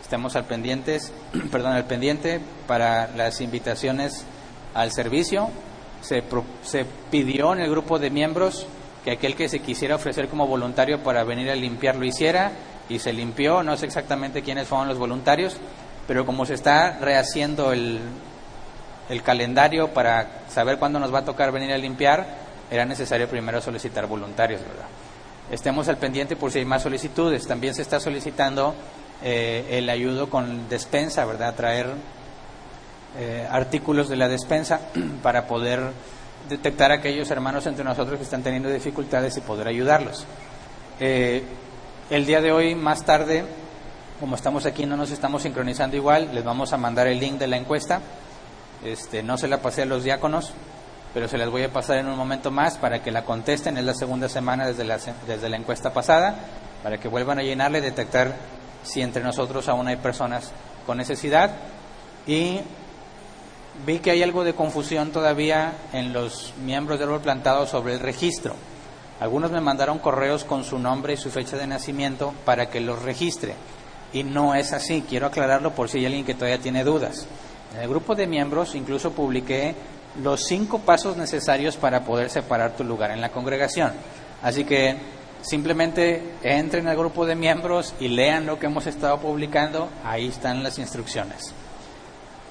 [0.00, 1.12] Estemos al pendientes,
[1.50, 4.24] perdón, al pendiente para las invitaciones
[4.72, 5.48] al servicio.
[6.00, 6.22] Se,
[6.62, 8.68] se pidió en el grupo de miembros
[9.04, 12.52] que aquel que se quisiera ofrecer como voluntario para venir a limpiar lo hiciera
[12.88, 13.64] y se limpió.
[13.64, 15.56] No sé exactamente quiénes fueron los voluntarios,
[16.06, 18.00] pero como se está rehaciendo el,
[19.08, 22.26] el calendario para saber cuándo nos va a tocar venir a limpiar,
[22.70, 24.86] era necesario primero solicitar voluntarios, ¿verdad?
[25.50, 27.46] estemos al pendiente por si hay más solicitudes.
[27.46, 28.74] También se está solicitando
[29.22, 31.54] eh, el ayudo con despensa, ¿verdad?
[31.54, 31.86] Traer
[33.18, 34.80] eh, artículos de la despensa
[35.22, 35.80] para poder
[36.48, 40.24] detectar a aquellos hermanos entre nosotros que están teniendo dificultades y poder ayudarlos.
[41.00, 41.42] Eh,
[42.08, 43.44] el día de hoy, más tarde,
[44.20, 47.48] como estamos aquí, no nos estamos sincronizando igual, les vamos a mandar el link de
[47.48, 48.00] la encuesta.
[48.84, 50.52] Este, no se la pasé a los diáconos,
[51.14, 53.76] pero se las voy a pasar en un momento más para que la contesten.
[53.78, 56.34] Es la segunda semana desde la, desde la encuesta pasada,
[56.82, 58.34] para que vuelvan a llenarle y detectar
[58.82, 60.52] si entre nosotros aún hay personas
[60.84, 61.50] con necesidad.
[62.26, 62.60] Y
[63.84, 68.00] vi que hay algo de confusión todavía en los miembros del árbol plantado sobre el
[68.00, 68.54] registro.
[69.18, 73.02] Algunos me mandaron correos con su nombre y su fecha de nacimiento para que los
[73.02, 73.54] registre.
[74.12, 75.04] Y no es así.
[75.08, 77.26] Quiero aclararlo por si hay alguien que todavía tiene dudas.
[77.74, 79.74] En el grupo de miembros incluso publiqué
[80.22, 83.92] los cinco pasos necesarios para poder separar tu lugar en la congregación.
[84.42, 84.96] Así que
[85.42, 90.62] simplemente entren al grupo de miembros y lean lo que hemos estado publicando, ahí están
[90.62, 91.52] las instrucciones.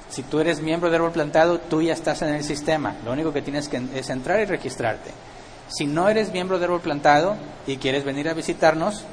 [0.09, 3.33] Si tú eres miembro de árbol plantado, tú ya estás en el sistema, lo único
[3.33, 5.11] que tienes que es entrar y registrarte.
[5.67, 7.35] Si no eres miembro de árbol plantado
[7.65, 9.03] y quieres venir a visitarnos,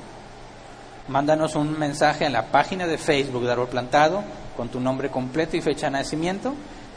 [1.08, 4.22] mándanos un mensaje en la página de Facebook de árbol plantado
[4.56, 6.54] con tu nombre completo y fecha de nacimiento.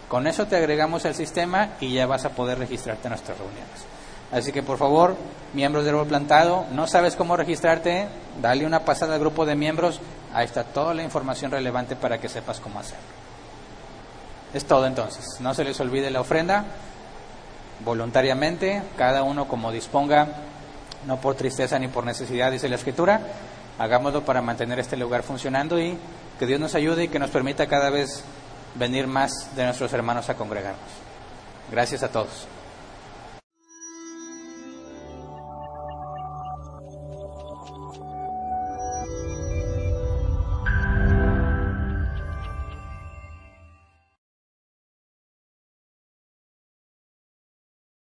[0.08, 3.86] Con eso te agregamos al sistema y ya vas a poder registrarte en nuestras reuniones.
[4.32, 5.16] Así que por favor,
[5.54, 8.08] miembros del árbol plantado, no sabes cómo registrarte,
[8.42, 10.00] dale una pasada al grupo de miembros,
[10.34, 13.06] ahí está toda la información relevante para que sepas cómo hacerlo.
[14.54, 16.66] Es todo entonces, no se les olvide la ofrenda,
[17.84, 20.28] voluntariamente, cada uno como disponga,
[21.06, 23.22] no por tristeza ni por necesidad, dice la escritura,
[23.80, 25.98] hagámoslo para mantener este lugar funcionando y
[26.40, 28.24] que Dios nos ayude y que nos permita cada vez
[28.76, 30.90] venir más de nuestros hermanos a congregarnos.
[31.72, 32.48] Gracias a todos.